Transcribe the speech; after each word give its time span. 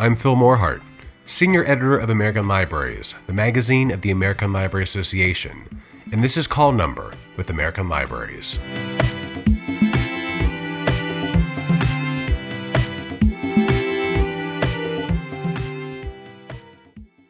I'm 0.00 0.16
Phil 0.16 0.34
Morehart, 0.34 0.80
Senior 1.26 1.62
Editor 1.66 1.98
of 1.98 2.08
American 2.08 2.48
Libraries, 2.48 3.14
the 3.26 3.34
magazine 3.34 3.90
of 3.90 4.00
the 4.00 4.10
American 4.10 4.50
Library 4.50 4.84
Association, 4.84 5.82
and 6.10 6.24
this 6.24 6.38
is 6.38 6.46
Call 6.46 6.72
Number 6.72 7.12
with 7.36 7.50
American 7.50 7.86
Libraries. 7.86 8.58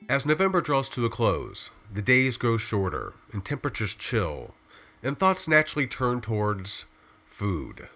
As 0.09 0.25
November 0.25 0.61
draws 0.61 0.89
to 0.91 1.05
a 1.05 1.11
close, 1.11 1.73
the 1.93 2.01
days 2.01 2.37
grow 2.37 2.57
shorter 2.57 3.15
and 3.33 3.45
temperatures 3.45 3.97
chill, 3.97 4.55
and 5.03 5.19
thoughts 5.19 5.49
naturally 5.49 5.89
turn 5.89 6.21
towards 6.21 6.85
food. 7.27 7.89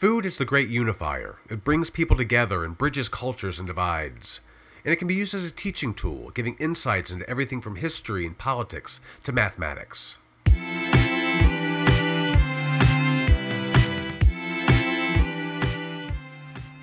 Food 0.00 0.24
is 0.24 0.38
the 0.38 0.46
great 0.46 0.70
unifier. 0.70 1.40
It 1.50 1.62
brings 1.62 1.90
people 1.90 2.16
together 2.16 2.64
and 2.64 2.78
bridges 2.78 3.10
cultures 3.10 3.58
and 3.58 3.66
divides. 3.68 4.40
And 4.82 4.94
it 4.94 4.96
can 4.96 5.06
be 5.06 5.14
used 5.14 5.34
as 5.34 5.44
a 5.44 5.52
teaching 5.52 5.92
tool, 5.92 6.30
giving 6.30 6.56
insights 6.58 7.10
into 7.10 7.28
everything 7.28 7.60
from 7.60 7.76
history 7.76 8.24
and 8.24 8.38
politics 8.38 9.02
to 9.24 9.30
mathematics. 9.30 10.16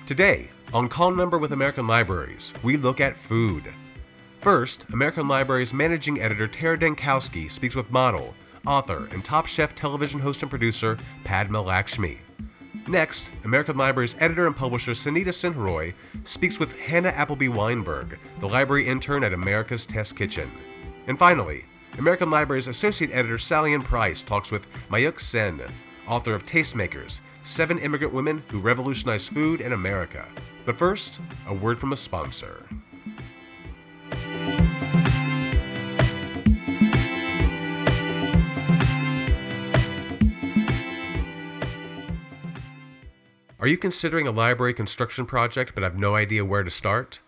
Today, 0.06 0.50
on 0.72 0.88
Call 0.88 1.10
Number 1.10 1.38
with 1.38 1.50
American 1.50 1.88
Libraries, 1.88 2.54
we 2.62 2.76
look 2.76 3.00
at 3.00 3.16
food. 3.16 3.74
First, 4.38 4.86
American 4.92 5.26
Libraries 5.26 5.72
managing 5.72 6.20
editor 6.20 6.46
Terra 6.46 6.78
Dankowski 6.78 7.50
speaks 7.50 7.74
with 7.74 7.90
model, 7.90 8.36
author, 8.64 9.08
and 9.10 9.24
Top 9.24 9.46
Chef 9.46 9.74
television 9.74 10.20
host 10.20 10.42
and 10.42 10.50
producer 10.50 10.96
Padma 11.24 11.60
Lakshmi. 11.60 12.20
Next, 12.88 13.32
American 13.44 13.76
Library's 13.76 14.16
editor 14.18 14.46
and 14.46 14.56
publisher 14.56 14.92
Sanhita 14.92 15.26
SinhaRoy 15.26 15.92
speaks 16.24 16.58
with 16.58 16.80
Hannah 16.80 17.10
Appleby 17.10 17.48
Weinberg, 17.48 18.18
the 18.40 18.48
library 18.48 18.86
intern 18.86 19.22
at 19.22 19.34
America's 19.34 19.84
Test 19.84 20.16
Kitchen. 20.16 20.50
And 21.06 21.18
finally, 21.18 21.66
American 21.98 22.30
Library's 22.30 22.66
associate 22.66 23.10
editor 23.12 23.36
Sally 23.36 23.74
Ann 23.74 23.82
Price 23.82 24.22
talks 24.22 24.50
with 24.50 24.66
Mayuk 24.88 25.20
Sen, 25.20 25.60
author 26.06 26.32
of 26.32 26.46
Tastemakers 26.46 27.20
Seven 27.42 27.78
Immigrant 27.78 28.14
Women 28.14 28.42
Who 28.50 28.58
Revolutionized 28.58 29.34
Food 29.34 29.60
in 29.60 29.74
America. 29.74 30.26
But 30.64 30.78
first, 30.78 31.20
a 31.46 31.52
word 31.52 31.78
from 31.78 31.92
a 31.92 31.96
sponsor. 31.96 32.64
Are 43.68 43.70
you 43.70 43.76
considering 43.76 44.26
a 44.26 44.30
library 44.30 44.72
construction 44.72 45.26
project 45.26 45.74
but 45.74 45.82
have 45.82 45.98
no 45.98 46.14
idea 46.14 46.42
where 46.42 46.62
to 46.62 46.70
start? 46.70 47.20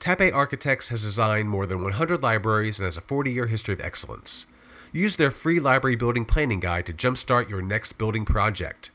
Tappe 0.00 0.32
Architects 0.32 0.88
has 0.88 1.04
designed 1.04 1.48
more 1.48 1.66
than 1.66 1.84
100 1.84 2.20
libraries 2.20 2.80
and 2.80 2.84
has 2.84 2.96
a 2.96 3.00
40 3.00 3.30
year 3.30 3.46
history 3.46 3.74
of 3.74 3.80
excellence. 3.80 4.48
Use 4.92 5.14
their 5.14 5.30
free 5.30 5.60
library 5.60 5.94
building 5.94 6.24
planning 6.24 6.58
guide 6.58 6.86
to 6.86 6.92
jumpstart 6.92 7.48
your 7.48 7.62
next 7.62 7.96
building 7.96 8.24
project. 8.24 8.90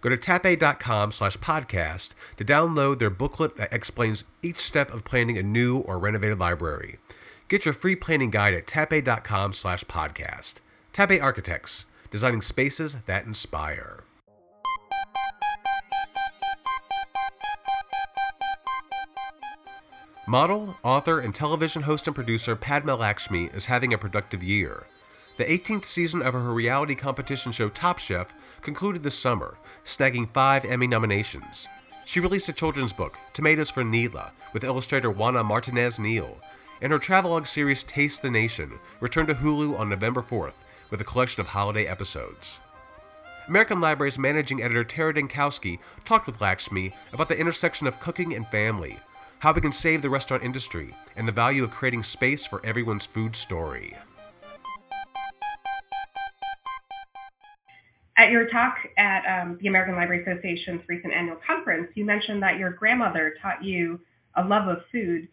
Go 0.00 0.10
to 0.10 0.16
tappe.com 0.16 1.10
slash 1.10 1.36
podcast 1.38 2.10
to 2.36 2.44
download 2.44 3.00
their 3.00 3.10
booklet 3.10 3.56
that 3.56 3.72
explains 3.72 4.22
each 4.40 4.60
step 4.60 4.94
of 4.94 5.02
planning 5.02 5.36
a 5.36 5.42
new 5.42 5.78
or 5.78 5.98
renovated 5.98 6.38
library. 6.38 7.00
Get 7.48 7.64
your 7.64 7.74
free 7.74 7.96
planning 7.96 8.30
guide 8.30 8.54
at 8.54 8.68
tappe.com 8.68 9.54
slash 9.54 9.82
podcast. 9.86 10.60
Tappe 10.92 11.20
Architects, 11.20 11.86
designing 12.12 12.42
spaces 12.42 12.98
that 13.06 13.26
inspire. 13.26 14.04
Model, 20.26 20.78
author, 20.82 21.20
and 21.20 21.34
television 21.34 21.82
host 21.82 22.06
and 22.06 22.14
producer 22.14 22.56
Padma 22.56 22.96
Lakshmi 22.96 23.50
is 23.52 23.66
having 23.66 23.92
a 23.92 23.98
productive 23.98 24.42
year. 24.42 24.84
The 25.36 25.44
18th 25.44 25.84
season 25.84 26.22
of 26.22 26.32
her 26.32 26.40
reality 26.40 26.94
competition 26.94 27.52
show 27.52 27.68
Top 27.68 27.98
Chef 27.98 28.32
concluded 28.62 29.02
this 29.02 29.18
summer, 29.18 29.58
snagging 29.84 30.30
five 30.30 30.64
Emmy 30.64 30.86
nominations. 30.86 31.68
She 32.06 32.20
released 32.20 32.48
a 32.48 32.54
children's 32.54 32.94
book, 32.94 33.18
Tomatoes 33.34 33.68
for 33.68 33.84
Neela, 33.84 34.32
with 34.54 34.64
illustrator 34.64 35.10
Juana 35.10 35.44
Martinez 35.44 35.98
Neal, 35.98 36.38
and 36.80 36.90
her 36.90 36.98
travelogue 36.98 37.46
series 37.46 37.82
Taste 37.82 38.22
the 38.22 38.30
Nation 38.30 38.78
returned 39.00 39.28
to 39.28 39.34
Hulu 39.34 39.78
on 39.78 39.90
November 39.90 40.22
4th 40.22 40.64
with 40.90 41.02
a 41.02 41.04
collection 41.04 41.42
of 41.42 41.48
holiday 41.48 41.86
episodes. 41.86 42.60
American 43.46 43.78
Library's 43.78 44.18
managing 44.18 44.62
editor 44.62 44.84
Terra 44.84 45.12
Dankowski 45.12 45.80
talked 46.06 46.26
with 46.26 46.40
Lakshmi 46.40 46.94
about 47.12 47.28
the 47.28 47.38
intersection 47.38 47.86
of 47.86 48.00
cooking 48.00 48.32
and 48.32 48.46
family, 48.46 49.00
how 49.44 49.52
we 49.52 49.60
can 49.60 49.72
save 49.72 50.00
the 50.00 50.08
restaurant 50.08 50.42
industry, 50.42 50.94
and 51.16 51.28
the 51.28 51.32
value 51.32 51.62
of 51.62 51.70
creating 51.70 52.02
space 52.02 52.46
for 52.46 52.64
everyone's 52.64 53.04
food 53.04 53.36
story. 53.36 53.94
At 58.16 58.30
your 58.30 58.48
talk 58.48 58.76
at 58.96 59.20
um, 59.26 59.58
the 59.60 59.68
American 59.68 59.96
Library 59.96 60.22
Association's 60.22 60.80
recent 60.88 61.12
annual 61.12 61.36
conference, 61.46 61.88
you 61.94 62.06
mentioned 62.06 62.42
that 62.42 62.58
your 62.58 62.70
grandmother 62.70 63.34
taught 63.42 63.62
you 63.62 64.00
a 64.34 64.42
love 64.42 64.66
of 64.66 64.78
food. 64.90 65.28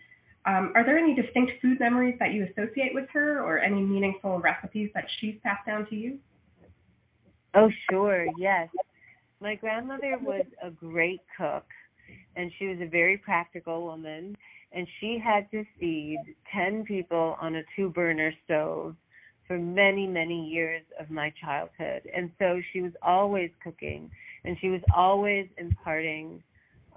Um, 0.45 0.73
are 0.75 0.85
there 0.85 0.97
any 0.97 1.15
distinct 1.15 1.53
food 1.61 1.79
memories 1.79 2.17
that 2.19 2.33
you 2.33 2.45
associate 2.51 2.93
with 2.93 3.07
her, 3.13 3.41
or 3.41 3.59
any 3.59 3.81
meaningful 3.81 4.39
recipes 4.39 4.89
that 4.93 5.05
she's 5.21 5.35
passed 5.41 5.65
down 5.65 5.87
to 5.87 5.95
you? 5.95 6.19
Oh, 7.53 7.69
sure, 7.89 8.25
yes. 8.37 8.67
My 9.39 9.55
grandmother 9.55 10.17
was 10.21 10.43
a 10.61 10.69
great 10.69 11.21
cook 11.37 11.63
and 12.35 12.51
she 12.57 12.67
was 12.67 12.77
a 12.81 12.87
very 12.87 13.17
practical 13.17 13.83
woman 13.83 14.35
and 14.73 14.87
she 14.99 15.19
had 15.23 15.49
to 15.51 15.65
feed 15.79 16.19
10 16.53 16.85
people 16.85 17.35
on 17.41 17.55
a 17.55 17.61
two 17.75 17.89
burner 17.89 18.33
stove 18.45 18.95
for 19.47 19.57
many 19.57 20.07
many 20.07 20.47
years 20.47 20.83
of 20.99 21.09
my 21.09 21.33
childhood. 21.41 22.03
And 22.15 22.31
so 22.39 22.61
she 22.71 22.81
was 22.81 22.93
always 23.01 23.49
cooking 23.63 24.09
and 24.45 24.57
she 24.61 24.69
was 24.69 24.81
always 24.95 25.47
imparting 25.57 26.41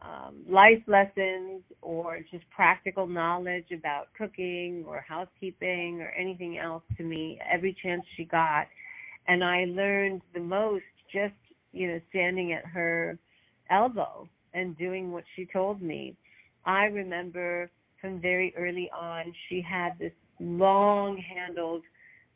um, 0.02 0.36
life 0.48 0.82
lessons 0.86 1.62
or 1.80 2.20
just 2.30 2.44
practical 2.50 3.06
knowledge 3.06 3.70
about 3.72 4.08
cooking 4.16 4.84
or 4.86 5.04
housekeeping 5.06 6.00
or 6.00 6.10
anything 6.10 6.58
else 6.58 6.82
to 6.98 7.02
me 7.02 7.40
every 7.50 7.76
chance 7.82 8.02
she 8.16 8.24
got. 8.24 8.66
And 9.26 9.42
i 9.42 9.64
learned 9.64 10.22
the 10.34 10.40
most 10.40 10.84
just 11.12 11.34
you 11.72 11.88
know 11.88 12.00
standing 12.10 12.52
at 12.52 12.64
her 12.66 13.18
elbow 13.70 14.28
and 14.54 14.78
doing 14.78 15.12
what 15.12 15.24
she 15.36 15.46
told 15.52 15.82
me. 15.82 16.16
I 16.64 16.84
remember 16.84 17.70
from 18.00 18.20
very 18.20 18.54
early 18.56 18.90
on, 18.96 19.32
she 19.48 19.60
had 19.60 19.98
this 19.98 20.12
long 20.40 21.16
handled, 21.18 21.82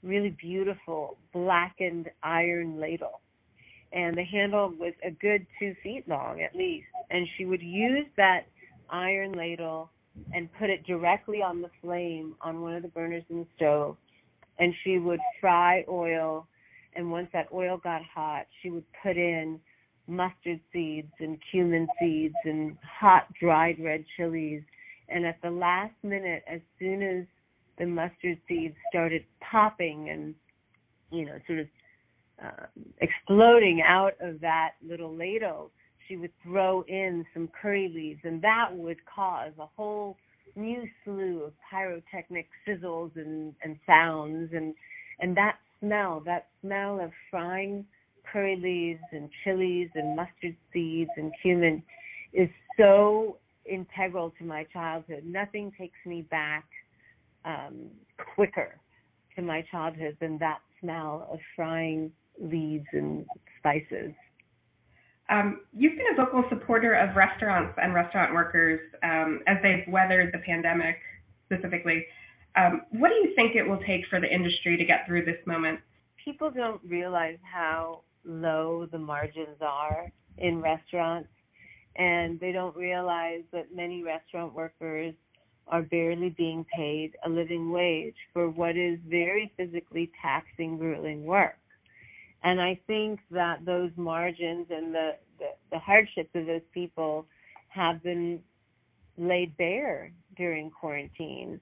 really 0.03 0.37
beautiful 0.41 1.17
blackened 1.33 2.11
iron 2.23 2.79
ladle. 2.79 3.21
And 3.93 4.17
the 4.17 4.25
handle 4.25 4.73
was 4.79 4.93
a 5.05 5.11
good 5.11 5.47
two 5.59 5.75
feet 5.83 6.07
long 6.09 6.43
at 6.43 6.55
least. 6.55 6.87
And 7.11 7.27
she 7.37 7.45
would 7.47 7.63
use 7.63 8.07
that 8.17 8.47
iron 8.91 9.33
ladle 9.33 9.91
and 10.35 10.49
put 10.59 10.69
it 10.69 10.87
directly 10.87 11.43
on 11.43 11.63
the 11.63 11.71
flame 11.81 12.35
on 12.41 12.61
one 12.61 12.75
of 12.75 12.83
the 12.83 12.89
burners 12.89 13.25
in 13.31 13.39
the 13.39 13.47
stove. 13.57 13.97
And 14.59 14.75
she 14.85 14.99
would 14.99 15.21
fry 15.41 15.85
oil. 15.89 16.47
And 16.95 17.11
once 17.11 17.29
that 17.33 17.49
oil 17.53 17.79
got 17.79 18.03
hot, 18.03 18.47
she 18.63 18.71
would 18.71 18.85
put 19.03 19.17
in 19.17 19.61
mustard 20.09 20.61
seeds 20.73 21.13
and 21.21 21.39
cumin 21.51 21.87
seeds 22.01 22.35
and 22.45 22.77
hot 22.83 23.27
dried 23.41 23.77
red 23.79 24.05
chilies. 24.17 24.63
And 25.09 25.25
at 25.25 25.41
the 25.43 25.51
last 25.51 25.95
minute, 26.03 26.43
as 26.53 26.61
soon 26.79 27.03
as 27.03 27.25
the 27.79 27.87
mustard 27.87 28.39
seeds 28.49 28.75
started 28.91 29.25
popping 29.41 30.11
and, 30.11 30.35
you 31.11 31.27
know, 31.27 31.39
sort 31.47 31.61
of 31.61 31.67
uh, 32.45 32.67
exploding 33.01 33.83
out 33.87 34.15
of 34.21 34.41
that 34.41 34.73
little 34.87 35.15
ladle, 35.15 35.71
she 36.07 36.17
would 36.17 36.33
throw 36.43 36.83
in 36.89 37.25
some 37.35 37.49
curry 37.61 37.91
leaves, 37.95 38.21
and 38.25 38.41
that 38.43 38.69
would 38.73 38.99
cause 39.05 39.53
a 39.59 39.67
whole 39.77 40.17
new 40.57 40.85
slew 41.05 41.43
of 41.45 41.53
pyrotechnic 41.71 42.49
sizzles 42.67 43.11
and, 43.17 43.55
and 43.63 43.77
sounds, 43.87 44.51
and 44.55 44.75
and 45.21 45.37
that 45.37 45.57
smell, 45.81 46.23
that 46.25 46.47
smell 46.63 47.01
of 47.01 47.11
frying 47.31 47.85
curry 48.33 48.57
leaves 48.57 49.03
and 49.13 49.29
chilies 49.45 49.89
and 49.95 50.17
mustard 50.17 50.57
seeds 50.73 51.11
and 51.17 51.33
cumin 51.43 51.83
is 52.33 52.49
so 52.77 53.39
integral 53.65 54.33
to 54.39 54.45
my 54.45 54.65
childhood. 54.73 55.25
Nothing 55.25 55.73
takes 55.79 55.99
me 56.07 56.23
back 56.23 56.65
um, 57.45 57.89
quicker 58.35 58.79
to 59.37 59.43
my 59.43 59.65
childhood 59.71 60.17
than 60.21 60.39
that 60.39 60.59
smell 60.81 61.29
of 61.31 61.39
frying 61.55 62.11
leaves 62.41 62.87
and 62.93 63.27
spices. 63.59 64.13
Um, 65.31 65.61
you've 65.77 65.97
been 65.97 66.07
a 66.13 66.25
vocal 66.25 66.45
supporter 66.49 66.95
of 66.95 67.15
restaurants 67.15 67.75
and 67.81 67.95
restaurant 67.95 68.33
workers 68.33 68.81
um, 69.03 69.41
as 69.47 69.59
they've 69.63 69.93
weathered 69.93 70.33
the 70.33 70.39
pandemic 70.39 70.97
specifically. 71.47 72.07
Um, 72.57 72.83
what 72.93 73.11
do 73.11 73.15
you 73.17 73.35
think 73.37 73.55
it 73.55 73.63
will 73.63 73.81
take 73.87 74.03
for 74.09 74.21
the 74.21 74.33
industry 74.33 74.77
to 74.77 74.85
get 74.85 75.07
through 75.07 75.27
this 75.27 75.37
moment? 75.47 75.81
People 76.25 76.51
don't 76.51 76.81
realize 76.85 77.39
how 77.43 78.01
low 78.25 78.87
the 78.91 78.99
margins 78.99 79.61
are 79.61 80.11
in 80.39 80.61
restaurants 80.61 81.29
and 81.97 82.39
they 82.39 82.53
don't 82.53 82.77
realize 82.77 83.43
that 83.53 83.75
many 83.75 84.03
restaurant 84.03 84.55
workers 84.55 85.15
are 85.67 85.83
barely 85.83 86.31
being 86.31 86.65
paid 86.75 87.13
a 87.27 87.29
living 87.29 87.71
wage 87.71 88.15
for 88.33 88.49
what 88.49 88.77
is 88.77 88.99
very 89.07 89.53
physically 89.57 90.11
taxing, 90.23 90.79
grueling 90.79 91.25
work. 91.25 91.59
And 92.43 92.61
I 92.61 92.79
think 92.87 93.21
that 93.31 93.65
those 93.67 93.91
margins 93.97 94.67
and 94.71 94.95
the, 94.95 95.11
the, 95.39 95.47
the 95.73 95.79
hardships 95.79 96.31
of 96.35 96.47
those 96.47 96.63
people 96.73 97.27
have 97.69 98.03
been 98.03 98.41
laid 99.19 99.57
bare 99.57 100.13
during 100.37 100.71
quarantine. 100.71 101.61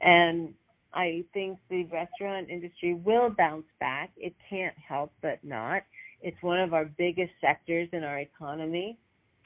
And 0.00 0.52
I 0.92 1.24
think 1.32 1.58
the 1.70 1.84
restaurant 1.84 2.50
industry 2.50 2.94
will 2.94 3.30
bounce 3.30 3.66
back. 3.80 4.10
It 4.16 4.34
can't 4.48 4.76
help 4.76 5.12
but 5.22 5.42
not. 5.42 5.82
It's 6.20 6.40
one 6.42 6.60
of 6.60 6.74
our 6.74 6.84
biggest 6.84 7.32
sectors 7.40 7.88
in 7.92 8.04
our 8.04 8.18
economy. 8.18 8.98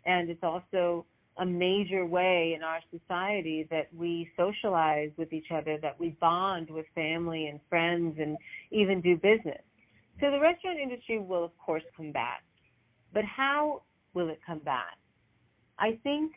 And 0.05 0.31
it's 0.31 0.43
also 0.43 1.07
a 1.39 1.47
major 1.47 2.05
way 2.05 2.55
in 2.57 2.63
our 2.63 2.81
society 2.91 3.67
that 3.71 3.89
we 3.97 4.29
socialize 4.37 5.11
with 5.17 5.33
each 5.33 5.51
other, 5.51 5.79
that 5.81 5.99
we 5.99 6.11
bond 6.21 6.69
with 6.71 6.87
family 6.95 7.47
and 7.47 7.61
friends 7.69 8.17
and 8.21 8.37
even 8.71 9.01
do 9.01 9.17
business. 9.17 9.63
So 10.21 10.31
the 10.31 10.39
restaurant 10.39 10.79
industry 10.79 11.19
will, 11.19 11.45
of 11.45 11.57
course, 11.59 11.83
come 11.97 12.13
back. 12.13 12.43
But 13.15 13.25
how 13.25 13.83
will 14.15 14.29
it 14.29 14.41
come 14.47 14.59
back? 14.59 14.99
I 15.79 15.99
think 16.03 16.33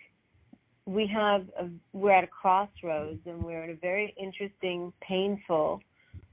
we 0.85 1.07
have 1.07 1.45
a, 1.59 1.67
we're 1.93 2.11
at 2.11 2.23
a 2.23 2.27
crossroads 2.27 3.19
and 3.25 3.43
we're 3.43 3.63
in 3.63 3.71
a 3.71 3.75
very 3.75 4.15
interesting, 4.21 4.93
painful, 5.01 5.81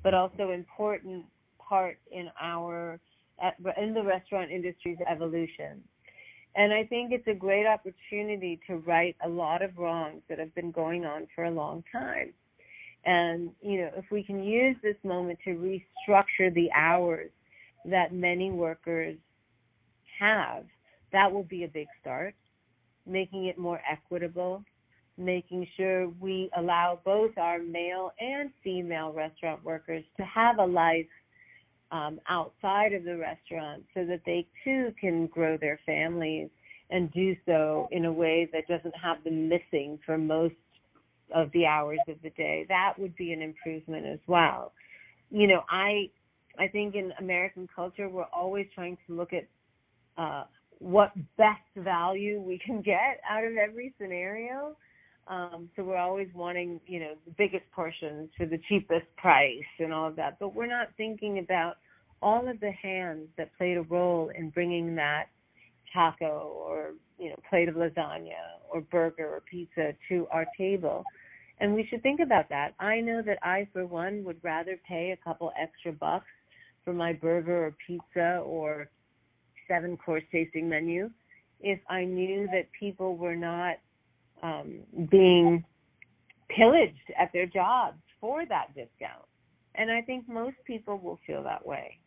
but 0.03 0.15
also 0.15 0.51
important 0.51 1.25
part 1.59 1.99
in 2.11 2.29
our 2.41 3.01
in 3.77 3.95
the 3.95 4.03
restaurant 4.03 4.51
industry's 4.51 4.99
evolution. 5.11 5.83
And 6.55 6.73
I 6.73 6.85
think 6.85 7.13
it's 7.13 7.27
a 7.29 7.35
great 7.35 7.67
opportunity 7.67 8.61
to 8.67 8.77
right 8.77 9.17
a 9.25 9.29
lot 9.29 9.63
of 9.63 9.79
wrongs 9.79 10.23
that 10.29 10.39
have 10.39 10.55
been 10.55 10.71
going 10.71 11.05
on 11.05 11.27
for 11.35 11.45
a 11.45 11.51
long 11.51 11.83
time. 11.91 12.33
And, 13.05 13.51
you 13.61 13.81
know, 13.81 13.91
if 13.97 14.05
we 14.11 14.23
can 14.23 14.43
use 14.45 14.77
this 14.83 14.97
moment 15.03 15.39
to 15.45 15.51
restructure 15.51 16.55
the 16.55 16.71
hours 16.77 17.31
that 17.85 18.13
many 18.13 18.51
workers 18.51 19.17
have, 20.21 20.65
that 21.13 21.33
will 21.33 21.43
be 21.45 21.65
a 21.65 21.69
big 21.69 21.89
start. 22.01 22.35
Making 23.07 23.47
it 23.47 23.59
more 23.59 23.81
equitable, 23.91 24.63
making 25.19 25.67
sure 25.77 26.09
we 26.21 26.49
allow 26.57 27.01
both 27.05 27.37
our 27.37 27.59
male 27.59 28.13
and 28.21 28.51
female 28.63 29.13
restaurant 29.13 29.65
workers 29.65 30.05
to 30.19 30.23
have 30.25 30.59
a 30.59 30.65
life 30.65 31.07
um, 31.93 32.19
outside 32.29 32.93
of 32.95 33.05
the 33.05 33.17
restaurant 33.17 33.85
so 33.95 34.05
that 34.07 34.23
they 34.27 34.47
too 34.65 34.93
can 35.01 35.27
grow 35.27 35.57
their 35.57 35.79
families 35.87 36.49
and 36.91 37.13
do 37.13 37.37
so 37.47 37.89
in 37.93 38.07
a 38.07 38.13
way 38.13 38.49
that 38.53 38.67
doesn't 38.67 38.95
have 38.97 39.23
them 39.25 39.49
missing 39.49 39.99
for 40.05 40.19
most 40.19 40.55
of 41.35 41.51
the 41.53 41.65
hours 41.67 42.01
of 42.09 42.17
the 42.23 42.31
day. 42.31 42.67
That 42.69 42.95
would 42.99 43.15
be 43.17 43.33
an 43.33 43.41
improvement 43.41 44.07
as 44.07 44.19
well. 44.27 44.73
You 45.31 45.47
know, 45.47 45.63
I 45.71 46.11
I 46.59 46.69
think 46.69 46.95
in 46.95 47.13
American 47.19 47.69
culture 47.75 48.09
we're 48.09 48.25
always 48.25 48.67
trying 48.75 48.99
to 49.07 49.15
look 49.15 49.31
at 49.33 49.49
uh, 50.19 50.45
what 50.79 51.13
best 51.39 51.61
value 51.77 52.41
we 52.41 52.59
can 52.65 52.83
get 52.83 53.21
out 53.29 53.45
of 53.45 53.57
every 53.57 53.95
scenario. 54.01 54.77
Um, 55.29 55.71
so 55.77 55.85
we're 55.85 55.97
always 55.97 56.29
wanting, 56.35 56.81
you 56.87 57.01
know, 57.01 57.15
the 57.25 57.33
biggest 57.39 57.65
portions 57.73 58.31
for 58.37 58.47
the 58.47 58.59
cheapest 58.69 59.07
price 59.17 59.63
and 59.79 59.93
all 59.93 60.09
of 60.09 60.17
that. 60.17 60.39
But 60.41 60.55
we're 60.55 60.67
not 60.67 60.89
thinking 60.97 61.39
about 61.39 61.77
all 62.21 62.49
of 62.49 62.61
the 62.61 62.73
hands 62.73 63.29
that 63.37 63.57
played 63.57 63.77
a 63.77 63.83
role 63.83 64.31
in 64.37 64.51
bringing 64.51 64.95
that 64.97 65.27
taco 65.93 66.53
or, 66.67 66.93
you 67.19 67.31
know, 67.31 67.37
plate 67.49 67.69
of 67.69 67.77
lasagna 67.77 68.33
or 68.71 68.81
burger 68.81 69.27
or 69.27 69.43
pizza 69.49 69.93
to 70.09 70.27
our 70.31 70.47
table. 70.57 71.05
And 71.61 71.75
we 71.75 71.87
should 71.89 72.03
think 72.03 72.21
about 72.21 72.49
that. 72.49 72.75
I 72.81 73.01
know 73.01 73.23
that 73.23 73.39
I, 73.43 73.69
for 73.73 73.87
one, 73.87 74.25
would 74.25 74.43
rather 74.43 74.79
pay 74.89 75.13
a 75.13 75.25
couple 75.25 75.53
extra 75.61 75.93
bucks 75.93 76.27
for 76.85 76.93
my 76.93 77.13
burger 77.13 77.67
or 77.67 77.77
pizza 77.87 78.43
or 78.45 78.89
seven 79.69 79.97
course 79.97 80.25
tasting 80.33 80.69
menu 80.69 81.11
if 81.61 81.79
I 81.89 82.05
knew 82.05 82.49
that 82.53 82.67
people 82.79 83.17
were 83.17 83.37
not 83.37 83.77
um, 84.43 84.81
being 85.11 85.65
pillaged 86.49 87.13
at 87.19 87.33
their 87.33 87.47
jobs 87.47 87.99
for 88.21 88.45
that 88.47 88.69
discount. 88.75 89.27
And 89.75 89.91
I 89.91 90.03
think 90.03 90.29
most 90.29 90.57
people 90.67 90.99
will 90.99 91.19
feel 91.27 91.43
that 91.45 91.67
way. 91.67 91.99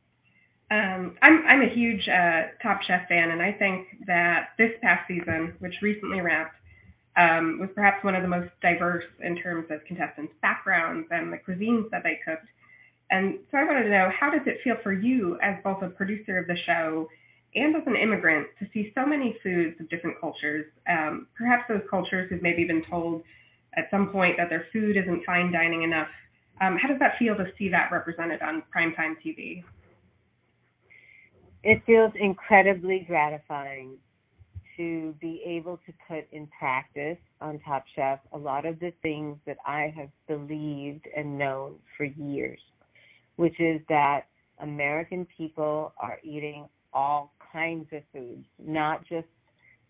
Um, 0.71 1.15
I'm 1.21 1.45
I'm 1.47 1.61
a 1.61 1.73
huge 1.73 2.01
uh, 2.09 2.49
Top 2.61 2.79
Chef 2.87 3.07
fan, 3.07 3.29
and 3.29 3.41
I 3.41 3.51
think 3.51 3.87
that 4.07 4.49
this 4.57 4.71
past 4.81 5.07
season, 5.07 5.53
which 5.59 5.73
recently 5.81 6.21
wrapped, 6.21 6.55
um, 7.17 7.59
was 7.59 7.69
perhaps 7.75 8.03
one 8.03 8.15
of 8.15 8.23
the 8.23 8.27
most 8.27 8.49
diverse 8.61 9.05
in 9.23 9.35
terms 9.37 9.65
of 9.69 9.85
contestants' 9.87 10.33
backgrounds 10.41 11.07
and 11.11 11.31
the 11.31 11.37
cuisines 11.37 11.89
that 11.91 12.01
they 12.03 12.19
cooked. 12.25 12.47
And 13.11 13.39
so 13.51 13.57
I 13.57 13.63
wanted 13.63 13.83
to 13.83 13.89
know, 13.89 14.09
how 14.19 14.31
does 14.31 14.41
it 14.47 14.57
feel 14.63 14.75
for 14.81 14.91
you 14.91 15.37
as 15.41 15.55
both 15.63 15.83
a 15.83 15.89
producer 15.89 16.39
of 16.39 16.47
the 16.47 16.57
show 16.65 17.07
and 17.55 17.75
as 17.75 17.83
an 17.85 17.95
immigrant 17.95 18.47
to 18.59 18.67
see 18.73 18.91
so 18.95 19.05
many 19.05 19.37
foods 19.41 19.79
of 19.79 19.89
different 19.89 20.19
cultures? 20.19 20.65
Um, 20.89 21.27
perhaps 21.37 21.63
those 21.69 21.81
cultures 21.89 22.29
who've 22.29 22.41
maybe 22.41 22.65
been 22.65 22.83
told 22.89 23.23
at 23.75 23.85
some 23.91 24.09
point 24.09 24.35
that 24.37 24.49
their 24.49 24.67
food 24.71 24.97
isn't 24.97 25.23
fine 25.25 25.51
dining 25.51 25.83
enough. 25.83 26.07
Um, 26.61 26.77
how 26.81 26.87
does 26.87 26.99
that 26.99 27.17
feel 27.19 27.35
to 27.35 27.45
see 27.57 27.69
that 27.69 27.89
represented 27.91 28.41
on 28.41 28.63
primetime 28.75 29.15
TV? 29.25 29.63
It 31.63 31.81
feels 31.85 32.11
incredibly 32.19 33.05
gratifying 33.07 33.97
to 34.77 35.15
be 35.19 35.41
able 35.45 35.79
to 35.85 35.93
put 36.07 36.27
in 36.31 36.47
practice 36.59 37.17
on 37.41 37.59
Top 37.59 37.85
Chef 37.95 38.19
a 38.33 38.37
lot 38.37 38.65
of 38.65 38.79
the 38.79 38.91
things 39.01 39.37
that 39.45 39.57
I 39.65 39.93
have 39.95 40.09
believed 40.27 41.07
and 41.15 41.37
known 41.37 41.75
for 41.97 42.03
years 42.03 42.59
which 43.35 43.59
is 43.59 43.81
that 43.89 44.21
American 44.59 45.27
people 45.37 45.93
are 45.97 46.19
eating 46.23 46.67
all 46.93 47.33
kinds 47.55 47.87
of 47.93 48.01
foods, 48.11 48.45
not 48.59 49.05
just 49.07 49.27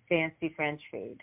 fancy 0.07 0.53
French 0.55 0.81
food. 0.91 1.19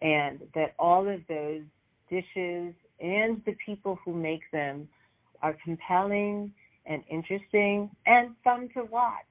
And 0.00 0.40
that 0.54 0.74
all 0.78 1.06
of 1.06 1.20
those 1.28 1.62
dishes 2.08 2.74
and 3.00 3.42
the 3.44 3.54
people 3.64 3.98
who 4.04 4.14
make 4.14 4.42
them 4.52 4.88
are 5.42 5.56
compelling 5.62 6.52
and 6.86 7.02
interesting 7.10 7.90
and 8.06 8.34
fun 8.42 8.68
to 8.74 8.84
watch. 8.84 9.24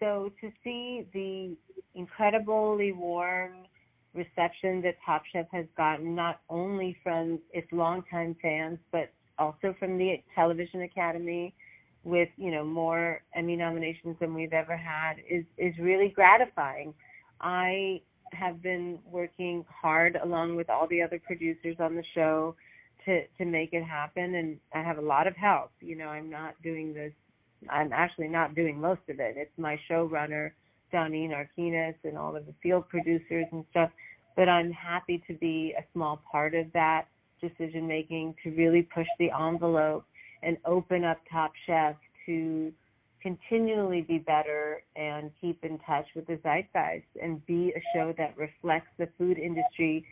So 0.00 0.32
to 0.40 0.50
see 0.62 1.06
the 1.12 1.56
incredibly 1.94 2.92
warm 2.92 3.52
reception 4.14 4.80
that 4.82 4.96
Top 5.04 5.22
Chef 5.32 5.46
has 5.52 5.66
gotten, 5.76 6.14
not 6.14 6.40
only 6.48 6.96
from 7.02 7.40
its 7.52 7.66
longtime 7.72 8.36
fans, 8.40 8.78
but 8.92 9.10
also 9.38 9.74
from 9.78 9.98
the 9.98 10.22
Television 10.34 10.82
Academy 10.82 11.54
with 12.04 12.28
you 12.36 12.50
know 12.50 12.64
more 12.64 13.22
Emmy 13.34 13.56
nominations 13.56 14.16
than 14.20 14.34
we've 14.34 14.52
ever 14.52 14.76
had 14.76 15.14
is 15.28 15.44
is 15.58 15.74
really 15.78 16.08
gratifying. 16.14 16.94
I 17.40 18.00
have 18.32 18.62
been 18.62 18.98
working 19.10 19.64
hard 19.68 20.18
along 20.22 20.56
with 20.56 20.68
all 20.68 20.86
the 20.88 21.02
other 21.02 21.20
producers 21.24 21.76
on 21.78 21.94
the 21.94 22.04
show 22.14 22.56
to 23.04 23.22
to 23.38 23.44
make 23.44 23.72
it 23.72 23.84
happen 23.84 24.34
and 24.34 24.58
I 24.74 24.82
have 24.82 24.98
a 24.98 25.02
lot 25.02 25.26
of 25.26 25.36
help. 25.36 25.72
You 25.80 25.96
know, 25.96 26.08
I'm 26.08 26.30
not 26.30 26.54
doing 26.62 26.94
this 26.94 27.12
I'm 27.70 27.92
actually 27.92 28.28
not 28.28 28.54
doing 28.54 28.80
most 28.80 29.02
of 29.08 29.20
it. 29.20 29.34
It's 29.36 29.56
my 29.58 29.78
showrunner, 29.90 30.52
Doneen 30.92 31.30
Arquines 31.30 31.94
and 32.04 32.18
all 32.18 32.36
of 32.36 32.46
the 32.46 32.54
field 32.62 32.88
producers 32.88 33.46
and 33.52 33.64
stuff. 33.70 33.90
But 34.36 34.48
I'm 34.48 34.72
happy 34.72 35.22
to 35.26 35.34
be 35.34 35.74
a 35.78 35.84
small 35.92 36.20
part 36.30 36.54
of 36.54 36.66
that 36.72 37.06
decision 37.40 37.86
making 37.86 38.34
to 38.42 38.50
really 38.50 38.82
push 38.82 39.06
the 39.18 39.30
envelope 39.30 40.04
and 40.44 40.56
open 40.64 41.04
up 41.04 41.18
Top 41.30 41.52
Chef 41.66 41.96
to 42.26 42.72
continually 43.22 44.02
be 44.02 44.18
better 44.18 44.82
and 44.96 45.30
keep 45.40 45.64
in 45.64 45.78
touch 45.86 46.06
with 46.14 46.26
the 46.26 46.38
zeitgeist 46.42 47.06
and 47.22 47.44
be 47.46 47.72
a 47.74 47.80
show 47.94 48.12
that 48.18 48.36
reflects 48.36 48.88
the 48.98 49.08
food 49.16 49.38
industry 49.38 50.04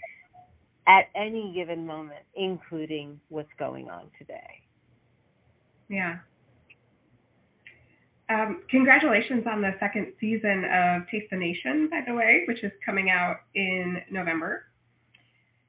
at 0.86 1.04
any 1.14 1.52
given 1.54 1.86
moment, 1.86 2.24
including 2.34 3.20
what's 3.28 3.52
going 3.58 3.88
on 3.90 4.06
today. 4.18 4.62
Yeah. 5.88 6.16
Um, 8.30 8.62
congratulations 8.70 9.44
on 9.46 9.60
the 9.60 9.72
second 9.78 10.12
season 10.18 10.64
of 10.64 11.02
Taste 11.10 11.26
the 11.30 11.36
Nation, 11.36 11.88
by 11.90 12.00
the 12.06 12.14
way, 12.14 12.44
which 12.48 12.64
is 12.64 12.72
coming 12.84 13.10
out 13.10 13.36
in 13.54 13.98
November. 14.10 14.64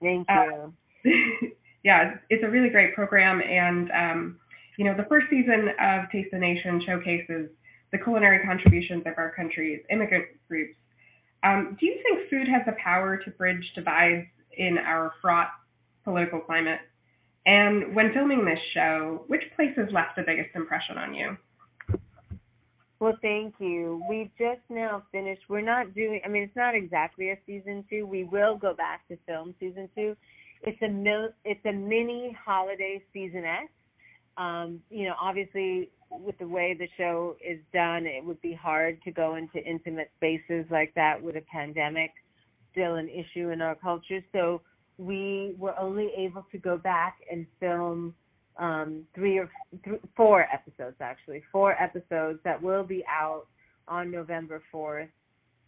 Thank 0.02 0.28
you. 0.30 0.74
Uh, 1.06 1.10
yeah, 1.84 2.16
it's 2.30 2.44
a 2.44 2.50
really 2.50 2.70
great 2.70 2.96
program, 2.96 3.42
and 3.42 3.92
um, 3.92 4.40
you 4.78 4.86
know, 4.86 4.96
the 4.96 5.06
first 5.10 5.28
season 5.30 5.70
of 5.80 6.10
Taste 6.12 6.30
the 6.32 6.40
Nation 6.40 6.82
showcases 6.86 7.50
the 7.92 7.98
culinary 7.98 8.46
contributions 8.46 9.04
of 9.06 9.14
our 9.18 9.32
country's 9.36 9.82
immigrant 9.90 10.26
groups. 10.48 10.76
Um, 11.44 11.78
do 11.80 11.86
you 11.86 12.00
think 12.02 12.30
food 12.30 12.48
has 12.48 12.64
the 12.66 12.76
power 12.84 13.18
to 13.18 13.32
bridge 13.32 13.64
divides 13.76 14.26
in 14.58 14.78
our 14.78 15.14
fraught 15.22 15.50
political 16.04 16.40
climate? 16.40 16.80
And 17.46 17.94
when 17.94 18.14
filming 18.14 18.46
this 18.46 18.60
show, 18.74 19.26
which 19.28 19.44
places 19.56 19.90
left 19.92 20.16
the 20.16 20.24
biggest 20.26 20.56
impression 20.56 20.98
on 20.98 21.14
you? 21.14 21.38
Well, 23.00 23.18
thank 23.22 23.56
you. 23.60 24.02
We've 24.08 24.32
just 24.38 24.62
now 24.70 25.04
finished. 25.12 25.42
We're 25.50 25.60
not 25.60 25.94
doing. 25.94 26.22
I 26.24 26.30
mean, 26.30 26.44
it's 26.44 26.56
not 26.56 26.74
exactly 26.74 27.32
a 27.32 27.38
season 27.46 27.84
two. 27.90 28.06
We 28.06 28.24
will 28.24 28.56
go 28.56 28.74
back 28.74 29.06
to 29.10 29.18
film 29.28 29.54
season 29.60 29.90
two. 29.94 30.16
It's 30.62 30.82
a 30.82 30.88
mil, 30.88 31.30
It's 31.44 31.64
a 31.66 31.74
mini 31.74 32.36
holiday 32.46 33.04
seasonette. 33.14 33.68
Um, 34.38 34.82
you 34.90 35.06
know, 35.06 35.16
obviously, 35.22 35.90
with 36.10 36.38
the 36.40 36.48
way 36.48 36.76
the 36.78 36.88
show 36.98 37.36
is 37.44 37.60
done, 37.74 38.06
it 38.06 38.24
would 38.24 38.42
be 38.42 38.54
hard 38.54 39.02
to 39.04 39.12
go 39.12 39.36
into 39.36 39.64
intimate 39.64 40.12
spaces 40.18 40.66
like 40.70 40.94
that 40.96 41.22
with 41.22 41.36
a 41.36 41.44
pandemic 41.52 42.12
still 42.74 42.96
an 42.96 43.08
issue 43.08 43.50
in 43.50 43.62
our 43.62 43.76
culture. 43.76 44.20
So 44.34 44.62
we 44.98 45.56
were 45.58 45.78
only 45.80 46.10
able 46.18 46.46
to 46.52 46.58
go 46.58 46.78
back 46.78 47.18
and 47.32 47.46
film 47.60 48.14
um, 48.58 49.04
three 49.16 49.38
or 49.38 49.50
th- 49.86 50.02
four 50.16 50.46
episodes, 50.54 50.98
actually, 51.00 51.42
four 51.52 51.82
episodes 51.82 52.40
that 52.44 52.62
will 52.62 52.84
be 52.84 53.04
out 53.10 53.46
on 53.88 54.12
November 54.12 54.62
4th. 54.74 55.10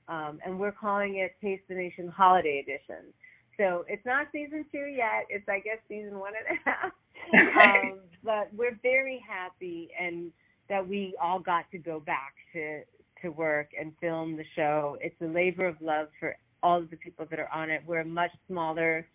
Um, 0.07 0.39
and 0.45 0.59
we're 0.59 0.71
calling 0.71 1.17
it 1.17 1.35
Taste 1.41 1.63
the 1.67 1.75
Nation 1.75 2.07
Holiday 2.07 2.63
Edition. 2.63 3.11
So 3.57 3.85
it's 3.87 4.05
not 4.05 4.27
season 4.31 4.65
two 4.71 4.85
yet. 4.85 5.25
It's, 5.29 5.47
I 5.47 5.59
guess, 5.59 5.77
season 5.87 6.19
one 6.19 6.33
and 6.37 6.57
a 6.57 6.69
half. 6.69 6.91
um, 7.33 7.99
but 8.23 8.49
we're 8.55 8.77
very 8.81 9.23
happy 9.27 9.89
and 9.99 10.31
that 10.69 10.87
we 10.87 11.15
all 11.21 11.39
got 11.39 11.69
to 11.71 11.77
go 11.77 11.99
back 11.99 12.33
to 12.53 12.81
to 13.21 13.29
work 13.29 13.69
and 13.79 13.93
film 14.01 14.35
the 14.35 14.43
show. 14.55 14.97
It's 15.01 15.15
a 15.21 15.25
labor 15.25 15.67
of 15.67 15.75
love 15.81 16.07
for 16.19 16.35
all 16.61 16.79
of 16.79 16.89
the 16.89 16.97
people 16.97 17.25
that 17.29 17.39
are 17.39 17.49
on 17.49 17.69
it. 17.69 17.81
We're 17.85 18.01
a 18.01 18.05
much 18.05 18.31
smaller 18.47 19.07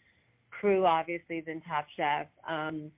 crew, 0.51 0.87
obviously, 0.87 1.41
than 1.41 1.61
Top 1.63 1.87
Chef. 1.97 2.27
Um, 2.49 2.91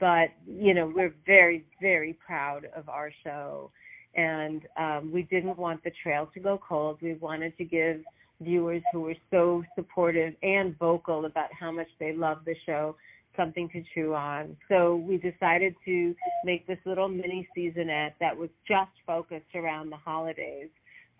but 0.00 0.28
you 0.46 0.74
know, 0.74 0.90
we're 0.94 1.14
very, 1.26 1.64
very 1.80 2.18
proud 2.24 2.66
of 2.76 2.88
our 2.88 3.10
show, 3.24 3.70
and 4.14 4.62
um, 4.78 5.10
we 5.12 5.22
didn't 5.22 5.58
want 5.58 5.82
the 5.84 5.92
trail 6.02 6.28
to 6.34 6.40
go 6.40 6.60
cold. 6.66 6.98
We 7.02 7.14
wanted 7.14 7.56
to 7.58 7.64
give 7.64 8.00
viewers 8.40 8.82
who 8.92 9.02
were 9.02 9.16
so 9.30 9.64
supportive 9.74 10.34
and 10.42 10.76
vocal 10.78 11.26
about 11.26 11.48
how 11.58 11.70
much 11.70 11.88
they 11.98 12.12
love 12.12 12.38
the 12.44 12.54
show 12.66 12.96
something 13.36 13.68
to 13.70 13.82
chew 13.94 14.14
on. 14.14 14.56
So 14.68 14.96
we 14.96 15.16
decided 15.16 15.74
to 15.84 16.14
make 16.44 16.66
this 16.66 16.78
little 16.84 17.08
mini 17.08 17.48
seasonette 17.56 18.14
that 18.20 18.36
was 18.36 18.50
just 18.66 18.90
focused 19.06 19.54
around 19.54 19.90
the 19.90 19.96
holidays. 19.96 20.68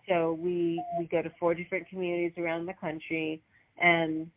So 0.07 0.33
we 0.33 0.83
we 0.99 1.05
go 1.07 1.21
to 1.21 1.31
four 1.39 1.53
different 1.53 1.87
communities 1.89 2.33
around 2.37 2.65
the 2.65 2.73
country 2.73 3.41
and 3.81 4.29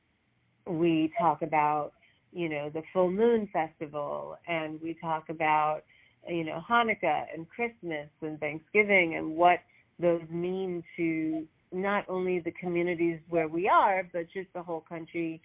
we 0.66 1.12
talk 1.18 1.42
about, 1.42 1.92
you 2.33 2.49
know, 2.49 2.71
the 2.71 2.83
full 2.92 3.11
moon 3.11 3.49
festival 3.52 4.38
and 4.47 4.80
we 4.80 4.97
talk 5.00 5.28
about, 5.28 5.83
you 6.28 6.45
know, 6.45 6.62
Hanukkah 6.68 7.25
and 7.35 7.49
Christmas 7.49 8.09
and 8.23 8.38
Thanksgiving 8.38 9.16
and 9.16 9.37
what 9.37 9.61
those 9.99 10.23
mean 10.30 10.83
to 10.97 11.47
not 11.73 12.04
only 12.09 12.40
the 12.40 12.52
communities 12.52 13.18
where 13.28 13.49
we 13.49 13.68
are, 13.68 14.09
but 14.12 14.26
just 14.33 14.49
the 14.54 14.62
whole 14.62 14.85
country 14.88 15.40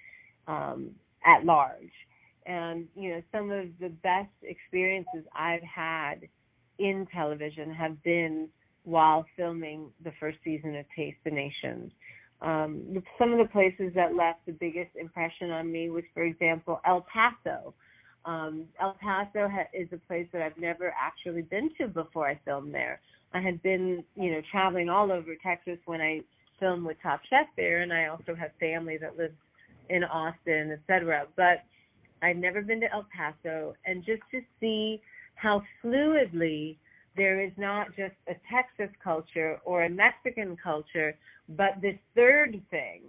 um, 0.48 0.92
at 1.26 1.46
large. 1.46 1.92
And 2.46 2.88
you 2.96 3.12
know, 3.12 3.22
some 3.32 3.52
of 3.52 3.68
the 3.80 3.90
best 3.90 4.32
experiences 4.44 5.26
I've 5.36 5.64
had 5.64 6.22
in 6.80 7.08
television 7.14 7.74
have 7.74 8.02
been 8.04 8.50
while 8.84 9.26
filming 9.38 9.92
the 10.04 10.12
first 10.20 10.40
season 10.44 10.76
of 10.76 10.86
Taste 10.96 11.18
the 11.24 11.32
Nation. 11.32 11.92
Um, 12.42 13.04
some 13.20 13.32
of 13.32 13.38
the 13.38 13.52
places 13.52 13.94
that 13.94 14.16
left 14.16 14.46
the 14.48 14.54
biggest 14.54 14.96
impression 14.96 15.52
on 15.52 15.72
me 15.72 15.92
was, 15.92 16.04
for 16.14 16.24
example, 16.24 16.82
El 16.86 17.06
Paso. 17.14 17.74
Um, 18.26 18.66
El 18.80 18.96
Paso 19.02 19.48
ha- 19.48 19.70
is 19.74 19.88
a 19.92 19.98
place 20.08 20.28
that 20.34 20.42
I've 20.42 20.58
never 20.58 20.94
actually 21.00 21.44
been 21.44 21.70
to 21.80 21.88
before 21.88 22.28
I 22.28 22.40
filmed 22.44 22.74
there. 22.74 23.00
I 23.34 23.42
had 23.42 23.62
been, 23.62 24.04
you 24.16 24.32
know, 24.32 24.42
traveling 24.52 24.90
all 24.90 25.12
over 25.12 25.36
Texas 25.44 25.78
when 25.86 26.02
I 26.02 26.22
filmed 26.60 26.86
with 26.86 26.98
Top 27.02 27.22
Chef 27.30 27.48
there, 27.56 27.82
and 27.82 27.94
I 27.94 28.08
also 28.08 28.36
have 28.36 28.52
family 28.60 28.98
that 28.98 29.18
lives 29.18 29.36
in 29.90 30.04
Austin, 30.04 30.72
etc. 30.72 31.28
But 31.36 31.64
I'd 32.22 32.38
never 32.38 32.62
been 32.62 32.82
to 32.82 32.92
El 32.92 33.06
Paso, 33.16 33.76
and 33.86 34.04
just 34.06 34.22
to 34.32 34.42
see 34.60 35.02
how 35.36 35.64
fluidly 35.84 36.78
there 37.18 37.42
is 37.42 37.52
not 37.58 37.88
just 37.96 38.16
a 38.28 38.36
Texas 38.52 38.96
culture 39.04 39.60
or 39.66 39.84
a 39.84 39.90
Mexican 39.90 40.56
culture, 40.62 41.18
but 41.50 41.82
this 41.82 41.98
third 42.16 42.62
thing, 42.70 43.02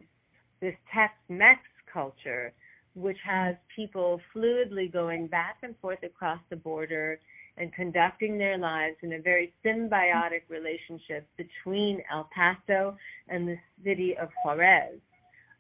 this 0.61 0.75
Tex 0.93 1.13
Mex 1.29 1.61
culture, 1.93 2.53
which 2.95 3.19
has 3.25 3.55
people 3.75 4.21
fluidly 4.35 4.93
going 4.93 5.27
back 5.27 5.57
and 5.63 5.75
forth 5.81 6.03
across 6.03 6.41
the 6.51 6.57
border 6.57 7.19
and 7.59 7.73
conducting 7.75 8.39
their 8.39 8.57
lives 8.57 8.97
in 9.03 9.13
a 9.13 9.21
very 9.21 9.53
symbiotic 9.65 10.43
relationship 10.49 11.27
between 11.37 12.03
El 12.11 12.29
Paso 12.35 12.97
and 13.29 13.47
the 13.47 13.57
city 13.85 14.17
of 14.17 14.31
Juarez 14.43 14.99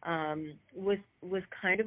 um, 0.05 0.55
was 0.75 0.99
was 1.21 1.43
kind 1.61 1.81
of 1.81 1.87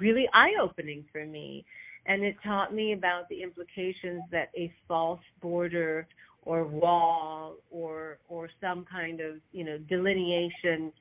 really 0.00 0.28
eye 0.32 0.52
opening 0.62 1.04
for 1.12 1.24
me. 1.24 1.64
And 2.06 2.22
it 2.22 2.36
taught 2.44 2.74
me 2.74 2.92
about 2.92 3.28
the 3.28 3.42
implications 3.42 4.22
that 4.30 4.50
a 4.56 4.72
false 4.86 5.20
border 5.40 6.06
or 6.44 6.64
wall 6.64 7.56
or 7.70 8.18
or 8.28 8.48
some 8.60 8.84
kind 8.90 9.20
of 9.20 9.36
you 9.52 9.64
know 9.64 9.78
delineation 9.88 10.92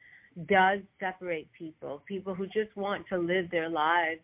does 0.47 0.79
separate 0.99 1.47
people 1.57 2.01
people 2.07 2.33
who 2.33 2.45
just 2.45 2.75
want 2.75 3.05
to 3.07 3.17
live 3.17 3.49
their 3.51 3.69
lives 3.69 4.21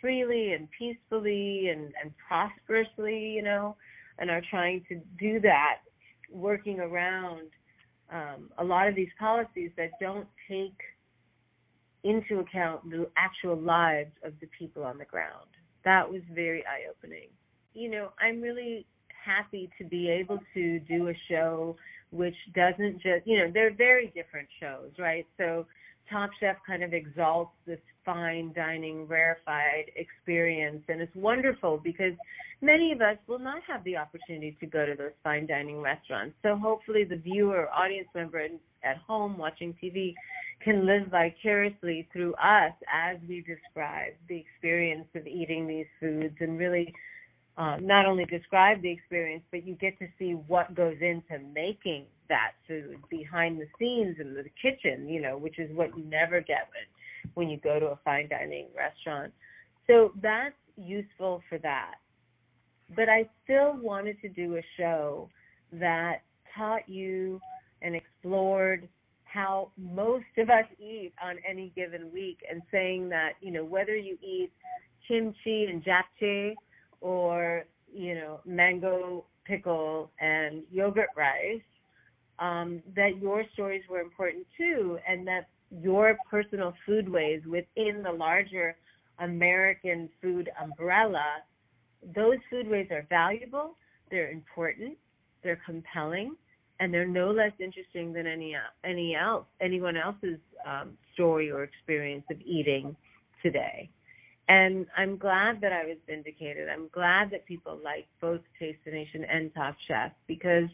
freely 0.00 0.52
and 0.52 0.68
peacefully 0.76 1.68
and 1.68 1.92
and 2.02 2.12
prosperously 2.26 3.18
you 3.18 3.42
know 3.42 3.76
and 4.18 4.30
are 4.30 4.42
trying 4.50 4.84
to 4.88 5.00
do 5.18 5.40
that 5.40 5.78
working 6.30 6.80
around 6.80 7.48
um, 8.12 8.50
a 8.58 8.64
lot 8.64 8.88
of 8.88 8.94
these 8.94 9.08
policies 9.18 9.70
that 9.76 9.90
don't 10.00 10.26
take 10.48 10.76
into 12.04 12.40
account 12.40 12.88
the 12.90 13.08
actual 13.16 13.56
lives 13.56 14.12
of 14.24 14.32
the 14.40 14.48
people 14.58 14.82
on 14.82 14.98
the 14.98 15.04
ground 15.04 15.46
that 15.84 16.10
was 16.10 16.22
very 16.32 16.64
eye 16.66 16.88
opening. 16.90 17.28
You 17.74 17.90
know, 17.90 18.08
I'm 18.20 18.40
really 18.40 18.86
happy 19.24 19.70
to 19.78 19.84
be 19.84 20.10
able 20.10 20.38
to 20.54 20.80
do 20.80 21.08
a 21.08 21.14
show 21.28 21.76
which 22.10 22.34
doesn't 22.54 22.94
just, 22.94 23.26
you 23.26 23.38
know, 23.38 23.50
they're 23.52 23.74
very 23.74 24.12
different 24.14 24.48
shows, 24.60 24.90
right? 24.98 25.26
So 25.38 25.66
Top 26.10 26.30
Chef 26.40 26.56
kind 26.66 26.82
of 26.82 26.92
exalts 26.92 27.52
this 27.66 27.78
fine 28.04 28.52
dining, 28.54 29.06
rarefied 29.06 29.90
experience, 29.96 30.82
and 30.88 31.00
it's 31.00 31.14
wonderful 31.14 31.80
because 31.82 32.12
many 32.60 32.92
of 32.92 33.00
us 33.00 33.16
will 33.28 33.38
not 33.38 33.62
have 33.66 33.82
the 33.84 33.96
opportunity 33.96 34.56
to 34.60 34.66
go 34.66 34.84
to 34.84 34.94
those 34.94 35.12
fine 35.24 35.46
dining 35.46 35.80
restaurants. 35.80 36.34
So 36.42 36.56
hopefully, 36.56 37.04
the 37.04 37.16
viewer, 37.16 37.70
audience 37.70 38.08
member 38.14 38.46
at 38.84 38.96
home 39.06 39.38
watching 39.38 39.74
TV 39.82 40.14
can 40.64 40.86
live 40.86 41.08
vicariously 41.08 42.08
through 42.12 42.34
us 42.34 42.72
as 42.92 43.16
we 43.28 43.40
describe 43.40 44.12
the 44.28 44.38
experience 44.38 45.08
of 45.14 45.26
eating 45.26 45.66
these 45.66 45.86
foods 46.00 46.34
and 46.40 46.58
really 46.58 46.92
uh, 47.58 47.76
not 47.80 48.06
only 48.06 48.24
describe 48.24 48.80
the 48.82 48.90
experience, 48.90 49.42
but 49.50 49.66
you 49.66 49.74
get 49.74 49.98
to 49.98 50.06
see 50.18 50.32
what 50.46 50.74
goes 50.74 50.96
into 51.00 51.44
making 51.52 52.06
that 52.28 52.52
food 52.66 52.96
behind 53.10 53.60
the 53.60 53.66
scenes 53.78 54.16
in 54.18 54.34
the 54.34 54.44
kitchen, 54.60 55.08
you 55.08 55.20
know, 55.20 55.36
which 55.36 55.58
is 55.58 55.70
what 55.76 55.96
you 55.96 56.04
never 56.04 56.40
get 56.40 56.68
when, 56.72 57.32
when 57.34 57.48
you 57.50 57.58
go 57.58 57.78
to 57.78 57.86
a 57.86 57.98
fine 58.04 58.28
dining 58.28 58.68
restaurant. 58.74 59.32
So 59.86 60.12
that's 60.22 60.54
useful 60.76 61.42
for 61.48 61.58
that. 61.58 61.96
But 62.96 63.08
I 63.08 63.28
still 63.44 63.76
wanted 63.76 64.20
to 64.22 64.28
do 64.28 64.56
a 64.56 64.62
show 64.78 65.28
that 65.72 66.22
taught 66.56 66.88
you 66.88 67.40
and 67.82 67.94
explored 67.94 68.88
how 69.32 69.70
most 69.76 70.24
of 70.36 70.50
us 70.50 70.66
eat 70.78 71.12
on 71.22 71.36
any 71.48 71.72
given 71.74 72.12
week 72.12 72.38
and 72.50 72.62
saying 72.70 73.08
that, 73.08 73.32
you 73.40 73.50
know, 73.50 73.64
whether 73.64 73.96
you 73.96 74.18
eat 74.22 74.50
kimchi 75.08 75.64
and 75.64 75.84
japchae 75.84 76.54
or, 77.00 77.64
you 77.92 78.14
know, 78.14 78.40
mango 78.44 79.24
pickle 79.44 80.10
and 80.20 80.62
yogurt 80.70 81.08
rice, 81.16 81.60
um, 82.38 82.82
that 82.94 83.20
your 83.20 83.44
stories 83.54 83.82
were 83.88 84.00
important 84.00 84.46
too, 84.56 84.98
and 85.08 85.26
that 85.26 85.48
your 85.70 86.16
personal 86.30 86.74
foodways 86.86 87.44
within 87.46 88.02
the 88.02 88.12
larger 88.12 88.76
American 89.18 90.08
food 90.20 90.50
umbrella, 90.60 91.36
those 92.14 92.36
foodways 92.52 92.90
are 92.90 93.06
valuable, 93.08 93.76
they're 94.10 94.30
important, 94.30 94.96
they're 95.42 95.60
compelling, 95.64 96.36
and 96.82 96.92
they're 96.92 97.06
no 97.06 97.30
less 97.30 97.52
interesting 97.60 98.12
than 98.12 98.26
any 98.26 98.56
any 98.84 99.14
else 99.14 99.46
anyone 99.60 99.96
else's 99.96 100.40
um, 100.66 100.90
story 101.14 101.48
or 101.48 101.62
experience 101.62 102.24
of 102.28 102.38
eating 102.40 102.96
today. 103.40 103.88
And 104.48 104.86
I'm 104.96 105.16
glad 105.16 105.60
that 105.60 105.72
I 105.72 105.84
was 105.84 105.96
vindicated. 106.08 106.68
I'm 106.68 106.88
glad 106.92 107.30
that 107.30 107.46
people 107.46 107.78
like 107.84 108.08
both 108.20 108.40
Taste 108.58 108.80
the 108.84 108.90
Nation 108.90 109.24
and 109.32 109.54
Top 109.54 109.76
Chef 109.86 110.10
because 110.26 110.68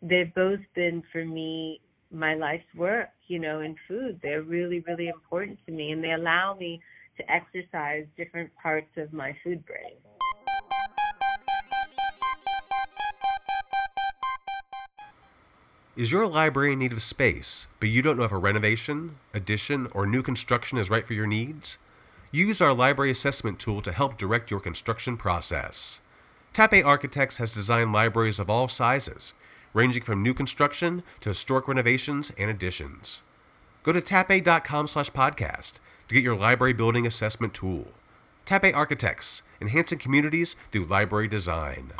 they've 0.00 0.34
both 0.34 0.60
been 0.74 1.02
for 1.12 1.22
me 1.22 1.82
my 2.10 2.34
life's 2.34 2.74
work, 2.74 3.10
you 3.28 3.38
know, 3.38 3.60
in 3.60 3.76
food. 3.86 4.20
They're 4.22 4.42
really, 4.42 4.80
really 4.88 5.08
important 5.08 5.58
to 5.66 5.72
me 5.72 5.92
and 5.92 6.02
they 6.02 6.12
allow 6.12 6.56
me 6.58 6.80
to 7.18 7.30
exercise 7.30 8.06
different 8.16 8.50
parts 8.62 8.90
of 8.96 9.12
my 9.12 9.36
food 9.44 9.64
brain. 9.66 9.96
Is 15.94 16.10
your 16.10 16.26
library 16.26 16.72
in 16.72 16.78
need 16.78 16.94
of 16.94 17.02
space, 17.02 17.66
but 17.78 17.90
you 17.90 18.00
don't 18.00 18.16
know 18.16 18.24
if 18.24 18.32
a 18.32 18.38
renovation, 18.38 19.16
addition, 19.34 19.88
or 19.92 20.06
new 20.06 20.22
construction 20.22 20.78
is 20.78 20.88
right 20.88 21.06
for 21.06 21.12
your 21.12 21.26
needs? 21.26 21.76
Use 22.30 22.62
our 22.62 22.72
library 22.72 23.10
assessment 23.10 23.58
tool 23.58 23.82
to 23.82 23.92
help 23.92 24.16
direct 24.16 24.50
your 24.50 24.58
construction 24.58 25.18
process. 25.18 26.00
Tappe 26.54 26.82
Architects 26.82 27.36
has 27.36 27.52
designed 27.52 27.92
libraries 27.92 28.38
of 28.38 28.48
all 28.48 28.68
sizes, 28.68 29.34
ranging 29.74 30.02
from 30.02 30.22
new 30.22 30.32
construction 30.32 31.02
to 31.20 31.28
historic 31.28 31.68
renovations 31.68 32.32
and 32.38 32.50
additions. 32.50 33.20
Go 33.82 33.92
to 33.92 34.00
tappe.com 34.00 34.86
slash 34.86 35.10
podcast 35.10 35.78
to 36.08 36.14
get 36.14 36.24
your 36.24 36.36
library 36.36 36.72
building 36.72 37.06
assessment 37.06 37.52
tool. 37.52 37.88
Tappe 38.46 38.72
Architects, 38.72 39.42
enhancing 39.60 39.98
communities 39.98 40.56
through 40.70 40.86
library 40.86 41.28
design. 41.28 41.92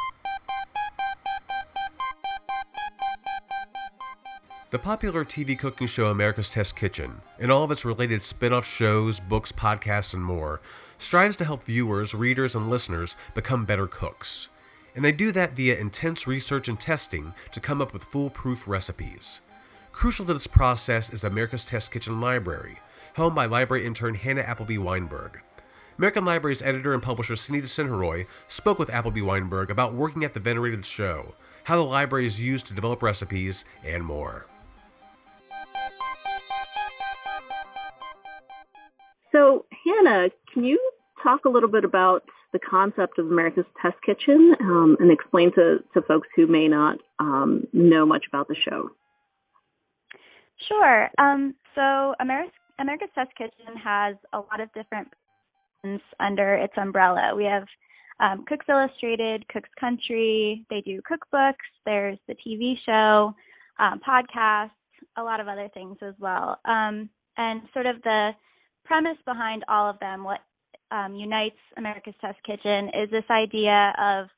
The 4.72 4.78
popular 4.78 5.22
TV 5.22 5.58
cooking 5.58 5.86
show 5.86 6.06
America's 6.06 6.48
Test 6.48 6.76
Kitchen, 6.76 7.20
and 7.38 7.52
all 7.52 7.62
of 7.62 7.70
its 7.70 7.84
related 7.84 8.22
spin 8.22 8.54
off 8.54 8.64
shows, 8.64 9.20
books, 9.20 9.52
podcasts, 9.52 10.14
and 10.14 10.24
more, 10.24 10.62
strives 10.96 11.36
to 11.36 11.44
help 11.44 11.64
viewers, 11.64 12.14
readers, 12.14 12.54
and 12.54 12.70
listeners 12.70 13.14
become 13.34 13.66
better 13.66 13.86
cooks. 13.86 14.48
And 14.96 15.04
they 15.04 15.12
do 15.12 15.30
that 15.32 15.52
via 15.52 15.78
intense 15.78 16.26
research 16.26 16.68
and 16.68 16.80
testing 16.80 17.34
to 17.50 17.60
come 17.60 17.82
up 17.82 17.92
with 17.92 18.02
foolproof 18.02 18.66
recipes. 18.66 19.42
Crucial 19.92 20.24
to 20.24 20.32
this 20.32 20.46
process 20.46 21.12
is 21.12 21.22
America's 21.22 21.66
Test 21.66 21.92
Kitchen 21.92 22.18
Library, 22.18 22.78
helmed 23.12 23.36
by 23.36 23.44
library 23.44 23.84
intern 23.84 24.14
Hannah 24.14 24.40
Appleby 24.40 24.78
Weinberg. 24.78 25.42
American 25.98 26.24
Library's 26.24 26.62
editor 26.62 26.94
and 26.94 27.02
publisher 27.02 27.34
Sanhita 27.34 27.64
SinhaRoy 27.64 28.24
spoke 28.48 28.78
with 28.78 28.88
Appleby 28.88 29.20
Weinberg 29.20 29.70
about 29.70 29.92
working 29.92 30.24
at 30.24 30.32
the 30.32 30.40
venerated 30.40 30.86
show, 30.86 31.34
how 31.64 31.76
the 31.76 31.82
library 31.82 32.26
is 32.26 32.40
used 32.40 32.66
to 32.68 32.74
develop 32.74 33.02
recipes, 33.02 33.66
and 33.84 34.02
more. 34.06 34.46
Hannah, 40.04 40.28
can 40.52 40.64
you 40.64 40.78
talk 41.23 41.44
a 41.44 41.49
little 41.49 41.68
bit 41.68 41.85
about 41.85 42.23
the 42.52 42.59
concept 42.59 43.18
of 43.18 43.26
America's 43.26 43.64
Test 43.80 43.97
Kitchen 44.04 44.54
um, 44.61 44.97
and 45.00 45.11
explain 45.11 45.52
to, 45.54 45.78
to 45.94 46.02
folks 46.02 46.28
who 46.37 46.47
may 46.47 46.68
not 46.68 46.99
um, 47.18 47.66
know 47.73 48.04
much 48.04 48.25
about 48.28 48.49
the 48.49 48.56
show? 48.68 48.90
Sure. 50.68 51.09
Um, 51.18 51.54
so, 51.75 52.14
America's, 52.21 52.54
America's 52.78 53.09
Test 53.14 53.30
Kitchen 53.37 53.76
has 53.82 54.16
a 54.32 54.38
lot 54.38 54.61
of 54.61 54.73
different 54.75 55.09
under 56.21 56.54
its 56.54 56.75
umbrella. 56.76 57.32
We 57.37 57.44
have 57.44 57.64
um, 58.21 58.44
Cooks 58.47 58.66
Illustrated, 58.68 59.47
Cooks 59.49 59.71
Country, 59.80 60.64
they 60.71 60.80
do 60.80 61.00
cookbooks, 61.02 61.54
there's 61.85 62.18
the 62.28 62.35
TV 62.35 62.75
show, 62.87 63.35
um, 63.80 64.00
podcasts, 64.06 64.71
a 65.16 65.23
lot 65.23 65.40
of 65.40 65.49
other 65.49 65.68
things 65.75 65.97
as 66.02 66.14
well. 66.21 66.61
Um, 66.64 67.09
and 67.37 67.62
sort 67.73 67.87
of 67.87 68.00
the 68.02 68.30
premise 68.84 69.18
behind 69.24 69.64
all 69.68 69.88
of 69.88 69.98
them, 70.00 70.24
what 70.24 70.40
um, 70.90 71.14
unites 71.14 71.56
America's 71.76 72.14
Test 72.20 72.38
Kitchen, 72.44 72.90
is 73.02 73.10
this 73.10 73.24
idea 73.30 73.92
of 73.98 74.28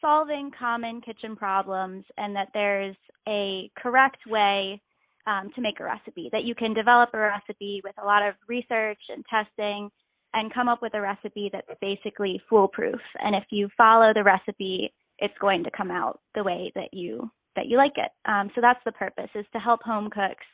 solving 0.00 0.50
common 0.58 1.00
kitchen 1.00 1.36
problems 1.36 2.04
and 2.18 2.34
that 2.36 2.48
there's 2.52 2.96
a 3.28 3.70
correct 3.76 4.18
way 4.26 4.80
um, 5.26 5.50
to 5.54 5.62
make 5.62 5.80
a 5.80 5.84
recipe, 5.84 6.28
that 6.32 6.44
you 6.44 6.54
can 6.54 6.74
develop 6.74 7.10
a 7.14 7.18
recipe 7.18 7.80
with 7.84 7.94
a 8.02 8.04
lot 8.04 8.26
of 8.26 8.34
research 8.46 8.98
and 9.08 9.24
testing 9.30 9.90
and 10.34 10.52
come 10.52 10.68
up 10.68 10.82
with 10.82 10.94
a 10.94 11.00
recipe 11.00 11.48
that's 11.52 11.66
basically 11.80 12.42
foolproof. 12.50 13.00
And 13.20 13.34
if 13.34 13.44
you 13.50 13.68
follow 13.76 14.12
the 14.12 14.24
recipe, 14.24 14.92
it's 15.18 15.34
going 15.40 15.64
to 15.64 15.70
come 15.70 15.90
out 15.90 16.20
the 16.34 16.42
way 16.42 16.72
that 16.74 16.92
you 16.92 17.30
that 17.56 17.66
you 17.66 17.76
like 17.76 17.96
it. 17.96 18.10
Um, 18.28 18.50
so 18.54 18.60
that's 18.60 18.80
the 18.84 18.92
purpose 18.92 19.30
is 19.36 19.46
to 19.52 19.60
help 19.60 19.80
home 19.82 20.10
cooks 20.10 20.44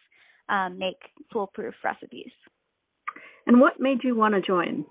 um, 0.50 0.78
make 0.78 0.98
foolproof 1.33 1.74
recipes. 1.83 2.31
And 3.46 3.61
what 3.61 3.81
made 3.81 4.05
you 4.05 4.14
want 4.14 4.35
to 4.35 4.40
join? 4.40 4.85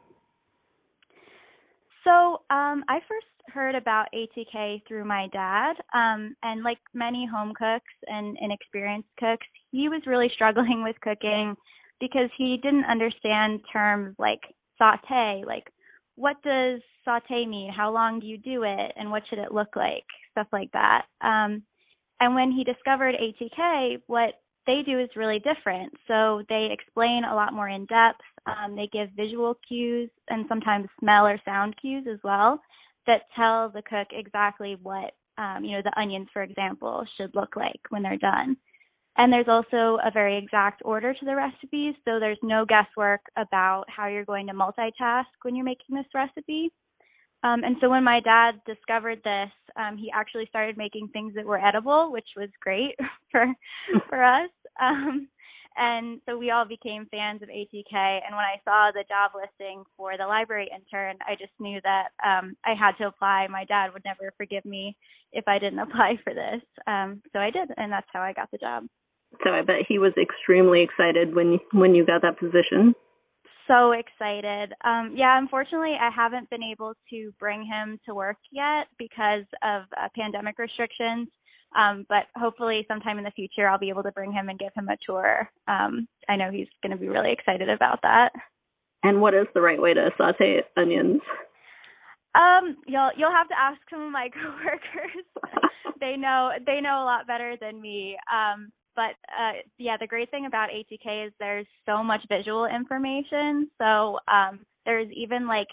So 2.04 2.42
um, 2.50 2.84
I 2.88 3.00
first 3.08 3.28
heard 3.54 3.76
about 3.76 4.08
ATK 4.14 4.82
through 4.88 5.06
my 5.06 5.28
dad, 5.32 5.74
um, 5.94 6.36
and 6.44 6.64
like 6.64 6.80
many 6.94 7.28
home 7.32 7.54
cooks 7.54 7.94
and 8.08 8.38
inexperienced 8.42 9.10
cooks, 9.20 9.46
he 9.72 9.90
was 9.90 10.02
really 10.06 10.30
struggling 10.34 10.84
with 10.84 10.96
cooking 11.02 11.56
because 12.00 12.30
he 12.38 12.58
didn't 12.62 12.86
understand 12.86 13.60
terms 13.72 14.16
like 14.18 14.40
saute, 14.78 15.44
like 15.46 15.66
what 16.16 16.36
does 16.44 16.82
saute 17.06 17.46
mean? 17.46 17.72
How 17.76 17.92
long 17.92 18.20
do 18.20 18.28
you 18.28 18.38
do 18.38 18.64
it? 18.64 18.92
And 18.98 19.10
what 19.10 19.24
should 19.30 19.40
it 19.40 19.54
look 19.54 19.76
like? 19.76 20.04
Stuff 20.32 20.48
like 20.52 20.72
that. 20.74 21.04
Um, 21.22 21.64
and 22.20 22.36
when 22.36 22.52
he 22.52 22.64
discovered 22.64 23.16
ATK, 23.16 24.02
what 24.08 24.34
they 24.68 24.82
do 24.86 25.00
is 25.00 25.10
really 25.16 25.40
different. 25.40 25.94
So 26.08 26.44
they 26.50 26.70
explain 26.72 27.24
a 27.24 27.36
lot 27.36 27.54
more 27.54 27.70
in 27.70 27.86
depth. 27.86 28.22
Um, 28.46 28.76
they 28.76 28.90
give 28.92 29.10
visual 29.16 29.58
cues 29.68 30.10
and 30.30 30.46
sometimes 30.48 30.88
smell 31.00 31.26
or 31.26 31.40
sound 31.46 31.76
cues 31.82 32.06
as 32.12 32.20
well 32.24 32.60
that 33.08 33.24
tell 33.36 33.70
the 33.70 33.82
cook 33.82 34.08
exactly 34.12 34.78
what, 34.82 35.14
um, 35.38 35.64
you 35.64 35.72
know, 35.72 35.82
the 35.84 36.00
onions, 36.00 36.28
for 36.32 36.44
example, 36.44 37.04
should 37.18 37.34
look 37.34 37.56
like 37.56 37.80
when 37.90 38.04
they're 38.04 38.18
done. 38.18 38.58
And 39.18 39.34
there's 39.34 39.48
also 39.50 40.00
a 40.06 40.12
very 40.14 40.38
exact 40.38 40.82
order 40.86 41.14
to 41.14 41.26
the 41.26 41.36
recipes, 41.36 41.96
so 42.06 42.20
there's 42.20 42.38
no 42.44 42.66
guesswork 42.66 43.22
about 43.36 43.86
how 43.88 44.08
you're 44.08 44.26
going 44.26 44.48
to 44.48 44.54
multitask 44.54 45.26
when 45.42 45.56
you're 45.56 45.66
making 45.66 45.96
this 45.96 46.06
recipe. 46.14 46.72
Um, 47.44 47.64
and 47.64 47.78
so 47.80 47.90
when 47.90 48.04
my 48.04 48.20
dad 48.20 48.60
discovered 48.66 49.20
this, 49.24 49.50
um, 49.78 49.98
he 49.98 50.12
actually 50.14 50.46
started 50.48 50.78
making 50.78 51.08
things 51.10 51.34
that 51.36 51.46
were 51.46 51.64
edible, 51.64 52.12
which 52.12 52.28
was 52.36 52.50
great 52.62 52.96
for 53.32 53.46
for 54.10 54.24
us. 54.24 54.50
Um, 54.82 55.28
and 55.78 56.20
so 56.26 56.38
we 56.38 56.52
all 56.52 56.66
became 56.66 57.08
fans 57.10 57.42
of 57.42 57.48
ATK. 57.48 57.94
And 57.94 58.36
when 58.36 58.44
I 58.44 58.60
saw 58.66 58.92
the 58.92 59.06
job 59.08 59.32
listing 59.34 59.84
for 59.96 60.18
the 60.18 60.26
library 60.26 60.70
intern, 60.74 61.16
I 61.26 61.36
just 61.36 61.54
knew 61.60 61.80
that 61.84 62.08
um, 62.26 62.58
I 62.66 62.74
had 62.78 62.98
to 62.98 63.08
apply. 63.08 63.48
My 63.50 63.64
dad 63.66 63.94
would 63.94 64.04
never 64.04 64.34
forgive 64.36 64.66
me 64.66 64.98
if 65.32 65.48
I 65.48 65.60
didn't 65.60 65.80
apply 65.88 66.18
for 66.24 66.34
this. 66.34 66.62
Um, 66.88 67.22
so 67.32 67.40
I 67.40 67.52
did, 67.52 67.70
and 67.78 67.92
that's 67.92 68.08
how 68.12 68.22
I 68.22 68.34
got 68.34 68.52
the 68.52 68.58
job. 68.58 68.84
So 69.44 69.52
I 69.52 69.62
bet 69.62 69.86
he 69.88 70.00
was 70.00 70.14
extremely 70.22 70.82
excited 70.82 71.36
when 71.36 71.60
when 71.72 71.94
you 71.94 72.04
got 72.04 72.24
that 72.24 72.40
position 72.40 72.96
so 73.70 73.92
excited. 73.92 74.74
Um, 74.84 75.14
yeah, 75.16 75.38
unfortunately, 75.38 75.96
I 76.00 76.10
haven't 76.10 76.50
been 76.50 76.64
able 76.64 76.94
to 77.12 77.32
bring 77.40 77.64
him 77.64 78.00
to 78.06 78.16
work 78.16 78.38
yet 78.52 78.88
because 78.98 79.46
of 79.64 79.84
uh, 79.96 80.08
pandemic 80.16 80.58
restrictions. 80.58 81.28
Um, 81.78 82.06
but 82.10 82.26
hopefully, 82.36 82.84
sometime 82.88 83.20
in 83.20 83.24
the 83.24 83.32
future, 83.32 83.68
I'll 83.68 83.78
be 83.78 83.90
able 83.90 84.04
to 84.04 84.12
bring 84.12 84.32
him 84.32 84.50
and 84.50 84.58
give 84.58 84.74
him 84.76 84.90
a 84.90 84.98
tour. 85.06 85.50
Um, 85.68 86.08
I 86.28 86.36
know 86.36 86.50
he's 86.52 86.68
going 86.82 86.92
to 86.92 86.98
be 86.98 87.08
really 87.08 87.32
excited 87.32 87.70
about 87.70 88.00
that. 88.02 88.32
And 89.04 89.22
what 89.22 89.36
is 89.36 89.46
the 89.54 89.62
right 89.62 89.82
way 89.82 89.94
to 89.94 90.10
saute 90.18 90.64
onions? 90.76 91.22
Um, 92.36 92.78
you'll 92.88 93.12
you'll 93.18 93.32
have 93.32 93.48
to 93.50 93.60
ask 93.60 93.80
some 93.90 94.02
of 94.02 94.12
my 94.12 94.30
coworkers. 94.34 95.26
they 96.00 96.16
know 96.18 96.52
they 96.66 96.82
know 96.82 97.04
a 97.04 97.06
lot 97.06 97.28
better 97.28 97.56
than 97.62 97.80
me. 97.80 98.18
Um, 98.32 98.72
but 98.96 99.16
uh, 99.30 99.54
yeah, 99.78 99.98
the 100.00 100.08
great 100.08 100.32
thing 100.32 100.46
about 100.46 100.70
ATK 100.70 101.28
is 101.28 101.34
there's 101.40 101.68
so 101.86 102.04
much 102.04 102.22
visual 102.30 102.66
information. 102.66 103.70
So 103.78 104.20
um, 104.28 104.60
there's 104.86 105.10
even 105.16 105.48
like 105.48 105.68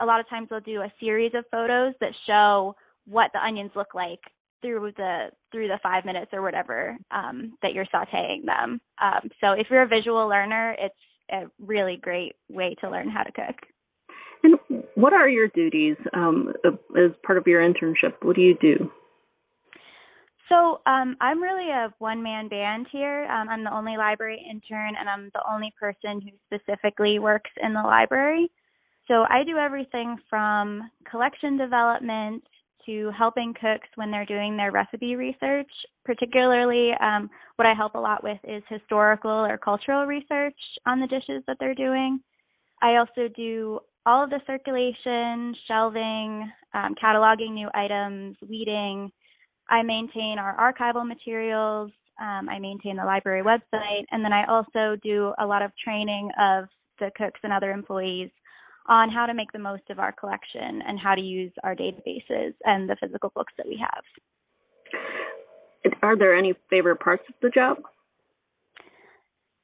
a 0.00 0.06
lot 0.06 0.20
of 0.20 0.28
times 0.28 0.48
they'll 0.48 0.60
do 0.60 0.82
a 0.82 0.92
series 0.98 1.32
of 1.34 1.44
photos 1.50 1.94
that 2.00 2.12
show 2.26 2.74
what 3.06 3.30
the 3.32 3.40
onions 3.40 3.72
look 3.74 3.94
like 3.94 4.20
through 4.62 4.92
the 4.96 5.28
through 5.52 5.68
the 5.68 5.78
five 5.82 6.04
minutes 6.04 6.30
or 6.32 6.42
whatever 6.42 6.96
um, 7.10 7.56
that 7.62 7.72
you're 7.72 7.86
sautéing 7.86 8.44
them. 8.44 8.80
Um, 9.00 9.30
so 9.40 9.52
if 9.52 9.66
you're 9.70 9.82
a 9.82 9.88
visual 9.88 10.28
learner, 10.28 10.76
it's 10.78 10.94
a 11.32 11.44
really 11.64 11.96
great 12.00 12.34
way 12.48 12.74
to 12.80 12.90
learn 12.90 13.08
how 13.08 13.22
to 13.22 13.32
cook. 13.32 13.56
And 14.42 14.84
what 14.94 15.12
are 15.12 15.28
your 15.28 15.48
duties 15.48 15.96
um, 16.14 16.52
as 16.64 17.10
part 17.24 17.38
of 17.38 17.46
your 17.46 17.60
internship? 17.60 18.14
What 18.22 18.36
do 18.36 18.42
you 18.42 18.56
do? 18.60 18.90
So 20.50 20.80
um, 20.86 21.16
I'm 21.20 21.40
really 21.40 21.70
a 21.70 21.94
one 21.98 22.22
man 22.22 22.48
band 22.48 22.88
here. 22.90 23.24
Um, 23.26 23.48
I'm 23.48 23.62
the 23.62 23.74
only 23.74 23.96
library 23.96 24.44
intern, 24.50 24.94
and 24.98 25.08
I'm 25.08 25.30
the 25.32 25.42
only 25.48 25.72
person 25.78 26.20
who 26.20 26.30
specifically 26.46 27.20
works 27.20 27.50
in 27.62 27.72
the 27.72 27.82
library. 27.82 28.50
So 29.06 29.24
I 29.30 29.44
do 29.44 29.56
everything 29.56 30.16
from 30.28 30.90
collection 31.08 31.56
development 31.56 32.42
to 32.86 33.12
helping 33.16 33.54
cooks 33.54 33.88
when 33.94 34.10
they're 34.10 34.26
doing 34.26 34.56
their 34.56 34.72
recipe 34.72 35.14
research. 35.14 35.70
Particularly, 36.04 36.92
um, 37.00 37.30
what 37.54 37.66
I 37.66 37.74
help 37.74 37.94
a 37.94 38.00
lot 38.00 38.24
with 38.24 38.38
is 38.42 38.62
historical 38.68 39.30
or 39.30 39.56
cultural 39.56 40.06
research 40.06 40.58
on 40.84 40.98
the 40.98 41.06
dishes 41.06 41.44
that 41.46 41.58
they're 41.60 41.74
doing. 41.74 42.20
I 42.82 42.96
also 42.96 43.28
do 43.36 43.78
all 44.04 44.24
of 44.24 44.30
the 44.30 44.40
circulation, 44.46 45.54
shelving, 45.68 46.50
um, 46.74 46.96
cataloging 47.00 47.52
new 47.52 47.68
items, 47.72 48.36
weeding 48.48 49.12
I 49.70 49.82
maintain 49.82 50.38
our 50.38 50.56
archival 50.56 51.06
materials. 51.06 51.90
Um, 52.20 52.48
I 52.48 52.58
maintain 52.58 52.96
the 52.96 53.04
library 53.04 53.42
website, 53.42 54.04
and 54.10 54.22
then 54.24 54.32
I 54.32 54.44
also 54.44 54.96
do 55.02 55.32
a 55.38 55.46
lot 55.46 55.62
of 55.62 55.70
training 55.82 56.30
of 56.38 56.66
the 56.98 57.10
cooks 57.16 57.40
and 57.42 57.52
other 57.52 57.70
employees 57.70 58.30
on 58.88 59.08
how 59.10 59.24
to 59.24 59.34
make 59.34 59.50
the 59.52 59.58
most 59.58 59.84
of 59.88 59.98
our 59.98 60.12
collection 60.12 60.82
and 60.86 60.98
how 60.98 61.14
to 61.14 61.20
use 61.20 61.52
our 61.62 61.74
databases 61.74 62.52
and 62.64 62.90
the 62.90 62.96
physical 63.00 63.32
books 63.34 63.52
that 63.56 63.66
we 63.66 63.80
have. 63.80 64.02
Are 66.02 66.16
there 66.16 66.36
any 66.36 66.54
favorite 66.68 67.00
parts 67.00 67.22
of 67.28 67.34
the 67.40 67.50
job? 67.50 67.78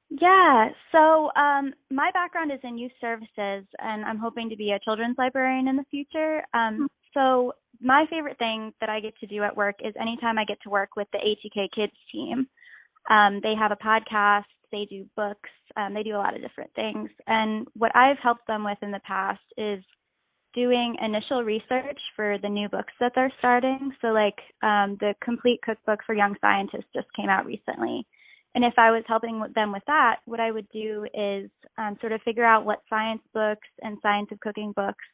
Yeah, 0.09 0.69
so 0.93 1.31
um, 1.35 1.75
my 1.91 2.11
background 2.13 2.53
is 2.53 2.61
in 2.63 2.79
youth 2.79 2.93
services, 3.01 3.67
and 3.79 4.05
I'm 4.05 4.19
hoping 4.19 4.49
to 4.51 4.57
be 4.57 4.71
a 4.71 4.79
children's 4.79 5.19
librarian 5.19 5.67
in 5.67 5.77
the 5.77 5.85
future. 5.91 6.43
Um, 6.55 6.77
hmm. 6.77 6.87
so 7.13 7.53
my 7.81 8.07
favorite 8.11 8.39
thing 8.39 8.73
that 8.81 8.89
I 8.89 9.01
get 9.01 9.17
to 9.19 9.27
do 9.27 9.43
at 9.43 9.57
work 9.57 9.77
is 9.85 9.95
anytime 10.01 10.39
I 10.39 10.45
get 10.45 10.59
to 10.63 10.71
work 10.71 10.91
with 10.97 11.09
the 11.13 11.19
ATK 11.19 11.69
Kids 11.75 11.93
team. 12.13 12.49
Um, 13.09 13.41
they 13.43 13.55
have 13.59 13.71
a 13.71 13.77
podcast, 13.77 14.45
they 14.73 14.87
do 14.91 15.07
books, 15.17 15.51
um, 15.77 15.95
they 15.95 16.03
do 16.03 16.17
a 16.17 16.19
lot 16.19 16.35
of 16.35 16.43
different 16.43 16.71
things. 16.75 17.09
And 17.27 17.67
what 17.75 17.95
I've 17.95 18.19
helped 18.23 18.47
them 18.47 18.65
with 18.65 18.79
in 18.83 18.91
the 18.91 19.01
past 19.07 19.41
is 19.57 19.83
doing 20.55 20.97
initial 21.01 21.45
research 21.45 22.01
for 22.17 22.39
the 22.43 22.49
new 22.49 22.69
books 22.69 22.93
that 22.99 23.13
they're 23.15 23.33
starting. 23.39 23.93
So, 24.01 24.09
like 24.09 24.39
um, 24.63 24.97
the 25.01 25.15
complete 25.23 25.61
cookbook 25.63 26.01
for 26.05 26.15
young 26.15 26.35
scientists 26.41 26.91
just 26.95 27.07
came 27.15 27.29
out 27.29 27.47
recently. 27.47 28.07
And 28.55 28.65
if 28.65 28.73
I 28.79 28.91
was 28.91 29.05
helping 29.07 29.45
them 29.55 29.71
with 29.71 29.83
that, 29.87 30.21
what 30.25 30.41
I 30.41 30.51
would 30.51 30.67
do 30.71 31.07
is 31.13 31.51
um, 31.77 31.97
sort 32.01 32.13
of 32.13 32.23
figure 32.23 32.45
out 32.45 32.65
what 32.65 32.81
science 32.89 33.21
books 33.35 33.69
and 33.83 33.99
science 34.01 34.29
of 34.33 34.41
cooking 34.41 34.73
books 34.75 35.05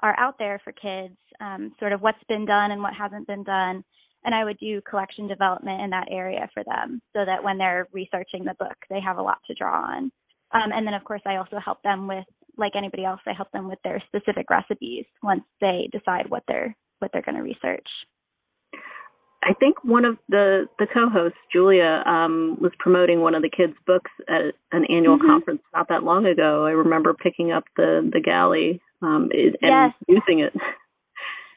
are 0.00 0.18
out 0.18 0.38
there 0.38 0.60
for 0.62 0.72
kids, 0.72 1.16
um, 1.40 1.72
sort 1.78 1.92
of 1.92 2.00
what's 2.00 2.22
been 2.28 2.44
done 2.44 2.70
and 2.70 2.82
what 2.82 2.94
hasn't 2.94 3.26
been 3.26 3.44
done. 3.44 3.84
And 4.24 4.34
I 4.34 4.44
would 4.44 4.58
do 4.58 4.80
collection 4.88 5.28
development 5.28 5.82
in 5.82 5.90
that 5.90 6.08
area 6.10 6.48
for 6.52 6.64
them 6.64 7.00
so 7.14 7.24
that 7.24 7.44
when 7.44 7.58
they're 7.58 7.86
researching 7.92 8.44
the 8.44 8.56
book, 8.58 8.76
they 8.90 9.00
have 9.00 9.18
a 9.18 9.22
lot 9.22 9.38
to 9.46 9.54
draw 9.54 9.82
on. 9.82 10.10
Um, 10.52 10.72
and 10.72 10.86
then, 10.86 10.94
of 10.94 11.04
course, 11.04 11.22
I 11.26 11.36
also 11.36 11.58
help 11.64 11.82
them 11.82 12.08
with, 12.08 12.24
like 12.56 12.72
anybody 12.76 13.04
else, 13.04 13.20
I 13.26 13.32
help 13.34 13.50
them 13.52 13.68
with 13.68 13.78
their 13.84 14.02
specific 14.06 14.46
recipes 14.50 15.04
once 15.22 15.42
they 15.60 15.88
decide 15.92 16.28
what 16.28 16.42
they're 16.48 16.74
what 16.98 17.10
they're 17.12 17.22
going 17.22 17.36
to 17.36 17.42
research. 17.42 17.86
I 19.42 19.52
think 19.52 19.84
one 19.84 20.04
of 20.04 20.16
the 20.28 20.66
the 20.78 20.86
co-hosts, 20.92 21.38
Julia, 21.52 22.02
um, 22.06 22.56
was 22.60 22.72
promoting 22.78 23.20
one 23.20 23.34
of 23.34 23.42
the 23.42 23.50
kids' 23.50 23.76
books 23.86 24.10
at 24.28 24.54
an 24.72 24.86
annual 24.88 25.18
mm-hmm. 25.18 25.26
conference 25.26 25.62
not 25.74 25.88
that 25.88 26.02
long 26.02 26.26
ago. 26.26 26.64
I 26.66 26.70
remember 26.70 27.14
picking 27.14 27.52
up 27.52 27.64
the 27.76 28.08
the 28.12 28.20
galley 28.20 28.80
um, 29.02 29.28
and 29.32 29.56
yes. 29.60 29.92
using 30.08 30.40
it. 30.40 30.52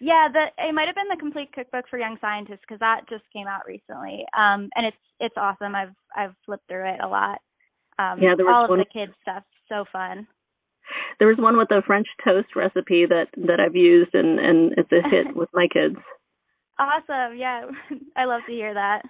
Yeah, 0.02 0.30
the 0.32 0.45
it 0.58 0.73
might 0.73 0.88
have 0.88 0.95
been 0.95 1.10
the 1.10 1.19
complete 1.19 1.52
cookbook 1.52 1.86
for 1.89 1.99
young 1.99 2.17
scientists 2.21 2.63
because 2.63 2.80
that 2.80 3.02
just 3.10 3.23
came 3.34 3.47
out 3.47 3.67
recently, 3.67 4.23
um, 4.38 4.69
and 4.75 4.88
it's 4.88 5.04
it's 5.19 5.36
awesome. 5.36 5.75
I've 5.75 5.95
I've 6.15 6.36
flipped 6.45 6.67
through 6.69 6.88
it 6.88 6.99
a 7.04 7.08
lot. 7.08 7.39
Um, 7.99 8.19
yeah, 8.21 8.34
there 8.38 8.45
was 8.45 8.56
all 8.56 8.63
of 8.65 8.69
one, 8.69 8.80
the 8.80 8.86
kids 8.86 9.12
stuff 9.21 9.43
so 9.67 9.84
fun. 9.91 10.25
There 11.19 11.28
was 11.28 11.38
one 11.38 11.58
with 11.58 11.69
a 11.71 11.82
French 11.86 12.08
toast 12.23 12.56
recipe 12.56 13.06
that 13.08 13.28
that 13.36 13.60
I've 13.60 13.75
used, 13.75 14.13
and 14.13 14.39
and 14.39 14.71
it's 14.78 14.91
a 14.91 15.04
hit 15.04 15.36
with 15.36 15.49
my 15.54 15.67
kids. 15.67 15.97
Awesome. 16.80 17.38
Yeah, 17.38 17.65
I 18.15 18.23
love 18.23 18.41
to 18.47 18.54
hear 18.54 18.73
that. 18.73 19.04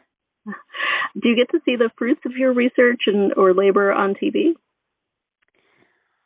Do 1.14 1.30
you 1.30 1.36
get 1.36 1.52
to 1.52 1.62
see 1.66 1.76
the 1.76 1.92
fruits 1.98 2.22
of 2.26 2.32
your 2.36 2.54
research 2.54 3.02
and 3.06 3.34
or 3.36 3.54
labor 3.54 3.92
on 3.92 4.16
TV? 4.16 4.56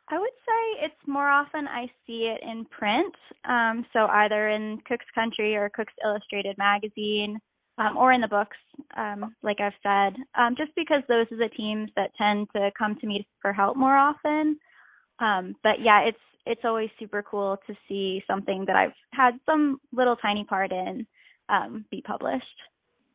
I 0.08 0.18
would 0.18 0.36
say 0.46 0.84
it's 0.84 1.08
more 1.08 1.28
often 1.28 1.66
I 1.66 1.86
see 2.06 2.32
it 2.34 2.40
in 2.42 2.66
print, 2.66 3.14
um, 3.48 3.86
so 3.92 4.06
either 4.06 4.48
in 4.48 4.78
Cook's 4.86 5.06
Country 5.14 5.56
or 5.56 5.70
Cook's 5.70 5.94
Illustrated 6.04 6.58
magazine, 6.58 7.38
um, 7.78 7.96
or 7.96 8.12
in 8.12 8.20
the 8.20 8.28
books, 8.28 8.56
um, 8.96 9.34
like 9.42 9.60
I've 9.60 9.72
said, 9.82 10.20
um, 10.38 10.54
just 10.56 10.72
because 10.76 11.02
those 11.08 11.26
are 11.32 11.36
the 11.36 11.48
teams 11.56 11.90
that 11.96 12.10
tend 12.16 12.48
to 12.54 12.70
come 12.78 12.96
to 13.00 13.06
me 13.06 13.26
for 13.40 13.52
help 13.52 13.76
more 13.76 13.96
often. 13.96 14.58
Um, 15.18 15.56
but 15.62 15.80
yeah, 15.80 16.00
it's 16.02 16.18
it's 16.46 16.60
always 16.64 16.90
super 16.98 17.22
cool 17.22 17.56
to 17.66 17.74
see 17.88 18.22
something 18.26 18.64
that 18.66 18.76
I've 18.76 18.92
had 19.12 19.40
some 19.46 19.80
little 19.92 20.16
tiny 20.16 20.44
part 20.44 20.70
in 20.70 21.06
um, 21.48 21.86
be 21.90 22.02
published. 22.02 22.44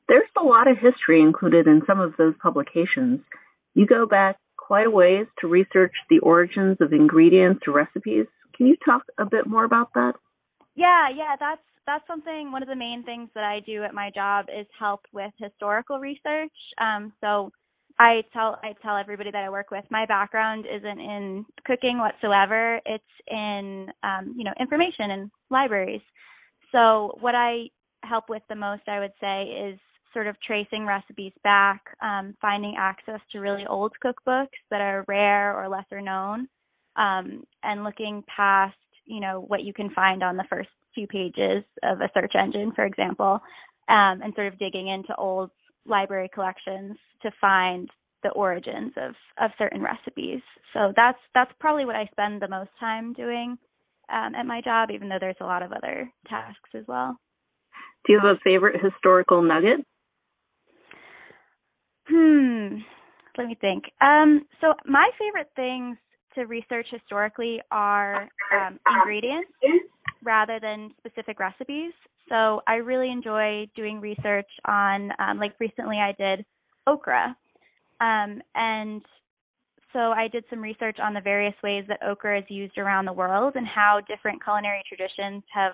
There's 0.08 0.28
a 0.42 0.44
lot 0.44 0.68
of 0.68 0.78
history 0.78 1.22
included 1.22 1.68
in 1.68 1.84
some 1.86 2.00
of 2.00 2.14
those 2.18 2.34
publications. 2.42 3.20
You 3.76 3.86
go 3.86 4.08
back 4.08 4.38
quite 4.70 4.86
a 4.86 4.92
ways 4.92 5.26
to 5.40 5.48
research 5.48 5.94
the 6.12 6.20
origins 6.20 6.78
of 6.80 6.94
ingredients 6.94 7.64
or 7.66 7.74
recipes. 7.74 8.28
Can 8.56 8.68
you 8.68 8.76
talk 8.86 9.02
a 9.18 9.26
bit 9.26 9.48
more 9.48 9.64
about 9.64 9.92
that? 9.96 10.14
Yeah, 10.76 11.08
yeah, 11.10 11.36
that's 11.40 11.62
that's 11.88 12.06
something 12.06 12.52
one 12.52 12.62
of 12.62 12.70
the 12.70 12.76
main 12.76 13.04
things 13.04 13.30
that 13.34 13.44
I 13.44 13.62
do 13.66 13.84
at 13.84 13.96
my 13.96 14.12
job 14.14 14.46
is 14.48 14.68
help 14.78 15.02
with 15.12 15.32
historical 15.40 15.98
research. 15.98 16.54
Um, 16.80 17.12
so 17.20 17.52
I 17.98 18.22
tell 18.32 18.60
I 18.62 18.76
tell 18.84 18.96
everybody 18.96 19.32
that 19.32 19.44
I 19.44 19.50
work 19.50 19.72
with 19.72 19.86
my 19.90 20.06
background 20.06 20.68
isn't 20.72 21.00
in 21.00 21.48
cooking 21.66 21.98
whatsoever. 21.98 22.80
It's 22.86 23.04
in 23.28 23.88
um, 24.04 24.36
you 24.38 24.44
know 24.44 24.54
information 24.60 25.10
and 25.10 25.32
libraries. 25.50 26.06
So 26.72 27.18
what 27.22 27.34
I 27.34 27.70
help 28.04 28.30
with 28.30 28.44
the 28.50 28.56
most, 28.56 28.84
I 28.88 29.00
would 29.00 29.14
say, 29.20 29.46
is 29.46 29.80
sort 30.14 30.28
of 30.28 30.36
tracing 30.42 30.86
recipes 30.86 31.34
back, 31.44 31.82
um, 32.02 32.36
finding 32.42 32.76
access 32.78 33.20
to 33.32 33.40
really 33.40 33.66
old 33.68 33.94
cookbooks 34.04 34.48
that 34.72 34.82
are 34.82 35.06
rare 35.08 35.56
or 35.56 35.70
lesser 35.70 36.02
known, 36.02 36.48
um, 36.96 37.44
and 37.64 37.84
looking 37.84 38.24
past, 38.34 38.76
you 39.06 39.20
know, 39.20 39.44
what 39.48 39.64
you 39.64 39.74
can 39.74 39.90
find 39.92 40.24
on 40.24 40.38
the 40.38 40.46
first 40.50 40.70
few 40.96 41.08
pages 41.08 41.64
of 41.84 42.02
a 42.02 42.10
search 42.14 42.34
engine, 42.36 42.72
for 42.76 42.86
example, 42.86 43.40
um, 43.88 44.22
and 44.22 44.34
sort 44.36 44.48
of 44.48 44.60
digging 44.60 44.88
into 44.88 45.16
old 45.16 45.52
library 45.86 46.30
collections 46.34 46.98
to 47.22 47.32
find 47.40 47.90
the 48.24 48.30
origins 48.32 48.92
of 48.98 49.16
of 49.38 49.52
certain 49.58 49.82
recipes. 49.82 50.42
So 50.74 50.94
that's 50.96 51.20
that's 51.34 51.52
probably 51.60 51.86
what 51.86 51.96
I 51.96 52.06
spend 52.12 52.42
the 52.42 52.48
most 52.48 52.72
time 52.80 53.14
doing 53.14 53.58
um, 54.12 54.36
at 54.36 54.46
my 54.46 54.62
job, 54.62 54.90
even 54.92 55.10
though 55.10 55.20
there's 55.20 55.36
a 55.42 55.46
lot 55.46 55.64
of 55.64 55.72
other 55.72 56.12
tasks 56.28 56.70
as 56.76 56.84
well. 56.88 57.18
Do 58.06 58.14
you 58.14 58.20
have 58.20 58.36
a 58.36 58.40
favorite 58.44 58.82
historical 58.84 59.42
nugget? 59.42 59.86
Hmm. 62.10 62.78
Let 63.38 63.48
me 63.48 63.58
think. 63.62 63.86
Um, 64.02 64.46
so 64.60 64.74
my 64.86 65.10
favorite 65.18 65.52
things 65.56 65.98
to 66.36 66.46
research 66.46 66.88
historically 66.92 67.62
are 67.72 68.28
um, 68.54 68.80
ingredients 68.98 69.52
rather 70.24 70.60
than 70.60 70.92
specific 70.98 71.40
recipes. 71.40 71.94
So 72.28 72.62
I 72.68 72.76
really 72.76 73.12
enjoy 73.12 73.68
doing 73.76 74.00
research 74.00 74.50
on, 74.66 75.12
um, 75.20 75.40
like 75.40 75.54
recently 75.60 75.98
I 75.98 76.14
did 76.18 76.46
okra, 76.86 77.36
um, 78.02 78.42
and 78.56 79.02
so 79.94 80.12
I 80.12 80.28
did 80.28 80.44
some 80.50 80.62
research 80.62 80.98
on 81.02 81.14
the 81.14 81.22
various 81.22 81.56
ways 81.64 81.86
that 81.88 82.04
okra 82.04 82.40
is 82.40 82.46
used 82.50 82.78
around 82.78 83.06
the 83.06 83.14
world 83.14 83.54
and 83.56 83.66
how 83.66 84.00
different 84.08 84.44
culinary 84.44 84.84
traditions 84.88 85.44
have 85.52 85.74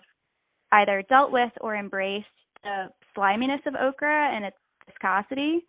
either 0.72 1.04
dealt 1.10 1.32
with 1.32 1.52
or 1.60 1.76
embraced 1.76 2.26
the 2.64 2.90
sliminess 3.14 3.62
of 3.66 3.76
okra 3.76 4.34
and 4.34 4.46
its 4.46 4.58
viscosity. 4.86 5.66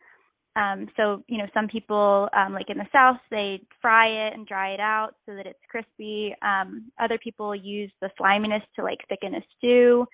Um, 0.56 0.88
so, 0.96 1.22
you 1.28 1.36
know, 1.36 1.46
some 1.52 1.68
people, 1.68 2.28
um, 2.34 2.54
like 2.54 2.70
in 2.70 2.78
the 2.78 2.86
South, 2.90 3.18
they 3.30 3.60
fry 3.82 4.06
it 4.08 4.32
and 4.32 4.46
dry 4.46 4.70
it 4.70 4.80
out 4.80 5.10
so 5.26 5.34
that 5.34 5.46
it's 5.46 5.58
crispy. 5.70 6.34
Um, 6.40 6.90
other 6.98 7.18
people 7.22 7.54
use 7.54 7.92
the 8.00 8.10
sliminess 8.16 8.62
to 8.76 8.82
like 8.82 8.98
thicken 9.08 9.34
a 9.34 9.40
stew. 9.56 10.06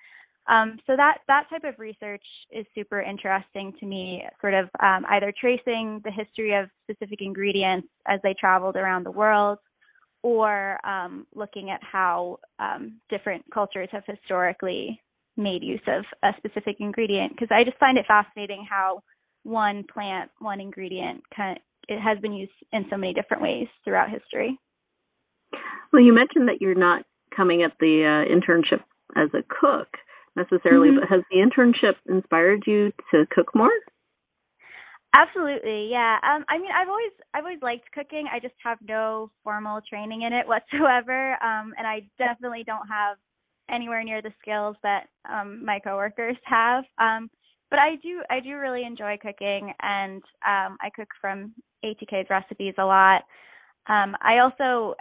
Um, 0.49 0.77
so 0.85 0.97
that 0.97 1.19
that 1.29 1.45
type 1.49 1.63
of 1.63 1.79
research 1.79 2.25
is 2.51 2.65
super 2.75 3.01
interesting 3.01 3.71
to 3.79 3.85
me. 3.85 4.23
Sort 4.41 4.53
of 4.53 4.65
um, 4.81 5.05
either 5.09 5.33
tracing 5.39 6.01
the 6.03 6.11
history 6.11 6.53
of 6.53 6.69
specific 6.83 7.19
ingredients 7.21 7.87
as 8.05 8.19
they 8.23 8.35
traveled 8.37 8.75
around 8.75 9.05
the 9.05 9.11
world, 9.11 9.59
or 10.23 10.85
um, 10.85 11.25
looking 11.33 11.69
at 11.69 11.79
how 11.81 12.39
um, 12.59 12.99
different 13.09 13.45
cultures 13.53 13.87
have 13.93 14.03
historically 14.05 15.01
made 15.37 15.63
use 15.63 15.81
of 15.87 16.03
a 16.23 16.31
specific 16.37 16.75
ingredient. 16.81 17.31
Because 17.31 17.47
I 17.49 17.63
just 17.63 17.77
find 17.77 17.97
it 17.97 18.05
fascinating 18.05 18.67
how 18.69 19.01
one 19.43 19.83
plant, 19.91 20.31
one 20.39 20.59
ingredient, 20.59 21.21
kind 21.35 21.57
of, 21.57 21.63
it 21.89 21.99
has 21.99 22.17
been 22.19 22.33
used 22.33 22.51
in 22.71 22.85
so 22.89 22.97
many 22.97 23.13
different 23.13 23.43
ways 23.43 23.67
throughout 23.83 24.09
history. 24.09 24.57
Well, 25.91 26.01
you 26.01 26.13
mentioned 26.13 26.47
that 26.47 26.61
you're 26.61 26.75
not 26.75 27.03
coming 27.35 27.63
at 27.63 27.73
the 27.79 28.03
uh, 28.03 28.31
internship 28.31 28.81
as 29.15 29.29
a 29.33 29.43
cook 29.43 29.89
necessarily, 30.35 30.89
mm-hmm. 30.89 30.99
but 31.01 31.09
has 31.09 31.21
the 31.29 31.37
internship 31.37 31.95
inspired 32.07 32.63
you 32.65 32.91
to 33.11 33.25
cook 33.31 33.53
more? 33.53 33.71
Absolutely, 35.15 35.89
yeah. 35.91 36.17
Um, 36.23 36.43
I 36.49 36.57
mean, 36.57 36.71
I've 36.75 36.89
always 36.89 37.11
I've 37.35 37.43
always 37.43 37.61
liked 37.61 37.91
cooking. 37.93 38.25
I 38.33 38.39
just 38.39 38.55
have 38.63 38.79
no 38.81 39.29
formal 39.43 39.79
training 39.87 40.23
in 40.23 40.33
it 40.33 40.47
whatsoever, 40.47 41.33
um, 41.33 41.73
and 41.77 41.85
I 41.85 42.07
definitely 42.17 42.63
don't 42.65 42.87
have 42.87 43.17
anywhere 43.69 44.03
near 44.03 44.21
the 44.21 44.33
skills 44.41 44.75
that 44.83 45.05
um, 45.29 45.63
my 45.63 45.79
coworkers 45.79 46.37
have. 46.45 46.83
Um, 46.97 47.29
but 47.73 47.79
I 47.79 47.95
do 48.03 48.21
I 48.29 48.39
do 48.39 48.57
really 48.57 48.83
enjoy 48.85 49.17
cooking, 49.19 49.73
and 49.81 50.21
um, 50.47 50.77
I 50.79 50.91
cook 50.95 51.07
from 51.19 51.55
ATK's 51.83 52.29
recipes 52.29 52.75
a 52.77 52.85
lot. 52.85 53.23
Um, 53.87 54.15
I 54.21 54.37
also 54.37 54.93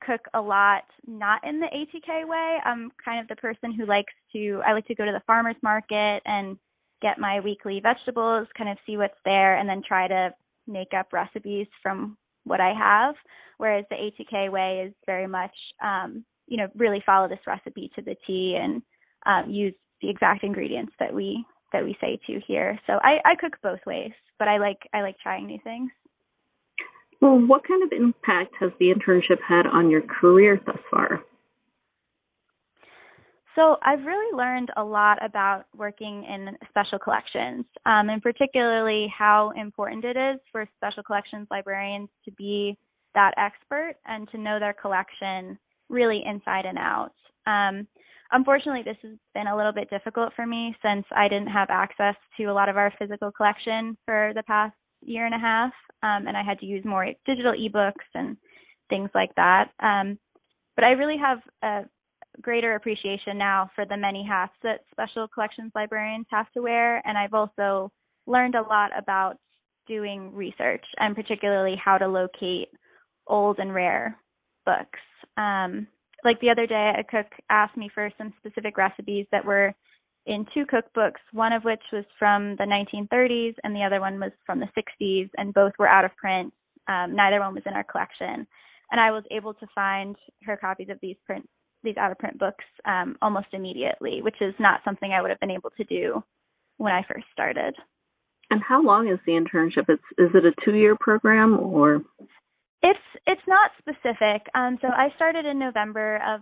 cook 0.00 0.22
a 0.32 0.40
lot 0.40 0.84
not 1.06 1.46
in 1.46 1.60
the 1.60 1.66
ATK 1.66 2.26
way. 2.26 2.56
I'm 2.64 2.90
kind 3.04 3.20
of 3.20 3.28
the 3.28 3.36
person 3.36 3.74
who 3.74 3.84
likes 3.84 4.14
to 4.32 4.62
I 4.66 4.72
like 4.72 4.86
to 4.86 4.94
go 4.94 5.04
to 5.04 5.12
the 5.12 5.20
farmers 5.26 5.56
market 5.62 6.22
and 6.24 6.56
get 7.02 7.18
my 7.18 7.40
weekly 7.40 7.78
vegetables, 7.82 8.48
kind 8.56 8.70
of 8.70 8.78
see 8.86 8.96
what's 8.96 9.20
there, 9.26 9.58
and 9.58 9.68
then 9.68 9.82
try 9.86 10.08
to 10.08 10.30
make 10.66 10.94
up 10.98 11.12
recipes 11.12 11.66
from 11.82 12.16
what 12.44 12.58
I 12.58 12.72
have. 12.72 13.16
Whereas 13.58 13.84
the 13.90 13.96
ATK 13.96 14.50
way 14.50 14.86
is 14.86 14.94
very 15.04 15.26
much, 15.26 15.54
um, 15.82 16.24
you 16.46 16.56
know, 16.56 16.68
really 16.74 17.02
follow 17.04 17.28
this 17.28 17.46
recipe 17.46 17.90
to 17.96 18.00
the 18.00 18.16
T 18.26 18.58
and 18.58 18.80
um, 19.26 19.50
use 19.50 19.74
the 20.00 20.08
exact 20.08 20.42
ingredients 20.42 20.94
that 20.98 21.12
we 21.12 21.44
that 21.74 21.84
we 21.84 21.96
say 22.00 22.18
to 22.26 22.40
here. 22.46 22.78
So 22.86 22.94
I, 23.02 23.18
I 23.24 23.34
cook 23.34 23.58
both 23.62 23.80
ways, 23.84 24.12
but 24.38 24.48
I 24.48 24.58
like 24.58 24.78
I 24.94 25.02
like 25.02 25.16
trying 25.22 25.46
new 25.46 25.58
things. 25.62 25.90
Well, 27.20 27.38
what 27.38 27.66
kind 27.66 27.82
of 27.82 27.90
impact 27.92 28.54
has 28.60 28.70
the 28.78 28.86
internship 28.86 29.38
had 29.46 29.66
on 29.66 29.90
your 29.90 30.02
career 30.02 30.60
thus 30.64 30.78
far? 30.90 31.20
So 33.54 33.76
I've 33.82 34.04
really 34.04 34.36
learned 34.36 34.70
a 34.76 34.82
lot 34.82 35.24
about 35.24 35.64
working 35.76 36.24
in 36.24 36.56
special 36.68 36.98
collections, 36.98 37.64
um, 37.86 38.08
and 38.08 38.20
particularly 38.20 39.12
how 39.16 39.52
important 39.56 40.04
it 40.04 40.16
is 40.16 40.40
for 40.50 40.66
special 40.76 41.02
collections 41.02 41.46
librarians 41.50 42.08
to 42.24 42.32
be 42.32 42.76
that 43.14 43.32
expert 43.36 43.94
and 44.06 44.28
to 44.30 44.38
know 44.38 44.58
their 44.58 44.74
collection 44.74 45.58
really 45.88 46.22
inside 46.26 46.66
and 46.66 46.78
out. 46.78 47.12
Um, 47.46 47.86
unfortunately, 48.34 48.82
this 48.84 48.96
has 49.02 49.16
been 49.32 49.46
a 49.46 49.56
little 49.56 49.72
bit 49.72 49.88
difficult 49.88 50.32
for 50.34 50.46
me 50.46 50.74
since 50.82 51.06
I 51.14 51.28
didn't 51.28 51.48
have 51.48 51.70
access 51.70 52.16
to 52.36 52.44
a 52.44 52.52
lot 52.52 52.68
of 52.68 52.76
our 52.76 52.92
physical 52.98 53.32
collection 53.32 53.96
for 54.04 54.32
the 54.34 54.42
past 54.42 54.74
year 55.02 55.26
and 55.26 55.34
a 55.34 55.38
half, 55.38 55.72
um, 56.02 56.26
and 56.26 56.36
I 56.36 56.42
had 56.42 56.58
to 56.60 56.66
use 56.66 56.84
more 56.84 57.06
digital 57.24 57.52
ebooks 57.52 58.08
and 58.14 58.36
things 58.90 59.10
like 59.14 59.34
that. 59.36 59.70
Um, 59.80 60.18
but 60.74 60.84
I 60.84 60.90
really 60.90 61.16
have 61.18 61.38
a 61.62 61.88
greater 62.42 62.74
appreciation 62.74 63.38
now 63.38 63.70
for 63.74 63.86
the 63.86 63.96
many 63.96 64.26
hats 64.28 64.54
that 64.62 64.80
special 64.90 65.28
collections 65.28 65.72
librarians 65.74 66.26
have 66.30 66.50
to 66.52 66.62
wear, 66.62 67.06
and 67.06 67.16
I've 67.16 67.34
also 67.34 67.92
learned 68.26 68.56
a 68.56 68.62
lot 68.62 68.90
about 68.96 69.36
doing 69.86 70.34
research 70.34 70.84
and 70.98 71.14
particularly 71.14 71.76
how 71.82 71.98
to 71.98 72.08
locate 72.08 72.68
old 73.26 73.58
and 73.58 73.74
rare 73.74 74.18
books. 74.64 74.98
Um, 75.36 75.86
like 76.24 76.40
the 76.40 76.50
other 76.50 76.66
day, 76.66 76.92
a 76.98 77.04
cook 77.04 77.26
asked 77.50 77.76
me 77.76 77.90
for 77.92 78.10
some 78.16 78.32
specific 78.38 78.76
recipes 78.76 79.26
that 79.30 79.44
were 79.44 79.74
in 80.26 80.46
two 80.54 80.64
cookbooks, 80.64 81.20
one 81.32 81.52
of 81.52 81.64
which 81.64 81.82
was 81.92 82.04
from 82.18 82.56
the 82.56 82.64
1930s 82.64 83.54
and 83.62 83.76
the 83.76 83.82
other 83.82 84.00
one 84.00 84.18
was 84.18 84.32
from 84.46 84.58
the 84.58 84.68
60s, 84.76 85.28
and 85.36 85.52
both 85.52 85.72
were 85.78 85.88
out 85.88 86.04
of 86.04 86.16
print. 86.16 86.52
Um, 86.88 87.14
neither 87.14 87.40
one 87.40 87.54
was 87.54 87.62
in 87.66 87.74
our 87.74 87.84
collection. 87.84 88.46
And 88.90 89.00
I 89.00 89.10
was 89.10 89.24
able 89.30 89.54
to 89.54 89.66
find 89.74 90.16
her 90.44 90.56
copies 90.56 90.88
of 90.88 90.98
these 91.02 91.16
print 91.26 91.48
these 91.82 91.96
out 91.98 92.10
of 92.10 92.18
print 92.18 92.38
books 92.38 92.64
um, 92.86 93.16
almost 93.20 93.48
immediately, 93.52 94.22
which 94.22 94.40
is 94.40 94.54
not 94.58 94.80
something 94.86 95.12
I 95.12 95.20
would 95.20 95.30
have 95.30 95.40
been 95.40 95.50
able 95.50 95.68
to 95.76 95.84
do 95.84 96.24
when 96.78 96.94
I 96.94 97.02
first 97.06 97.26
started. 97.30 97.74
And 98.50 98.62
how 98.62 98.82
long 98.82 99.08
is 99.08 99.18
the 99.26 99.32
internship? 99.32 99.88
It's 99.88 100.02
is 100.16 100.30
it 100.34 100.46
a 100.46 100.52
two 100.64 100.74
year 100.74 100.96
program 100.98 101.58
or? 101.58 102.02
It's 102.84 103.00
it's 103.26 103.40
not 103.48 103.70
specific. 103.78 104.46
Um, 104.54 104.76
so 104.82 104.88
I 104.88 105.08
started 105.16 105.46
in 105.46 105.58
November 105.58 106.16
of 106.16 106.40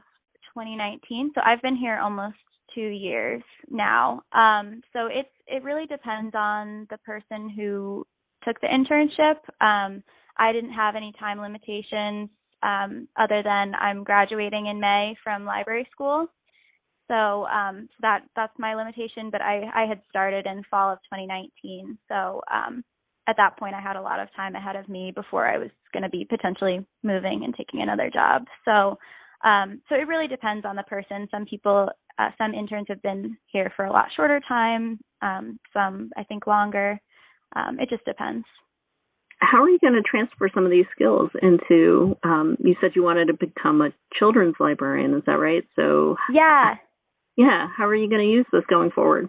2019, 0.54 1.30
so 1.34 1.40
I've 1.44 1.62
been 1.62 1.76
here 1.76 2.00
almost 2.00 2.36
two 2.74 2.88
years 2.88 3.42
now. 3.70 4.22
Um, 4.32 4.82
so 4.92 5.06
it's 5.06 5.30
it 5.46 5.62
really 5.62 5.86
depends 5.86 6.34
on 6.34 6.88
the 6.90 6.98
person 6.98 7.48
who 7.48 8.04
took 8.44 8.60
the 8.60 8.66
internship. 8.66 9.36
Um, 9.64 10.02
I 10.36 10.52
didn't 10.52 10.72
have 10.72 10.96
any 10.96 11.12
time 11.20 11.40
limitations 11.40 12.28
um, 12.64 13.06
other 13.16 13.42
than 13.44 13.76
I'm 13.76 14.02
graduating 14.02 14.66
in 14.66 14.80
May 14.80 15.14
from 15.22 15.44
library 15.44 15.86
school. 15.92 16.26
So, 17.06 17.46
um, 17.46 17.88
that 18.00 18.22
that's 18.34 18.58
my 18.58 18.74
limitation. 18.74 19.30
But 19.30 19.42
I 19.42 19.62
I 19.72 19.86
had 19.86 20.00
started 20.10 20.46
in 20.46 20.64
fall 20.68 20.92
of 20.92 20.98
2019, 21.12 21.98
so 22.08 22.40
um, 22.52 22.82
at 23.28 23.36
that 23.36 23.58
point 23.58 23.74
I 23.74 23.80
had 23.80 23.96
a 23.96 24.02
lot 24.02 24.20
of 24.20 24.28
time 24.34 24.54
ahead 24.54 24.76
of 24.76 24.88
me 24.88 25.12
before 25.14 25.46
I 25.46 25.58
was 25.58 25.70
going 25.92 26.02
to 26.02 26.08
be 26.08 26.26
potentially 26.28 26.84
moving 27.02 27.42
and 27.44 27.54
taking 27.56 27.82
another 27.82 28.10
job. 28.12 28.44
So, 28.64 28.98
um, 29.46 29.80
so 29.88 29.94
it 29.94 30.08
really 30.08 30.28
depends 30.28 30.64
on 30.64 30.76
the 30.76 30.82
person. 30.84 31.28
Some 31.30 31.46
people, 31.46 31.88
uh, 32.18 32.30
some 32.38 32.54
interns 32.54 32.86
have 32.88 33.02
been 33.02 33.36
here 33.46 33.72
for 33.76 33.84
a 33.84 33.92
lot 33.92 34.06
shorter 34.16 34.40
time. 34.46 34.98
Um, 35.20 35.58
some 35.72 36.10
I 36.16 36.24
think 36.24 36.46
longer. 36.46 37.00
Um, 37.54 37.78
it 37.78 37.88
just 37.90 38.04
depends 38.04 38.46
how 39.42 39.62
are 39.62 39.68
you 39.68 39.78
going 39.80 39.94
to 39.94 40.02
transfer 40.02 40.48
some 40.54 40.64
of 40.64 40.70
these 40.70 40.86
skills 40.94 41.30
into 41.42 42.16
um, 42.22 42.56
you 42.60 42.76
said 42.80 42.92
you 42.94 43.02
wanted 43.02 43.26
to 43.26 43.34
become 43.34 43.82
a 43.82 43.90
children's 44.18 44.54
librarian 44.60 45.14
is 45.14 45.22
that 45.26 45.32
right 45.32 45.64
so 45.74 46.16
yeah 46.32 46.74
yeah 47.36 47.66
how 47.76 47.86
are 47.86 47.94
you 47.94 48.08
going 48.08 48.22
to 48.22 48.32
use 48.32 48.46
this 48.52 48.62
going 48.70 48.90
forward 48.90 49.28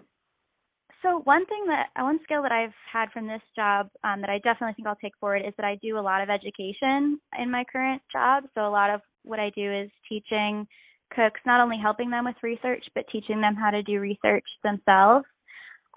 so 1.04 1.20
one 1.24 1.46
thing 1.46 1.66
that 1.68 1.88
one 2.02 2.18
skill 2.24 2.42
that 2.42 2.52
i've 2.52 2.74
had 2.92 3.10
from 3.12 3.28
this 3.28 3.42
job 3.54 3.88
um, 4.02 4.20
that 4.20 4.30
i 4.30 4.38
definitely 4.38 4.74
think 4.74 4.88
i'll 4.88 4.96
take 4.96 5.16
forward 5.20 5.42
is 5.46 5.54
that 5.56 5.66
i 5.66 5.78
do 5.82 5.98
a 5.98 6.00
lot 6.00 6.22
of 6.22 6.30
education 6.30 7.20
in 7.38 7.50
my 7.50 7.64
current 7.72 8.02
job 8.12 8.44
so 8.54 8.66
a 8.66 8.70
lot 8.70 8.90
of 8.90 9.00
what 9.22 9.38
i 9.38 9.50
do 9.54 9.72
is 9.72 9.90
teaching 10.08 10.66
cooks 11.14 11.40
not 11.46 11.60
only 11.60 11.78
helping 11.80 12.10
them 12.10 12.24
with 12.24 12.36
research 12.42 12.84
but 12.96 13.04
teaching 13.12 13.40
them 13.40 13.54
how 13.54 13.70
to 13.70 13.82
do 13.84 14.00
research 14.00 14.44
themselves 14.64 15.26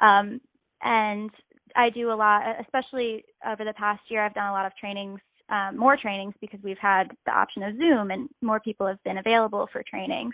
um, 0.02 0.39
and 0.84 1.32
I 1.78 1.89
do 1.89 2.12
a 2.12 2.15
lot, 2.15 2.43
especially 2.62 3.24
over 3.46 3.63
the 3.63 3.74
past 3.74 4.02
year. 4.10 4.26
I've 4.26 4.34
done 4.34 4.48
a 4.48 4.52
lot 4.52 4.65
of 4.65 4.76
trainings, 4.80 5.20
um, 5.50 5.78
more 5.78 5.98
trainings 5.98 6.34
because 6.41 6.60
we've 6.63 6.78
had 6.82 7.06
the 7.26 7.32
option 7.32 7.63
of 7.63 7.78
Zoom, 7.78 8.12
and 8.12 8.30
more 8.41 8.60
people 8.60 8.88
have 8.88 9.02
been 9.04 9.20
available 9.20 9.67
for 9.72 9.84
trainings. 9.89 10.34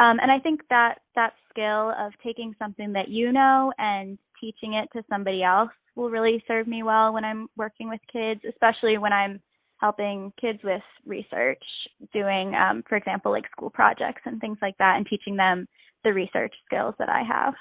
Um, 0.00 0.18
and 0.18 0.32
I 0.32 0.38
think 0.38 0.62
that 0.70 1.00
that 1.14 1.34
skill 1.50 1.92
of 1.98 2.12
taking 2.24 2.54
something 2.58 2.94
that 2.94 3.08
you 3.08 3.32
know 3.32 3.70
and 3.76 4.16
teaching 4.40 4.72
it 4.72 4.88
to 4.94 5.04
somebody 5.10 5.42
else 5.42 5.68
will 5.94 6.08
really 6.08 6.42
serve 6.48 6.66
me 6.66 6.82
well 6.82 7.12
when 7.12 7.22
I'm 7.22 7.48
working 7.54 7.90
with 7.90 8.00
kids, 8.10 8.40
especially 8.48 8.96
when 8.96 9.12
I'm 9.12 9.42
helping 9.76 10.32
kids 10.40 10.60
with 10.64 10.80
research, 11.04 11.62
doing, 12.14 12.54
um, 12.54 12.82
for 12.88 12.96
example, 12.96 13.30
like 13.30 13.44
school 13.50 13.68
projects 13.68 14.22
and 14.24 14.40
things 14.40 14.56
like 14.62 14.76
that, 14.78 14.96
and 14.96 15.06
teaching 15.06 15.36
them 15.36 15.68
the 16.02 16.14
research 16.14 16.54
skills 16.64 16.94
that 16.98 17.10
I 17.10 17.22
have. 17.22 17.54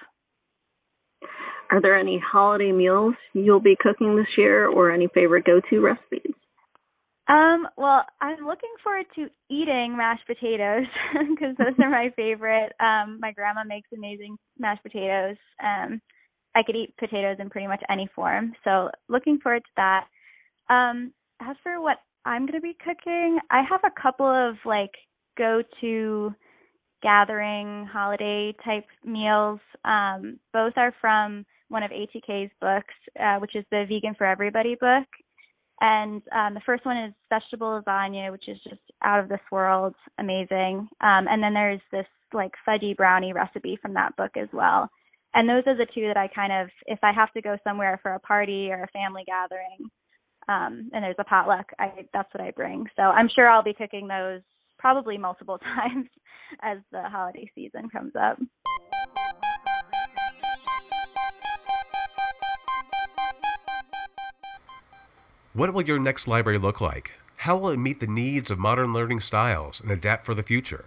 Are 1.71 1.81
there 1.81 1.97
any 1.97 2.21
holiday 2.25 2.71
meals 2.71 3.15
you'll 3.33 3.59
be 3.59 3.75
cooking 3.77 4.15
this 4.15 4.37
year 4.37 4.65
or 4.65 4.91
any 4.91 5.07
favorite 5.13 5.43
go 5.43 5.59
to 5.69 5.79
recipes? 5.81 6.33
Um, 7.29 7.67
well, 7.77 8.03
I'm 8.21 8.45
looking 8.45 8.73
forward 8.83 9.05
to 9.15 9.27
eating 9.49 9.95
mashed 9.95 10.25
potatoes 10.27 10.87
because 11.29 11.55
those 11.57 11.75
are 11.81 11.89
my 11.89 12.11
favorite. 12.15 12.73
Um, 12.79 13.19
my 13.21 13.31
grandma 13.31 13.63
makes 13.63 13.89
amazing 13.95 14.37
mashed 14.57 14.83
potatoes. 14.83 15.37
Um, 15.63 16.01
I 16.55 16.63
could 16.63 16.75
eat 16.75 16.95
potatoes 16.97 17.37
in 17.39 17.49
pretty 17.51 17.67
much 17.67 17.83
any 17.89 18.09
form. 18.15 18.53
So 18.63 18.89
looking 19.09 19.39
forward 19.41 19.61
to 19.63 19.71
that. 19.77 20.05
Um, 20.73 21.13
as 21.41 21.55
for 21.63 21.81
what 21.81 21.97
I'm 22.25 22.47
going 22.47 22.59
to 22.59 22.61
be 22.61 22.77
cooking, 22.83 23.39
I 23.51 23.61
have 23.69 23.81
a 23.85 24.01
couple 24.01 24.27
of 24.27 24.55
like 24.65 24.91
go 25.37 25.61
to 25.81 26.33
gathering 27.03 27.87
holiday 27.91 28.55
type 28.65 28.85
meals. 29.05 29.59
Um, 29.85 30.39
both 30.51 30.73
are 30.77 30.93
from 30.99 31.45
one 31.69 31.83
of 31.83 31.91
ATK's 31.91 32.51
books, 32.59 32.93
uh, 33.19 33.37
which 33.37 33.55
is 33.55 33.65
the 33.71 33.85
Vegan 33.87 34.15
for 34.17 34.25
Everybody 34.25 34.75
book. 34.75 35.05
And 35.81 36.21
um, 36.35 36.53
the 36.53 36.61
first 36.65 36.85
one 36.85 36.97
is 36.97 37.13
vegetable 37.29 37.81
lasagna, 37.81 38.31
which 38.31 38.47
is 38.47 38.57
just 38.63 38.81
out 39.03 39.19
of 39.19 39.29
this 39.29 39.39
world, 39.51 39.95
amazing. 40.17 40.89
Um, 41.01 41.27
and 41.29 41.41
then 41.41 41.53
there's 41.53 41.81
this 41.91 42.05
like 42.33 42.51
fudgy 42.67 42.95
brownie 42.95 43.33
recipe 43.33 43.77
from 43.81 43.93
that 43.93 44.15
book 44.17 44.31
as 44.35 44.49
well. 44.51 44.89
And 45.33 45.47
those 45.47 45.63
are 45.67 45.77
the 45.77 45.87
two 45.93 46.07
that 46.07 46.17
I 46.17 46.27
kind 46.27 46.51
of, 46.51 46.69
if 46.85 46.99
I 47.03 47.13
have 47.13 47.31
to 47.33 47.41
go 47.41 47.57
somewhere 47.63 47.99
for 48.01 48.13
a 48.13 48.19
party 48.19 48.69
or 48.71 48.83
a 48.83 48.87
family 48.87 49.23
gathering, 49.25 49.89
um, 50.47 50.89
and 50.91 51.03
there's 51.03 51.15
a 51.19 51.23
potluck, 51.23 51.67
I 51.77 51.91
that's 52.11 52.33
what 52.33 52.43
I 52.43 52.51
bring. 52.51 52.87
So 52.95 53.03
I'm 53.03 53.29
sure 53.33 53.47
I'll 53.47 53.63
be 53.63 53.75
cooking 53.75 54.07
those 54.07 54.41
probably 54.79 55.17
multiple 55.17 55.59
times 55.75 56.07
as 56.63 56.79
the 56.91 57.03
holiday 57.03 57.49
season 57.53 57.89
comes 57.89 58.13
up. 58.19 58.39
What 65.59 65.73
will 65.73 65.81
your 65.81 65.99
next 65.99 66.25
library 66.25 66.57
look 66.57 66.79
like? 66.79 67.11
How 67.39 67.57
will 67.57 67.71
it 67.71 67.79
meet 67.79 67.99
the 67.99 68.07
needs 68.07 68.49
of 68.49 68.57
modern 68.57 68.93
learning 68.93 69.19
styles 69.19 69.81
and 69.81 69.91
adapt 69.91 70.25
for 70.25 70.33
the 70.33 70.41
future? 70.41 70.85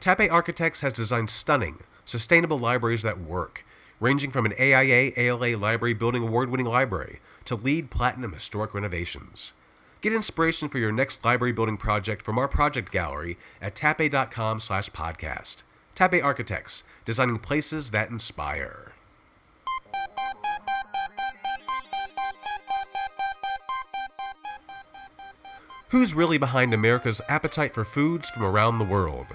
Tappe 0.00 0.28
Architects 0.28 0.80
has 0.80 0.92
designed 0.92 1.30
stunning, 1.30 1.78
sustainable 2.04 2.58
libraries 2.58 3.02
that 3.02 3.20
work, 3.20 3.64
ranging 4.00 4.32
from 4.32 4.46
an 4.46 4.54
AIA 4.58 5.12
ALA 5.16 5.56
Library 5.56 5.94
Building 5.94 6.24
Award 6.24 6.50
winning 6.50 6.66
library 6.66 7.20
to 7.44 7.54
LEED 7.54 7.92
Platinum 7.92 8.32
historic 8.32 8.74
renovations. 8.74 9.52
Get 10.00 10.12
inspiration 10.12 10.68
for 10.68 10.78
your 10.78 10.90
next 10.90 11.24
library 11.24 11.52
building 11.52 11.76
project 11.76 12.22
from 12.22 12.36
our 12.36 12.48
project 12.48 12.90
gallery 12.90 13.38
at 13.62 13.76
tappe.com 13.76 14.58
slash 14.58 14.90
podcast. 14.90 15.62
Tappe 15.94 16.20
Architects, 16.20 16.82
designing 17.04 17.38
places 17.38 17.92
that 17.92 18.10
inspire. 18.10 18.90
Who's 25.90 26.14
really 26.14 26.38
behind 26.38 26.72
America's 26.72 27.20
appetite 27.28 27.74
for 27.74 27.84
foods 27.84 28.30
from 28.30 28.44
around 28.44 28.78
the 28.78 28.84
world? 28.84 29.26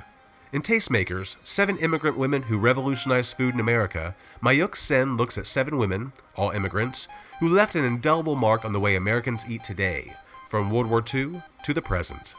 In 0.54 0.62
Tastemakers, 0.62 1.36
Seven 1.44 1.78
Immigrant 1.80 2.18
Women 2.18 2.44
Who 2.44 2.58
Revolutionized 2.58 3.36
Food 3.36 3.56
in 3.56 3.60
America, 3.60 4.16
Mayuk 4.42 4.78
Sen 4.78 5.18
looks 5.18 5.38
at 5.38 5.48
seven 5.48 5.78
women, 5.78 6.14
all 6.38 6.52
immigrants, 6.52 7.10
who 7.42 7.50
left 7.50 7.76
an 7.76 7.84
indelible 7.84 8.38
mark 8.38 8.64
on 8.64 8.72
the 8.72 8.80
way 8.80 8.96
Americans 8.96 9.44
eat 9.50 9.66
today, 9.66 10.14
from 10.48 10.72
World 10.72 10.90
War 10.90 11.04
II 11.14 11.42
to 11.64 11.74
the 11.74 11.82
present. 11.82 12.36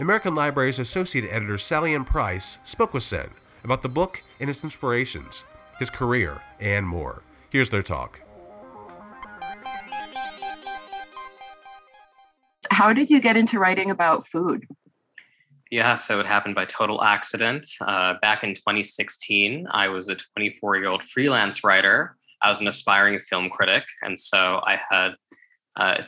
American 0.00 0.34
Library's 0.34 0.80
Associate 0.80 1.28
Editor 1.30 1.58
Sally 1.58 1.94
Ann 1.94 2.04
Price 2.04 2.58
spoke 2.64 2.92
with 2.92 3.04
Sen 3.04 3.30
about 3.62 3.84
the 3.84 3.88
book 3.88 4.24
and 4.40 4.50
its 4.50 4.64
inspirations, 4.64 5.44
his 5.78 5.90
career, 5.90 6.42
and 6.58 6.88
more. 6.88 7.22
Here's 7.50 7.70
their 7.70 7.84
talk. 7.84 8.20
How 12.70 12.92
did 12.92 13.10
you 13.10 13.20
get 13.20 13.36
into 13.36 13.58
writing 13.58 13.90
about 13.90 14.26
food? 14.26 14.66
Yeah, 15.70 15.96
so 15.96 16.18
it 16.18 16.26
happened 16.26 16.54
by 16.54 16.64
total 16.64 17.02
accident. 17.02 17.66
Uh, 17.80 18.14
back 18.22 18.42
in 18.42 18.54
2016, 18.54 19.66
I 19.70 19.88
was 19.88 20.08
a 20.08 20.16
24 20.16 20.76
year 20.76 20.88
old 20.88 21.04
freelance 21.04 21.62
writer. 21.62 22.16
I 22.40 22.48
was 22.48 22.60
an 22.60 22.68
aspiring 22.68 23.18
film 23.18 23.50
critic. 23.50 23.84
And 24.02 24.18
so 24.18 24.60
I 24.64 24.80
had, 24.90 25.14
uh, 25.76 26.02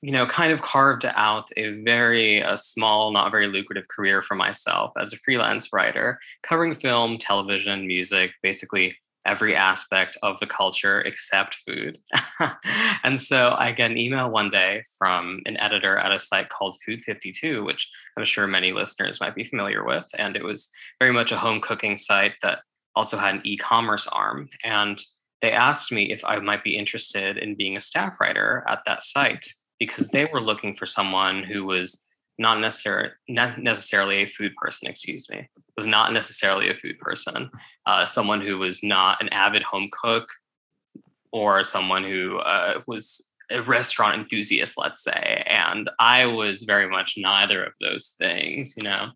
you 0.00 0.12
know, 0.12 0.26
kind 0.26 0.52
of 0.52 0.62
carved 0.62 1.04
out 1.06 1.48
a 1.56 1.82
very 1.82 2.42
uh, 2.42 2.56
small, 2.56 3.12
not 3.12 3.30
very 3.30 3.46
lucrative 3.46 3.88
career 3.88 4.22
for 4.22 4.34
myself 4.36 4.92
as 4.98 5.12
a 5.12 5.18
freelance 5.18 5.72
writer, 5.72 6.18
covering 6.42 6.74
film, 6.74 7.18
television, 7.18 7.86
music, 7.86 8.32
basically 8.42 8.96
every 9.26 9.56
aspect 9.56 10.16
of 10.22 10.38
the 10.40 10.46
culture 10.46 11.00
except 11.02 11.56
food. 11.66 11.98
and 13.04 13.20
so 13.20 13.54
I 13.58 13.72
get 13.72 13.90
an 13.90 13.98
email 13.98 14.30
one 14.30 14.50
day 14.50 14.84
from 14.98 15.40
an 15.46 15.56
editor 15.58 15.96
at 15.96 16.12
a 16.12 16.18
site 16.18 16.50
called 16.50 16.76
Food 16.84 17.02
52, 17.04 17.64
which 17.64 17.90
I'm 18.16 18.24
sure 18.24 18.46
many 18.46 18.72
listeners 18.72 19.20
might 19.20 19.34
be 19.34 19.44
familiar 19.44 19.84
with. 19.84 20.08
And 20.18 20.36
it 20.36 20.44
was 20.44 20.70
very 20.98 21.12
much 21.12 21.32
a 21.32 21.38
home 21.38 21.60
cooking 21.60 21.96
site 21.96 22.34
that 22.42 22.60
also 22.94 23.16
had 23.16 23.36
an 23.36 23.40
e 23.44 23.56
commerce 23.56 24.06
arm. 24.08 24.48
And 24.62 25.00
they 25.40 25.52
asked 25.52 25.92
me 25.92 26.12
if 26.12 26.24
I 26.24 26.38
might 26.38 26.64
be 26.64 26.76
interested 26.76 27.38
in 27.38 27.54
being 27.54 27.76
a 27.76 27.80
staff 27.80 28.20
writer 28.20 28.64
at 28.68 28.80
that 28.86 29.02
site 29.02 29.46
because 29.78 30.08
they 30.08 30.26
were 30.26 30.40
looking 30.40 30.76
for 30.76 30.86
someone 30.86 31.42
who 31.42 31.64
was 31.64 32.04
not 32.38 32.60
necessarily 32.60 33.10
not 33.28 33.60
necessarily 33.60 34.22
a 34.22 34.26
food 34.26 34.54
person 34.56 34.88
excuse 34.88 35.28
me. 35.30 35.48
Was 35.76 35.86
not 35.86 36.12
necessarily 36.12 36.68
a 36.70 36.76
food 36.76 36.98
person. 36.98 37.50
Uh, 37.86 38.06
someone 38.06 38.40
who 38.40 38.58
was 38.58 38.82
not 38.82 39.20
an 39.20 39.28
avid 39.30 39.62
home 39.62 39.88
cook 39.92 40.28
or 41.32 41.64
someone 41.64 42.04
who 42.04 42.38
uh, 42.38 42.80
was 42.86 43.28
a 43.50 43.62
restaurant 43.62 44.20
enthusiast 44.20 44.78
let's 44.78 45.02
say. 45.02 45.44
And 45.46 45.90
i 45.98 46.26
was 46.26 46.62
very 46.62 46.88
much 46.88 47.14
neither 47.16 47.62
of 47.62 47.72
those 47.80 48.14
things 48.18 48.74
you 48.76 48.82
know? 48.82 49.10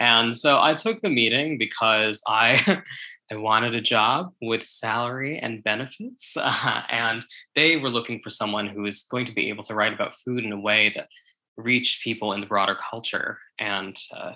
And 0.00 0.36
so 0.36 0.60
i 0.60 0.74
took 0.74 1.00
the 1.00 1.10
meeting 1.10 1.58
because 1.58 2.22
i 2.26 2.82
I 3.32 3.36
wanted 3.36 3.74
a 3.74 3.80
job 3.80 4.32
with 4.42 4.66
salary 4.66 5.38
and 5.38 5.64
benefits, 5.64 6.36
uh, 6.36 6.82
and 6.90 7.24
they 7.54 7.76
were 7.76 7.90
looking 7.90 8.20
for 8.20 8.30
someone 8.30 8.66
who 8.66 8.82
was 8.82 9.04
going 9.04 9.24
to 9.26 9.34
be 9.34 9.48
able 9.48 9.64
to 9.64 9.74
write 9.74 9.92
about 9.92 10.14
food 10.14 10.44
in 10.44 10.52
a 10.52 10.60
way 10.60 10.92
that 10.94 11.08
reach 11.56 12.00
people 12.02 12.32
in 12.32 12.40
the 12.40 12.46
broader 12.46 12.76
culture. 12.90 13.38
And 13.58 13.96
uh, 14.14 14.32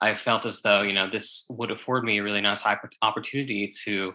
I 0.00 0.14
felt 0.14 0.46
as 0.46 0.62
though, 0.62 0.82
you 0.82 0.92
know, 0.92 1.10
this 1.10 1.46
would 1.50 1.70
afford 1.70 2.04
me 2.04 2.18
a 2.18 2.22
really 2.22 2.40
nice 2.40 2.64
opportunity 3.02 3.70
to 3.84 4.14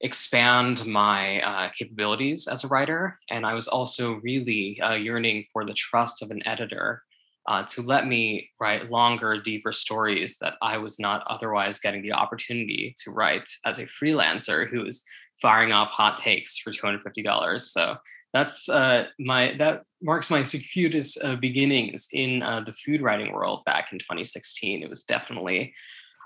expand 0.00 0.86
my 0.86 1.40
uh, 1.42 1.70
capabilities 1.78 2.48
as 2.48 2.64
a 2.64 2.68
writer. 2.68 3.18
And 3.28 3.44
I 3.44 3.54
was 3.54 3.68
also 3.68 4.14
really 4.22 4.80
uh, 4.80 4.94
yearning 4.94 5.44
for 5.52 5.64
the 5.64 5.74
trust 5.74 6.22
of 6.22 6.30
an 6.30 6.46
editor 6.46 7.02
uh, 7.46 7.64
to 7.64 7.82
let 7.82 8.06
me 8.06 8.50
write 8.60 8.90
longer, 8.90 9.40
deeper 9.40 9.72
stories 9.72 10.38
that 10.38 10.54
I 10.62 10.78
was 10.78 10.98
not 10.98 11.24
otherwise 11.28 11.80
getting 11.80 12.02
the 12.02 12.12
opportunity 12.12 12.94
to 13.02 13.10
write 13.10 13.48
as 13.64 13.78
a 13.78 13.86
freelancer 13.86 14.68
who 14.68 14.84
is 14.84 15.04
firing 15.40 15.72
off 15.72 15.90
hot 15.90 16.16
takes 16.16 16.58
for 16.58 16.70
$250. 16.70 17.60
So 17.60 17.96
that's 18.32 18.68
uh, 18.68 19.06
my 19.18 19.54
that 19.58 19.84
marks 20.02 20.30
my 20.30 20.42
circuitous 20.42 21.22
uh, 21.22 21.36
beginnings 21.36 22.08
in 22.12 22.42
uh, 22.42 22.60
the 22.64 22.72
food 22.72 23.02
writing 23.02 23.32
world 23.32 23.64
back 23.64 23.92
in 23.92 23.98
2016. 23.98 24.82
It 24.82 24.88
was 24.88 25.02
definitely 25.02 25.74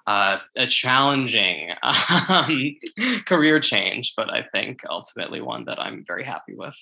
uh, 0.06 0.38
a 0.56 0.66
challenging 0.66 1.70
um, 2.28 2.76
career 3.26 3.58
change, 3.60 4.14
but 4.16 4.30
I 4.30 4.42
think 4.52 4.82
ultimately 4.88 5.40
one 5.40 5.64
that 5.64 5.80
I'm 5.80 6.04
very 6.06 6.24
happy 6.24 6.54
with. 6.54 6.76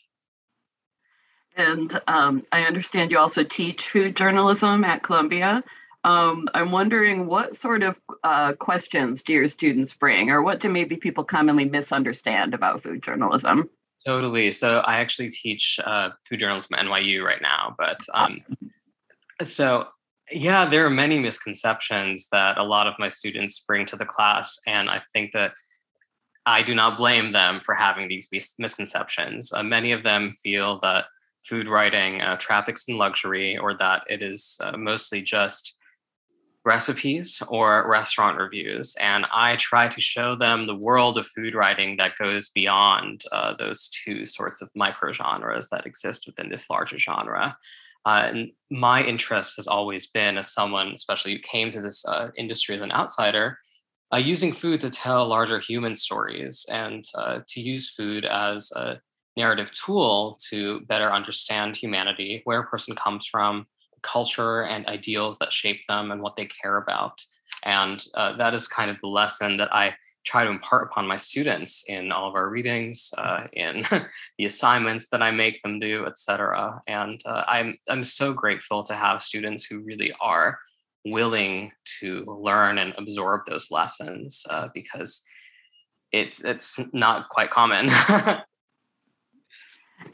And 1.56 2.00
um, 2.08 2.44
I 2.50 2.62
understand 2.62 3.10
you 3.10 3.18
also 3.18 3.44
teach 3.44 3.88
food 3.88 4.16
journalism 4.16 4.84
at 4.84 5.02
Columbia. 5.02 5.62
Um, 6.04 6.48
I'm 6.54 6.72
wondering 6.72 7.26
what 7.26 7.56
sort 7.56 7.82
of 7.82 8.00
uh, 8.24 8.54
questions 8.54 9.22
do 9.22 9.34
your 9.34 9.48
students 9.48 9.92
bring, 9.94 10.30
or 10.30 10.42
what 10.42 10.58
do 10.58 10.68
maybe 10.68 10.96
people 10.96 11.22
commonly 11.22 11.66
misunderstand 11.66 12.54
about 12.54 12.82
food 12.82 13.02
journalism? 13.02 13.70
Totally. 14.04 14.50
So 14.52 14.78
I 14.78 14.98
actually 14.98 15.30
teach 15.30 15.78
uh, 15.84 16.10
food 16.28 16.40
journalism 16.40 16.74
at 16.74 16.86
NYU 16.86 17.22
right 17.24 17.40
now, 17.40 17.74
but 17.78 18.00
um, 18.14 18.40
so 19.44 19.86
yeah, 20.30 20.68
there 20.68 20.86
are 20.86 20.90
many 20.90 21.18
misconceptions 21.18 22.28
that 22.32 22.58
a 22.58 22.62
lot 22.62 22.86
of 22.86 22.94
my 22.98 23.08
students 23.08 23.60
bring 23.60 23.86
to 23.86 23.96
the 23.96 24.06
class, 24.06 24.58
and 24.66 24.88
I 24.88 25.02
think 25.12 25.32
that 25.32 25.52
I 26.46 26.62
do 26.62 26.74
not 26.74 26.98
blame 26.98 27.32
them 27.32 27.60
for 27.60 27.74
having 27.74 28.08
these 28.08 28.28
misconceptions. 28.58 29.52
Uh, 29.52 29.62
many 29.62 29.92
of 29.92 30.02
them 30.02 30.32
feel 30.32 30.80
that 30.80 31.06
food 31.46 31.68
writing 31.68 32.20
uh, 32.20 32.36
traffics 32.36 32.84
in 32.88 32.96
luxury, 32.96 33.58
or 33.58 33.74
that 33.74 34.02
it 34.08 34.22
is 34.22 34.58
uh, 34.62 34.76
mostly 34.76 35.22
just 35.22 35.76
recipes 36.64 37.42
or 37.48 37.88
restaurant 37.88 38.38
reviews. 38.38 38.94
And 39.00 39.26
I 39.34 39.56
try 39.56 39.88
to 39.88 40.00
show 40.00 40.36
them 40.36 40.66
the 40.66 40.76
world 40.76 41.18
of 41.18 41.26
food 41.26 41.54
writing 41.54 41.96
that 41.96 42.18
goes 42.18 42.50
beyond 42.50 43.24
uh, 43.32 43.54
those 43.58 43.88
two 43.88 44.26
sorts 44.26 44.62
of 44.62 44.70
micro 44.76 45.12
genres 45.12 45.68
that 45.70 45.86
exist 45.86 46.26
within 46.26 46.48
this 46.48 46.70
larger 46.70 46.98
genre. 46.98 47.56
Uh, 48.04 48.22
and 48.26 48.52
my 48.70 49.02
interest 49.02 49.56
has 49.56 49.68
always 49.68 50.08
been, 50.08 50.36
as 50.36 50.52
someone, 50.52 50.92
especially 50.94 51.32
who 51.32 51.38
came 51.38 51.70
to 51.70 51.80
this 51.80 52.04
uh, 52.06 52.30
industry 52.36 52.74
as 52.74 52.82
an 52.82 52.92
outsider, 52.92 53.58
uh, 54.12 54.16
using 54.16 54.52
food 54.52 54.80
to 54.80 54.90
tell 54.90 55.26
larger 55.26 55.58
human 55.60 55.94
stories 55.94 56.66
and 56.68 57.04
uh, 57.14 57.40
to 57.48 57.60
use 57.60 57.90
food 57.90 58.24
as 58.24 58.70
a 58.72 59.00
narrative 59.36 59.70
tool 59.72 60.38
to 60.50 60.80
better 60.82 61.10
understand 61.10 61.76
humanity, 61.76 62.42
where 62.44 62.60
a 62.60 62.66
person 62.66 62.94
comes 62.94 63.26
from, 63.26 63.66
culture 64.02 64.64
and 64.64 64.86
ideals 64.86 65.38
that 65.38 65.52
shape 65.52 65.80
them 65.88 66.10
and 66.10 66.22
what 66.22 66.36
they 66.36 66.46
care 66.46 66.76
about. 66.76 67.24
And 67.62 68.04
uh, 68.14 68.36
that 68.36 68.54
is 68.54 68.68
kind 68.68 68.90
of 68.90 69.00
the 69.00 69.08
lesson 69.08 69.56
that 69.58 69.72
I 69.72 69.94
try 70.24 70.44
to 70.44 70.50
impart 70.50 70.88
upon 70.88 71.06
my 71.06 71.16
students 71.16 71.84
in 71.88 72.12
all 72.12 72.28
of 72.28 72.34
our 72.34 72.48
readings, 72.48 73.12
uh, 73.18 73.46
in 73.52 73.84
the 74.38 74.44
assignments 74.44 75.08
that 75.08 75.22
I 75.22 75.30
make 75.30 75.62
them 75.62 75.80
do, 75.80 76.06
etc. 76.06 76.80
And 76.86 77.20
uh, 77.24 77.44
I'm 77.46 77.76
I'm 77.88 78.04
so 78.04 78.32
grateful 78.32 78.82
to 78.84 78.94
have 78.94 79.22
students 79.22 79.64
who 79.64 79.80
really 79.80 80.12
are 80.20 80.58
willing 81.04 81.72
to 82.00 82.24
learn 82.26 82.78
and 82.78 82.94
absorb 82.96 83.42
those 83.46 83.70
lessons 83.70 84.46
uh, 84.48 84.68
because 84.72 85.24
it's 86.12 86.40
it's 86.44 86.78
not 86.92 87.28
quite 87.28 87.50
common. 87.50 87.90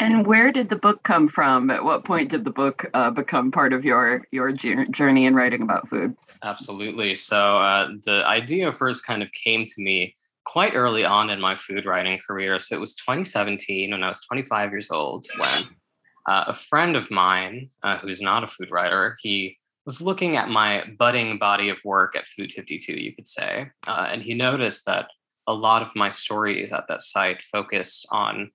And 0.01 0.27
where 0.27 0.53
did 0.53 0.69
the 0.69 0.77
book 0.77 1.03
come 1.03 1.29
from? 1.29 1.71
At 1.71 1.85
what 1.85 2.05
point 2.05 2.31
did 2.31 2.45
the 2.45 2.51
book 2.51 2.89
uh, 2.95 3.11
become 3.11 3.51
part 3.51 3.73
of 3.73 3.85
your 3.85 4.27
your 4.31 4.53
journey 4.53 5.27
in 5.27 5.35
writing 5.35 5.63
about 5.63 5.89
food? 5.89 6.17
Absolutely. 6.43 7.15
So 7.15 7.59
uh, 7.59 7.91
the 8.05 8.25
idea 8.27 8.71
first 8.71 9.05
kind 9.05 9.23
of 9.23 9.33
came 9.33 9.67
to 9.67 9.83
me 9.83 10.15
quite 10.45 10.75
early 10.75 11.05
on 11.05 11.31
in 11.31 11.41
my 11.41 11.57
food 11.57 11.85
writing 11.85 12.19
career. 12.27 12.59
So 12.59 12.77
it 12.77 12.81
was 12.81 12.95
2017 12.95 13.91
when 13.91 14.03
I 14.03 14.09
was 14.09 14.21
25 14.23 14.71
years 14.71 14.91
old 14.91 15.27
when 15.37 15.65
uh, 16.29 16.45
a 16.49 16.55
friend 16.55 16.97
of 16.97 17.11
mine 17.11 17.69
uh, 17.83 17.99
who's 17.99 18.23
not 18.23 18.45
a 18.45 18.49
food 18.49 18.71
writer 18.71 19.17
he 19.21 19.59
was 19.89 20.03
looking 20.03 20.37
at 20.37 20.51
my 20.51 20.85
budding 20.99 21.39
body 21.39 21.71
of 21.71 21.79
work 21.83 22.15
at 22.15 22.27
Food 22.27 22.53
52, 22.53 22.93
you 22.93 23.15
could 23.15 23.27
say, 23.27 23.71
uh, 23.87 24.09
and 24.11 24.23
he 24.23 24.35
noticed 24.35 24.85
that 24.85 25.07
a 25.47 25.55
lot 25.55 25.81
of 25.81 25.89
my 25.97 26.11
stories 26.11 26.75
at 26.75 26.85
that 26.89 27.01
site 27.01 27.43
focused 27.43 28.07
on 28.11 28.51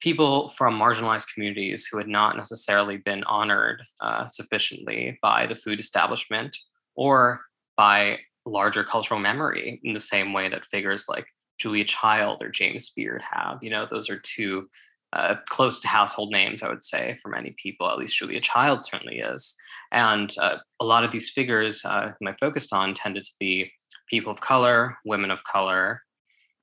people 0.00 0.48
from 0.48 0.78
marginalized 0.78 1.32
communities 1.32 1.86
who 1.86 1.98
had 1.98 2.08
not 2.08 2.36
necessarily 2.36 2.98
been 2.98 3.24
honored 3.24 3.82
uh, 4.00 4.28
sufficiently 4.28 5.18
by 5.22 5.46
the 5.46 5.56
food 5.56 5.80
establishment 5.80 6.56
or 6.94 7.40
by 7.76 8.18
larger 8.46 8.84
cultural 8.84 9.20
memory 9.20 9.80
in 9.84 9.92
the 9.92 10.00
same 10.00 10.32
way 10.32 10.48
that 10.48 10.66
figures 10.66 11.06
like 11.08 11.26
Julia 11.58 11.84
Child 11.84 12.42
or 12.42 12.48
James 12.48 12.90
Beard 12.90 13.22
have. 13.30 13.58
You 13.62 13.70
know, 13.70 13.86
those 13.90 14.08
are 14.08 14.18
two 14.18 14.68
uh, 15.12 15.36
close 15.48 15.80
to 15.80 15.88
household 15.88 16.30
names, 16.30 16.62
I 16.62 16.68
would 16.68 16.84
say, 16.84 17.18
for 17.22 17.28
many 17.28 17.54
people. 17.60 17.90
At 17.90 17.98
least 17.98 18.18
Julia 18.18 18.40
Child 18.40 18.84
certainly 18.84 19.18
is. 19.18 19.56
And 19.90 20.34
uh, 20.40 20.58
a 20.80 20.84
lot 20.84 21.04
of 21.04 21.12
these 21.12 21.30
figures 21.30 21.84
uh, 21.84 22.12
whom 22.18 22.28
I 22.28 22.36
focused 22.38 22.72
on 22.72 22.94
tended 22.94 23.24
to 23.24 23.32
be 23.40 23.72
people 24.08 24.32
of 24.32 24.40
color, 24.40 24.96
women 25.04 25.30
of 25.30 25.44
color, 25.44 26.02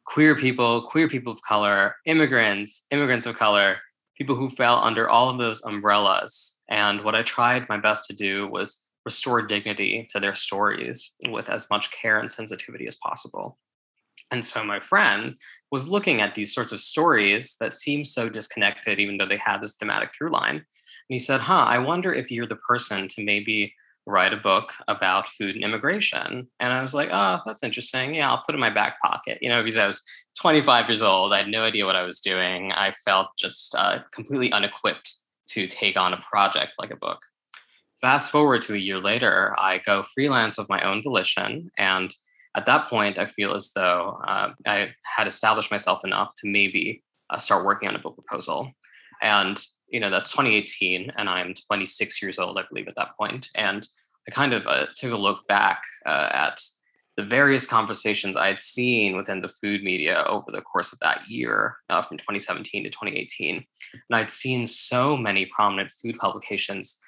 queer 0.06 0.36
people, 0.36 0.84
queer 0.84 1.08
people 1.08 1.34
of 1.34 1.42
color, 1.42 1.96
immigrants, 2.06 2.86
immigrants 2.92 3.26
of 3.26 3.36
color, 3.36 3.78
people 4.18 4.36
who 4.36 4.50
fell 4.50 4.84
under 4.84 5.10
all 5.10 5.30
of 5.30 5.38
those 5.38 5.64
umbrellas. 5.64 6.58
And 6.70 7.04
what 7.04 7.16
I 7.16 7.24
tried 7.24 7.68
my 7.70 7.78
best 7.78 8.08
to 8.08 8.16
do 8.16 8.48
was 8.48 8.84
restore 9.06 9.42
dignity 9.42 10.08
to 10.12 10.20
their 10.20 10.36
stories 10.36 11.14
with 11.30 11.50
as 11.50 11.68
much 11.70 11.92
care 11.92 12.20
and 12.20 12.32
sensitivity 12.32 12.88
as 12.88 12.96
possible. 12.96 13.58
And 14.32 14.44
so 14.44 14.64
my 14.64 14.80
friend 14.80 15.36
was 15.72 15.88
looking 15.88 16.22
at 16.22 16.34
these 16.34 16.54
sorts 16.54 16.72
of 16.72 16.80
stories 16.80 17.56
that 17.60 17.74
seem 17.74 18.04
so 18.04 18.28
disconnected, 18.30 19.00
even 19.00 19.18
though 19.18 19.28
they 19.28 19.38
have 19.38 19.62
this 19.62 19.76
thematic 19.76 20.10
through 20.18 20.32
line. 20.32 20.56
And 20.56 20.64
he 21.08 21.20
said, 21.20 21.42
Huh, 21.42 21.66
I 21.68 21.78
wonder 21.78 22.12
if 22.12 22.32
you're 22.32 22.48
the 22.48 22.56
person 22.56 23.08
to 23.10 23.24
maybe 23.24 23.74
write 24.06 24.34
a 24.34 24.38
book 24.38 24.72
about 24.88 25.30
food 25.30 25.56
and 25.56 25.64
immigration. 25.64 26.48
And 26.60 26.74
I 26.74 26.82
was 26.82 26.94
like, 26.94 27.10
oh, 27.12 27.40
that's 27.46 27.64
interesting. 27.64 28.16
Yeah, 28.16 28.30
I'll 28.30 28.44
put 28.46 28.54
it 28.54 28.56
in 28.56 28.62
my 28.62 28.70
back 28.70 29.00
pocket. 29.02 29.40
You 29.42 29.50
know, 29.50 29.64
because 29.64 29.78
I 29.78 29.88
was 29.88 30.04
25 30.40 30.88
years 30.88 31.02
old, 31.02 31.34
I 31.34 31.40
had 31.40 31.48
no 31.48 31.64
idea 31.64 31.86
what 31.86 31.96
I 31.96 32.04
was 32.04 32.20
doing. 32.20 32.72
I 32.72 32.94
felt 33.04 33.28
just 33.38 33.76
uh, 33.76 34.00
completely 34.12 34.52
unequipped 34.52 35.14
to 35.50 35.68
take 35.68 35.98
on 35.98 36.14
a 36.14 36.24
project 36.30 36.76
like 36.80 36.92
a 36.92 36.98
book. 36.98 37.20
Fast 38.02 38.32
forward 38.32 38.62
to 38.64 38.74
a 38.74 38.78
year 38.78 39.00
later, 39.00 39.56
I 39.58 39.82
go 39.86 40.04
freelance 40.04 40.58
of 40.58 40.70
my 40.70 40.82
own 40.82 41.02
volition. 41.02 41.72
And 41.78 42.14
at 42.56 42.66
that 42.66 42.88
point, 42.90 43.18
I 43.18 43.26
feel 43.26 43.54
as 43.54 43.72
though 43.76 44.20
uh, 44.28 44.52
I 44.66 44.94
had 45.16 45.28
established 45.28 45.72
myself 45.72 46.04
enough 46.04 46.34
to 46.38 46.48
maybe 46.48 47.04
uh, 47.30 47.38
start 47.38 47.66
working 47.66 47.88
on 47.88 47.96
a 47.96 48.00
book 48.00 48.16
proposal. 48.16 48.72
And 49.22 49.64
you 49.96 50.02
know 50.02 50.10
that's 50.10 50.30
2018 50.30 51.10
and 51.18 51.30
i'm 51.30 51.54
26 51.54 52.22
years 52.22 52.38
old 52.38 52.60
i 52.60 52.64
believe 52.68 52.90
at 52.90 52.96
that 52.96 53.16
point. 53.18 53.50
And 53.56 53.88
i 54.28 54.32
kind 54.32 54.52
of 54.52 54.68
uh, 54.68 54.88
took 54.98 55.14
a 55.14 55.16
look 55.16 55.48
back 55.48 55.82
uh, 56.06 56.28
at 56.34 56.60
the 57.16 57.24
various 57.24 57.66
conversations 57.66 58.36
i 58.36 58.48
had 58.48 58.60
seen 58.60 59.16
within 59.16 59.42
the 59.42 59.48
food 59.48 59.84
media 59.84 60.26
over 60.28 60.52
the 60.52 60.62
course 60.62 60.92
of 60.92 61.00
that 61.00 61.22
year 61.30 61.78
uh, 61.90 62.02
from 62.02 62.18
2017 62.18 62.84
to 62.84 62.90
2018 62.90 63.56
and 63.56 63.64
i'd 64.12 64.30
seen 64.30 64.68
so 64.68 65.16
many 65.16 65.46
prominent 65.46 65.90
food 65.90 66.18
publications 66.18 67.00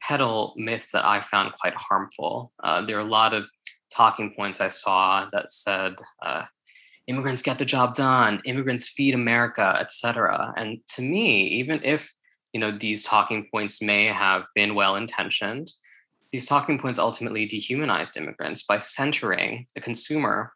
peddle 0.00 0.54
myths 0.56 0.92
that 0.92 1.04
i 1.04 1.20
found 1.20 1.52
quite 1.60 1.74
harmful. 1.74 2.52
Uh, 2.64 2.80
there 2.86 2.96
are 2.96 3.06
a 3.06 3.16
lot 3.20 3.34
of 3.34 3.50
talking 3.92 4.32
points 4.34 4.62
i 4.62 4.68
saw 4.68 5.28
that 5.30 5.52
said 5.52 5.94
uh, 6.22 6.44
immigrants 7.06 7.42
get 7.42 7.58
the 7.58 7.64
job 7.66 7.94
done. 7.94 8.40
Immigrants 8.46 8.88
feed 8.88 9.12
america 9.12 9.76
etc 9.78 10.54
and 10.56 10.78
to 10.88 11.02
me 11.02 11.46
even 11.48 11.78
if 11.84 12.14
you 12.52 12.60
know 12.60 12.70
these 12.70 13.04
talking 13.04 13.48
points 13.50 13.80
may 13.80 14.06
have 14.06 14.46
been 14.54 14.74
well 14.74 14.96
intentioned. 14.96 15.72
These 16.32 16.46
talking 16.46 16.78
points 16.78 16.98
ultimately 16.98 17.46
dehumanized 17.46 18.16
immigrants 18.16 18.62
by 18.62 18.78
centering 18.78 19.66
the 19.74 19.80
consumer 19.80 20.52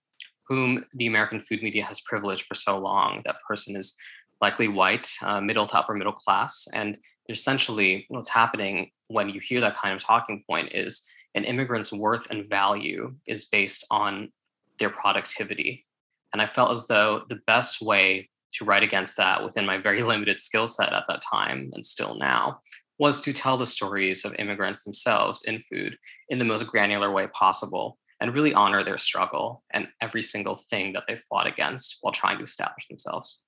whom 0.46 0.84
the 0.92 1.06
american 1.06 1.40
food 1.40 1.62
media 1.62 1.84
has 1.84 2.00
privileged 2.02 2.46
for 2.46 2.54
so 2.54 2.78
long. 2.78 3.22
That 3.24 3.36
person 3.48 3.76
is 3.76 3.96
likely 4.40 4.68
white 4.68 5.08
uh, 5.22 5.40
middle 5.40 5.66
to 5.66 5.78
upper 5.78 5.94
middle 5.94 6.12
class. 6.12 6.68
And 6.72 6.98
essentially 7.28 8.04
what's 8.08 8.28
happening 8.28 8.90
when 9.08 9.30
you 9.30 9.40
hear 9.40 9.60
that 9.60 9.76
kind 9.76 9.94
of 9.94 10.02
talking 10.02 10.44
point 10.48 10.72
is 10.72 11.06
an 11.34 11.44
immigrant's 11.44 11.92
worth 11.92 12.26
and 12.30 12.48
value 12.48 13.14
is 13.26 13.46
based 13.46 13.86
on 13.90 14.30
their 14.78 14.90
productivity. 14.90 15.86
And 16.32 16.42
i 16.42 16.46
felt 16.46 16.72
as 16.72 16.86
though 16.86 17.22
the 17.28 17.40
best 17.46 17.80
way 17.80 18.28
to 18.54 18.64
write 18.64 18.82
against 18.82 19.16
that 19.16 19.44
within 19.44 19.66
my 19.66 19.78
very 19.78 20.02
limited 20.12 20.40
skill 20.40 20.66
set 20.66 20.92
at 20.92 21.04
that 21.08 21.22
time 21.22 21.70
and 21.74 21.84
still 21.84 22.16
now 22.16 22.60
was 22.98 23.20
to 23.20 23.32
tell 23.32 23.58
the 23.58 23.66
stories 23.66 24.24
of 24.24 24.34
immigrants 24.38 24.84
themselves 24.84 25.42
in 25.46 25.60
food 25.60 25.96
in 26.28 26.38
the 26.38 26.44
most 26.44 26.66
granular 26.66 27.10
way 27.10 27.26
possible 27.28 27.98
and 28.20 28.32
really 28.32 28.54
honor 28.54 28.84
their 28.84 28.98
struggle 28.98 29.62
and 29.72 29.88
every 30.00 30.22
single 30.22 30.56
thing 30.70 30.92
that 30.92 31.02
they 31.08 31.16
fought 31.16 31.46
against 31.46 31.98
while 32.00 32.12
trying 32.12 32.38
to 32.38 32.44
establish 32.44 32.86
themselves. 32.88 33.42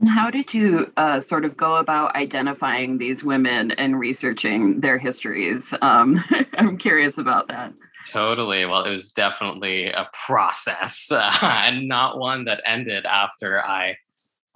And 0.00 0.10
how 0.10 0.30
did 0.30 0.52
you 0.52 0.92
uh, 0.96 1.20
sort 1.20 1.44
of 1.44 1.56
go 1.56 1.76
about 1.76 2.14
identifying 2.16 2.98
these 2.98 3.24
women 3.24 3.70
and 3.72 3.98
researching 3.98 4.80
their 4.80 4.98
histories? 4.98 5.72
Um, 5.80 6.22
I'm 6.58 6.76
curious 6.76 7.18
about 7.18 7.48
that. 7.48 7.72
Totally. 8.06 8.64
Well, 8.64 8.84
it 8.84 8.90
was 8.90 9.10
definitely 9.10 9.86
a 9.86 10.08
process 10.12 11.10
uh, 11.10 11.30
and 11.42 11.88
not 11.88 12.18
one 12.18 12.44
that 12.44 12.62
ended 12.64 13.04
after 13.04 13.64
I 13.64 13.96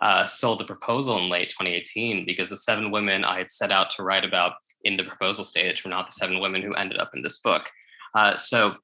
uh, 0.01 0.25
sold 0.25 0.61
the 0.61 0.65
proposal 0.65 1.19
in 1.19 1.29
late 1.29 1.51
2018 1.51 2.25
because 2.25 2.49
the 2.49 2.57
seven 2.57 2.91
women 2.91 3.25
I 3.25 3.39
had 3.39 3.51
set 3.51 3.73
out 3.73 3.91
to 3.91 4.03
write 4.03 4.25
about 4.25 4.53
in 4.85 4.97
the 4.97 5.05
proposal 5.05 5.45
stage 5.45 5.85
were 5.85 5.91
not 5.91 6.07
the 6.07 6.13
seven 6.13 6.41
women 6.41 6.63
who 6.63 6.75
ended 6.75 6.99
up 6.99 7.11
in 7.15 7.23
this 7.23 7.39
book. 7.39 7.69
Uh, 8.15 8.37
so, 8.37 8.75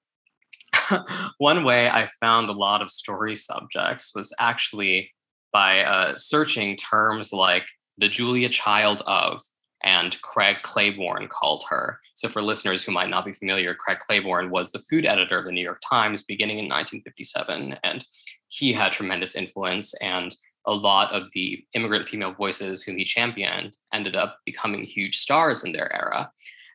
one 1.39 1.65
way 1.65 1.89
I 1.89 2.09
found 2.21 2.49
a 2.49 2.53
lot 2.53 2.83
of 2.83 2.91
story 2.91 3.35
subjects 3.35 4.15
was 4.15 4.35
actually 4.39 5.11
by 5.53 5.85
uh, 5.85 6.17
searching 6.17 6.77
terms 6.77 7.33
like 7.33 7.65
the 7.99 8.09
Julia 8.09 8.49
Child 8.49 9.03
of 9.07 9.41
and 9.87 10.21
Craig 10.21 10.57
Claiborne 10.63 11.29
called 11.29 11.65
her. 11.71 12.01
So, 12.17 12.29
for 12.29 12.43
listeners 12.43 12.83
who 12.83 12.93
might 12.93 13.09
not 13.09 13.25
be 13.25 13.33
familiar, 13.33 13.73
Craig 13.73 13.99
Claiborne 14.07 14.51
was 14.51 14.73
the 14.73 14.81
food 14.81 15.07
editor 15.07 15.39
of 15.39 15.47
the 15.47 15.53
New 15.53 15.63
York 15.63 15.81
Times 15.89 16.25
beginning 16.25 16.59
in 16.59 16.65
1957, 16.65 17.79
and 17.85 18.05
he 18.49 18.73
had 18.73 18.93
tremendous 18.93 19.37
influence. 19.37 19.95
And 19.95 20.37
a 20.67 20.75
lot 20.75 21.13
of 21.13 21.31
the 21.33 21.65
immigrant 21.75 22.09
female 22.09 22.33
voices 22.33 22.83
whom 22.83 22.99
he 22.99 23.05
championed 23.05 23.77
ended 23.93 24.17
up 24.17 24.41
becoming 24.45 24.83
huge 24.83 25.19
stars 25.19 25.63
in 25.63 25.71
their 25.71 25.95
era. 25.95 26.29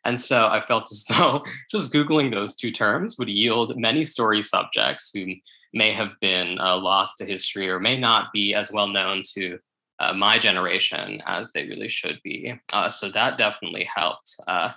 And 0.06 0.20
so 0.20 0.48
I 0.48 0.62
felt 0.62 0.90
as 0.90 1.04
though 1.10 1.44
just 1.70 1.94
Googling 1.94 2.34
those 2.34 2.56
two 2.56 2.72
terms 2.72 3.18
would 3.20 3.30
yield 3.30 3.78
many 3.78 4.06
story 4.06 4.42
subjects 4.42 5.12
who 5.14 5.26
may 5.74 5.92
have 5.92 6.12
been 6.22 6.58
uh, 6.60 6.78
lost 6.78 7.18
to 7.18 7.26
history 7.26 7.70
or 7.70 7.80
may 7.82 7.98
not 7.98 8.32
be 8.32 8.54
as 8.54 8.72
well 8.72 8.88
known 8.88 9.24
to 9.34 9.60
uh, 10.02 10.14
my 10.14 10.40
generation 10.40 11.22
as 11.28 11.52
they 11.52 11.68
really 11.68 11.90
should 11.90 12.20
be. 12.24 12.54
Uh, 12.74 12.90
so 12.90 13.10
that 13.12 13.38
definitely 13.38 13.88
helped. 13.94 14.36
Uh, 14.48 14.72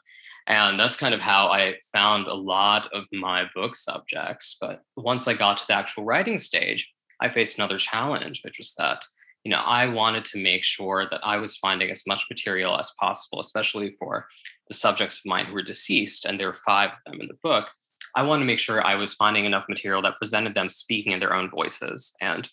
and 0.47 0.79
that's 0.79 0.97
kind 0.97 1.15
of 1.15 1.21
how 1.21 1.49
I 1.49 1.77
found 1.93 2.27
a 2.27 2.35
lot 2.35 2.93
of 2.93 3.07
my 3.13 3.47
book 3.55 3.75
subjects. 3.75 4.59
But 4.61 4.83
once 4.97 5.27
I 5.27 5.33
got 5.33 5.57
to 5.59 5.67
the 5.67 5.75
actual 5.75 6.05
writing 6.05 6.37
stage, 6.37 6.93
I 7.21 7.31
faced 7.31 7.57
another 7.57 7.79
challenge, 7.79 8.43
which 8.45 8.59
was 8.59 8.75
that 8.75 9.05
you 9.45 9.51
know 9.51 9.63
I 9.65 9.87
wanted 9.87 10.27
to 10.27 10.43
make 10.43 10.65
sure 10.65 11.07
that 11.11 11.21
I 11.25 11.39
was 11.39 11.57
finding 11.57 11.91
as 11.91 12.07
much 12.07 12.27
material 12.29 12.79
as 12.79 12.93
possible, 13.01 13.41
especially 13.41 13.93
for 13.93 14.27
the 14.69 14.75
subjects 14.75 15.19
of 15.19 15.27
mine 15.27 15.47
who 15.47 15.55
were 15.55 15.63
deceased, 15.63 16.27
and 16.27 16.39
there 16.39 16.49
were 16.49 16.55
five 16.55 16.91
of 16.91 17.13
them 17.13 17.23
in 17.23 17.29
the 17.29 17.39
book. 17.43 17.71
I 18.15 18.23
wanted 18.23 18.41
to 18.41 18.47
make 18.47 18.59
sure 18.59 18.85
I 18.85 18.95
was 18.97 19.15
finding 19.15 19.45
enough 19.45 19.69
material 19.69 20.03
that 20.03 20.19
presented 20.19 20.55
them 20.55 20.69
speaking 20.69 21.13
in 21.13 21.21
their 21.21 21.35
own 21.35 21.51
voices. 21.51 22.15
And 22.21 22.49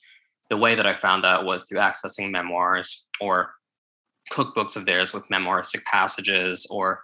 the 0.52 0.58
way 0.58 0.76
that 0.76 0.86
I 0.86 0.94
found 0.94 1.24
that 1.24 1.46
was 1.46 1.64
through 1.64 1.80
accessing 1.80 2.30
memoirs 2.30 3.08
or 3.22 3.54
cookbooks 4.34 4.76
of 4.76 4.86
theirs 4.86 5.14
with 5.14 5.24
memoiristic 5.32 5.84
passages 5.86 6.68
or 6.70 7.02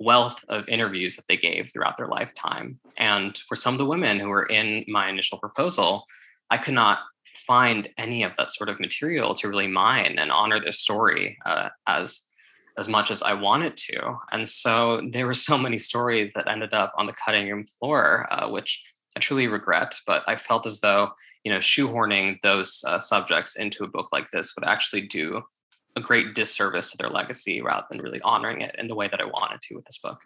wealth 0.00 0.42
of 0.48 0.66
interviews 0.66 1.14
that 1.16 1.26
they 1.28 1.36
gave 1.36 1.70
throughout 1.70 1.98
their 1.98 2.08
lifetime. 2.08 2.80
And 2.96 3.36
for 3.36 3.54
some 3.54 3.74
of 3.74 3.78
the 3.78 3.84
women 3.84 4.18
who 4.18 4.28
were 4.28 4.46
in 4.46 4.82
my 4.88 5.10
initial 5.10 5.38
proposal, 5.38 6.06
I 6.50 6.56
could 6.56 6.72
not 6.72 7.00
find 7.34 7.86
any 7.98 8.22
of 8.22 8.32
that 8.38 8.50
sort 8.50 8.70
of 8.70 8.80
material 8.80 9.34
to 9.34 9.48
really 9.48 9.66
mine 9.66 10.16
and 10.18 10.32
honor 10.32 10.58
their 10.58 10.72
story 10.72 11.36
uh, 11.44 11.68
as 11.86 12.22
as 12.78 12.88
much 12.88 13.10
as 13.10 13.22
I 13.22 13.32
wanted 13.32 13.74
to. 13.76 14.16
And 14.32 14.46
so 14.48 15.02
there 15.10 15.26
were 15.26 15.34
so 15.48 15.58
many 15.58 15.78
stories 15.78 16.32
that 16.32 16.48
ended 16.48 16.72
up 16.72 16.94
on 16.96 17.06
the 17.06 17.14
cutting 17.22 17.50
room 17.50 17.66
floor, 17.78 18.26
uh, 18.30 18.48
which 18.48 18.82
I 19.16 19.20
truly 19.20 19.48
regret. 19.48 19.98
But 20.06 20.22
I 20.26 20.36
felt 20.36 20.66
as 20.66 20.80
though 20.80 21.10
you 21.46 21.52
know, 21.52 21.58
shoehorning 21.58 22.40
those 22.42 22.82
uh, 22.88 22.98
subjects 22.98 23.54
into 23.54 23.84
a 23.84 23.86
book 23.86 24.08
like 24.10 24.28
this 24.32 24.56
would 24.56 24.66
actually 24.66 25.02
do 25.02 25.40
a 25.94 26.00
great 26.00 26.34
disservice 26.34 26.90
to 26.90 26.96
their 26.96 27.08
legacy 27.08 27.62
rather 27.62 27.86
than 27.88 28.00
really 28.00 28.20
honoring 28.22 28.62
it 28.62 28.74
in 28.80 28.88
the 28.88 28.96
way 28.96 29.06
that 29.06 29.20
I 29.20 29.26
wanted 29.26 29.62
to 29.62 29.76
with 29.76 29.84
this 29.84 29.98
book. 29.98 30.18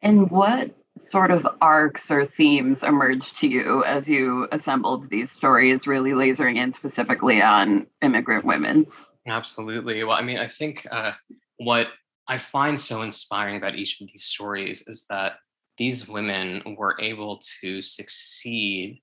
And 0.00 0.30
what 0.30 0.74
sort 0.96 1.30
of 1.30 1.46
arcs 1.60 2.10
or 2.10 2.24
themes 2.24 2.82
emerged 2.82 3.36
to 3.40 3.46
you 3.46 3.84
as 3.84 4.08
you 4.08 4.48
assembled 4.52 5.10
these 5.10 5.30
stories, 5.30 5.86
really 5.86 6.12
lasering 6.12 6.56
in 6.56 6.72
specifically 6.72 7.42
on 7.42 7.86
immigrant 8.00 8.46
women? 8.46 8.86
Absolutely. 9.26 10.02
Well, 10.02 10.16
I 10.16 10.22
mean, 10.22 10.38
I 10.38 10.48
think 10.48 10.86
uh, 10.90 11.12
what 11.58 11.88
I 12.26 12.38
find 12.38 12.80
so 12.80 13.02
inspiring 13.02 13.58
about 13.58 13.74
each 13.74 14.00
of 14.00 14.08
these 14.08 14.24
stories 14.24 14.88
is 14.88 15.04
that 15.10 15.34
these 15.76 16.08
women 16.08 16.62
were 16.78 16.96
able 17.02 17.42
to 17.60 17.82
succeed 17.82 19.02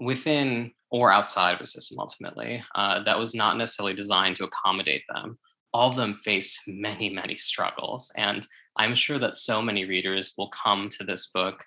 within 0.00 0.72
or 0.90 1.12
outside 1.12 1.54
of 1.54 1.60
a 1.60 1.66
system 1.66 1.98
ultimately 2.00 2.62
uh, 2.74 3.02
that 3.04 3.18
was 3.18 3.34
not 3.34 3.56
necessarily 3.56 3.94
designed 3.94 4.36
to 4.36 4.44
accommodate 4.44 5.02
them. 5.08 5.38
All 5.72 5.88
of 5.88 5.94
them 5.94 6.14
face 6.14 6.58
many 6.66 7.10
many 7.10 7.36
struggles 7.36 8.10
and 8.16 8.46
i'm 8.76 8.94
sure 8.94 9.18
that 9.18 9.38
so 9.38 9.60
many 9.60 9.84
readers 9.84 10.34
will 10.36 10.48
come 10.48 10.88
to 10.88 11.04
this 11.04 11.28
book 11.28 11.64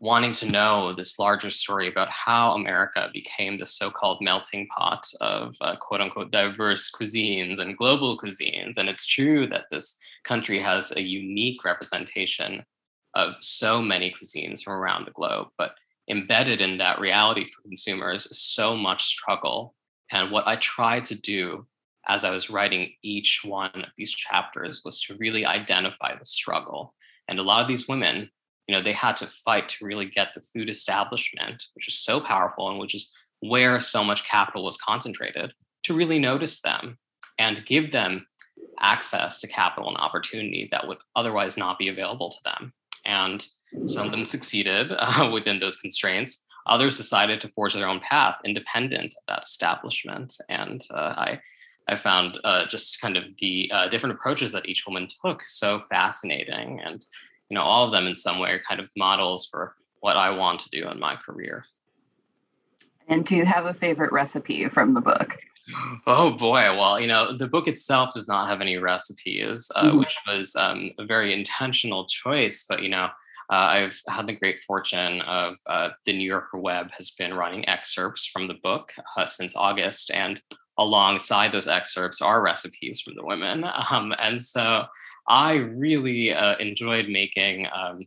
wanting 0.00 0.32
to 0.32 0.50
know 0.50 0.92
this 0.92 1.18
larger 1.18 1.50
story 1.50 1.88
about 1.88 2.10
how 2.10 2.52
america 2.54 3.08
became 3.12 3.58
the 3.58 3.66
so-called 3.66 4.18
melting 4.20 4.66
pot 4.68 5.04
of 5.20 5.54
uh, 5.60 5.76
quote 5.76 6.00
unquote 6.00 6.30
diverse 6.30 6.90
cuisines 6.90 7.60
and 7.60 7.76
global 7.76 8.18
cuisines 8.18 8.76
and 8.76 8.88
it's 8.88 9.06
true 9.06 9.46
that 9.46 9.64
this 9.70 9.96
country 10.24 10.58
has 10.58 10.92
a 10.92 11.02
unique 11.02 11.64
representation 11.64 12.64
of 13.14 13.34
so 13.40 13.80
many 13.80 14.12
cuisines 14.12 14.62
from 14.62 14.74
around 14.74 15.06
the 15.06 15.12
globe 15.12 15.48
but 15.58 15.72
embedded 16.10 16.60
in 16.60 16.78
that 16.78 17.00
reality 17.00 17.44
for 17.44 17.62
consumers 17.62 18.26
is 18.26 18.40
so 18.40 18.76
much 18.76 19.04
struggle. 19.04 19.74
And 20.10 20.30
what 20.30 20.46
I 20.46 20.56
tried 20.56 21.04
to 21.06 21.14
do 21.14 21.66
as 22.06 22.24
I 22.24 22.30
was 22.30 22.50
writing 22.50 22.92
each 23.02 23.40
one 23.44 23.70
of 23.74 23.90
these 23.96 24.12
chapters 24.12 24.82
was 24.84 25.00
to 25.02 25.16
really 25.16 25.46
identify 25.46 26.16
the 26.16 26.26
struggle. 26.26 26.94
And 27.28 27.38
a 27.38 27.42
lot 27.42 27.62
of 27.62 27.68
these 27.68 27.88
women, 27.88 28.28
you 28.66 28.74
know, 28.74 28.82
they 28.82 28.92
had 28.92 29.16
to 29.18 29.26
fight 29.26 29.68
to 29.70 29.86
really 29.86 30.06
get 30.06 30.34
the 30.34 30.40
food 30.40 30.68
establishment, 30.68 31.64
which 31.74 31.88
is 31.88 31.98
so 31.98 32.20
powerful 32.20 32.68
and 32.68 32.78
which 32.78 32.94
is 32.94 33.10
where 33.40 33.80
so 33.80 34.04
much 34.04 34.28
capital 34.28 34.64
was 34.64 34.76
concentrated, 34.76 35.52
to 35.84 35.94
really 35.94 36.18
notice 36.18 36.60
them 36.60 36.98
and 37.38 37.64
give 37.66 37.92
them 37.92 38.26
access 38.80 39.40
to 39.40 39.48
capital 39.48 39.88
and 39.88 39.98
opportunity 39.98 40.68
that 40.70 40.86
would 40.86 40.98
otherwise 41.16 41.56
not 41.56 41.78
be 41.78 41.88
available 41.88 42.30
to 42.30 42.38
them. 42.44 42.72
And 43.04 43.46
some 43.86 44.06
of 44.06 44.12
them 44.12 44.26
succeeded 44.26 44.92
uh, 44.98 45.30
within 45.32 45.60
those 45.60 45.76
constraints. 45.76 46.46
Others 46.66 46.96
decided 46.96 47.40
to 47.40 47.48
forge 47.48 47.74
their 47.74 47.88
own 47.88 48.00
path 48.00 48.36
independent 48.44 49.14
of 49.14 49.22
that 49.28 49.42
establishment. 49.44 50.34
And 50.48 50.82
uh, 50.90 51.14
I, 51.16 51.40
I 51.88 51.96
found 51.96 52.38
uh, 52.44 52.66
just 52.66 53.00
kind 53.00 53.16
of 53.16 53.24
the 53.38 53.70
uh, 53.72 53.88
different 53.88 54.14
approaches 54.14 54.52
that 54.52 54.68
each 54.68 54.86
woman 54.86 55.06
took 55.24 55.42
so 55.46 55.80
fascinating. 55.80 56.80
And, 56.82 57.04
you 57.50 57.54
know, 57.54 57.62
all 57.62 57.84
of 57.84 57.92
them 57.92 58.06
in 58.06 58.16
some 58.16 58.38
way 58.38 58.50
are 58.50 58.60
kind 58.60 58.80
of 58.80 58.90
models 58.96 59.46
for 59.50 59.74
what 60.00 60.16
I 60.16 60.30
want 60.30 60.60
to 60.60 60.70
do 60.70 60.88
in 60.88 60.98
my 60.98 61.16
career. 61.16 61.66
And 63.08 63.26
do 63.26 63.36
you 63.36 63.44
have 63.44 63.66
a 63.66 63.74
favorite 63.74 64.12
recipe 64.12 64.68
from 64.68 64.94
the 64.94 65.00
book? 65.00 65.36
Oh 66.06 66.30
boy! 66.30 66.76
Well, 66.76 67.00
you 67.00 67.06
know, 67.06 67.34
the 67.34 67.48
book 67.48 67.68
itself 67.68 68.12
does 68.12 68.28
not 68.28 68.48
have 68.48 68.60
any 68.60 68.76
recipes, 68.76 69.70
uh, 69.74 69.84
mm-hmm. 69.84 69.98
which 69.98 70.14
was 70.26 70.54
um, 70.56 70.90
a 70.98 71.06
very 71.06 71.32
intentional 71.32 72.06
choice. 72.06 72.66
But 72.68 72.82
you 72.82 72.90
know, 72.90 73.08
uh, 73.54 73.68
I've 73.68 74.00
had 74.08 74.26
the 74.26 74.32
great 74.32 74.60
fortune 74.62 75.20
of 75.20 75.54
uh, 75.68 75.90
the 76.06 76.12
New 76.12 76.26
Yorker 76.26 76.58
Web 76.58 76.90
has 76.98 77.12
been 77.12 77.32
running 77.34 77.68
excerpts 77.68 78.26
from 78.26 78.46
the 78.46 78.58
book 78.64 78.90
uh, 79.16 79.26
since 79.26 79.54
August, 79.54 80.10
and 80.10 80.42
alongside 80.76 81.52
those 81.52 81.68
excerpts 81.68 82.20
are 82.20 82.42
recipes 82.42 83.00
from 83.00 83.14
the 83.14 83.24
women. 83.24 83.64
Um, 83.90 84.12
and 84.18 84.42
so 84.42 84.86
I 85.28 85.52
really 85.54 86.32
uh, 86.32 86.56
enjoyed 86.56 87.08
making 87.08 87.68
um, 87.72 88.00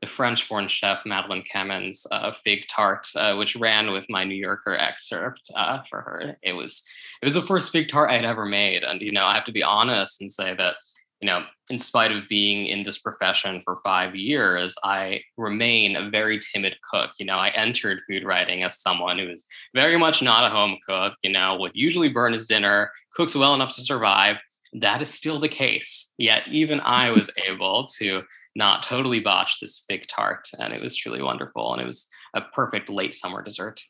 the 0.00 0.08
French-born 0.08 0.66
chef 0.66 1.06
Madeleine 1.06 1.44
Kamman's 1.44 2.04
uh, 2.10 2.32
fig 2.32 2.66
tart, 2.68 3.06
uh, 3.14 3.36
which 3.36 3.54
ran 3.54 3.92
with 3.92 4.04
my 4.08 4.24
New 4.24 4.34
Yorker 4.34 4.74
excerpt 4.74 5.48
for 5.88 6.00
her. 6.00 6.36
It 6.42 6.54
was 6.54 6.82
it 7.22 7.26
was 7.26 7.34
the 7.34 7.42
first 7.42 7.70
fig 7.70 7.88
tart 7.88 8.10
I 8.10 8.16
had 8.16 8.24
ever 8.24 8.46
made, 8.46 8.82
and 8.82 9.00
you 9.00 9.12
know 9.12 9.26
I 9.26 9.34
have 9.34 9.44
to 9.44 9.52
be 9.52 9.62
honest 9.62 10.20
and 10.20 10.32
say 10.32 10.56
that 10.56 10.76
you 11.20 11.26
know 11.26 11.44
in 11.70 11.78
spite 11.78 12.12
of 12.12 12.28
being 12.28 12.66
in 12.66 12.84
this 12.84 12.98
profession 12.98 13.60
for 13.60 13.76
five 13.76 14.14
years, 14.14 14.74
I 14.82 15.22
remain 15.36 15.96
a 15.96 16.08
very 16.10 16.38
timid 16.38 16.76
cook. 16.90 17.10
You 17.18 17.26
know 17.26 17.36
I 17.36 17.48
entered 17.50 18.00
food 18.08 18.24
writing 18.24 18.62
as 18.62 18.80
someone 18.80 19.18
who 19.18 19.28
is 19.28 19.46
very 19.74 19.96
much 19.96 20.22
not 20.22 20.44
a 20.44 20.54
home 20.54 20.78
cook. 20.86 21.14
You 21.22 21.30
know 21.30 21.56
would 21.56 21.72
usually 21.74 22.08
burn 22.08 22.32
his 22.32 22.46
dinner, 22.46 22.90
cooks 23.14 23.34
well 23.34 23.54
enough 23.54 23.74
to 23.76 23.82
survive. 23.82 24.36
That 24.74 25.00
is 25.00 25.08
still 25.08 25.40
the 25.40 25.48
case. 25.48 26.12
Yet 26.18 26.42
even 26.48 26.80
I 26.80 27.10
was 27.18 27.30
able 27.46 27.86
to 27.98 28.22
not 28.54 28.82
totally 28.82 29.20
botch 29.20 29.60
this 29.60 29.84
fig 29.88 30.06
tart. 30.08 30.48
And 30.58 30.72
it 30.72 30.82
was 30.82 30.96
truly 30.96 31.22
wonderful. 31.22 31.72
And 31.72 31.80
it 31.80 31.86
was 31.86 32.08
a 32.34 32.40
perfect 32.40 32.90
late 32.90 33.14
summer 33.14 33.40
dessert. 33.40 33.80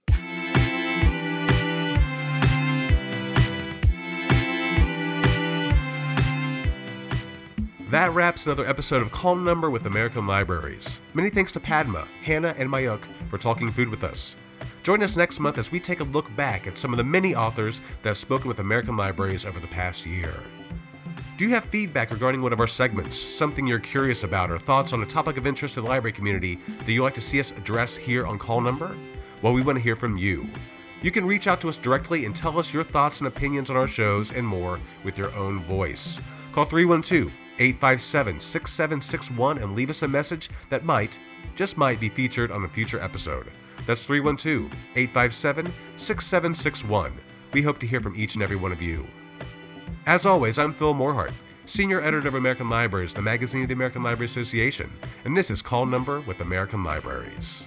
That 7.90 8.12
wraps 8.12 8.44
another 8.44 8.66
episode 8.66 9.00
of 9.00 9.10
Call 9.10 9.34
Number 9.34 9.70
with 9.70 9.86
American 9.86 10.26
Libraries. 10.26 11.00
Many 11.14 11.30
thanks 11.30 11.52
to 11.52 11.60
Padma, 11.60 12.06
Hannah, 12.22 12.54
and 12.58 12.68
Mayukh 12.68 13.02
for 13.30 13.38
talking 13.38 13.72
food 13.72 13.88
with 13.88 14.04
us. 14.04 14.36
Join 14.82 15.02
us 15.02 15.16
next 15.16 15.40
month 15.40 15.56
as 15.56 15.72
we 15.72 15.80
take 15.80 16.00
a 16.00 16.04
look 16.04 16.34
back 16.36 16.66
at 16.66 16.76
some 16.76 16.92
of 16.92 16.98
the 16.98 17.04
many 17.04 17.34
authors 17.34 17.80
that 18.02 18.10
have 18.10 18.18
spoken 18.18 18.46
with 18.46 18.58
American 18.58 18.94
Libraries 18.94 19.46
over 19.46 19.58
the 19.58 19.66
past 19.68 20.04
year. 20.04 20.34
Do 21.38 21.46
you 21.46 21.50
have 21.54 21.64
feedback 21.64 22.10
regarding 22.10 22.42
one 22.42 22.52
of 22.52 22.60
our 22.60 22.66
segments, 22.66 23.16
something 23.16 23.66
you're 23.66 23.78
curious 23.78 24.22
about, 24.22 24.50
or 24.50 24.58
thoughts 24.58 24.92
on 24.92 25.02
a 25.02 25.06
topic 25.06 25.38
of 25.38 25.46
interest 25.46 25.72
to 25.76 25.80
the 25.80 25.88
library 25.88 26.12
community 26.12 26.56
that 26.80 26.92
you'd 26.92 27.02
like 27.02 27.14
to 27.14 27.22
see 27.22 27.40
us 27.40 27.52
address 27.52 27.96
here 27.96 28.26
on 28.26 28.38
Call 28.38 28.60
Number? 28.60 28.94
Well, 29.40 29.54
we 29.54 29.62
want 29.62 29.78
to 29.78 29.82
hear 29.82 29.96
from 29.96 30.18
you. 30.18 30.46
You 31.00 31.10
can 31.10 31.26
reach 31.26 31.46
out 31.46 31.58
to 31.62 31.70
us 31.70 31.78
directly 31.78 32.26
and 32.26 32.36
tell 32.36 32.58
us 32.58 32.70
your 32.70 32.84
thoughts 32.84 33.20
and 33.20 33.28
opinions 33.28 33.70
on 33.70 33.76
our 33.78 33.88
shows 33.88 34.30
and 34.30 34.46
more 34.46 34.78
with 35.04 35.16
your 35.16 35.34
own 35.34 35.60
voice. 35.60 36.20
Call 36.52 36.66
312 36.66 37.32
857 37.58 38.40
6761 38.40 39.58
and 39.58 39.74
leave 39.74 39.90
us 39.90 40.02
a 40.02 40.08
message 40.08 40.50
that 40.70 40.84
might, 40.84 41.18
just 41.56 41.76
might, 41.76 42.00
be 42.00 42.08
featured 42.08 42.50
on 42.50 42.64
a 42.64 42.68
future 42.68 43.00
episode. 43.00 43.50
That's 43.86 44.04
312 44.04 44.72
857 44.96 45.72
6761. 45.96 47.18
We 47.52 47.62
hope 47.62 47.78
to 47.78 47.86
hear 47.86 48.00
from 48.00 48.16
each 48.16 48.34
and 48.34 48.42
every 48.42 48.56
one 48.56 48.72
of 48.72 48.82
you. 48.82 49.06
As 50.06 50.26
always, 50.26 50.58
I'm 50.58 50.74
Phil 50.74 50.94
Morehart, 50.94 51.32
Senior 51.64 52.00
Editor 52.00 52.28
of 52.28 52.34
American 52.34 52.68
Libraries, 52.68 53.14
the 53.14 53.22
magazine 53.22 53.62
of 53.62 53.68
the 53.68 53.74
American 53.74 54.02
Library 54.02 54.26
Association, 54.26 54.90
and 55.24 55.36
this 55.36 55.50
is 55.50 55.60
Call 55.60 55.86
Number 55.86 56.20
with 56.20 56.40
American 56.40 56.82
Libraries. 56.82 57.66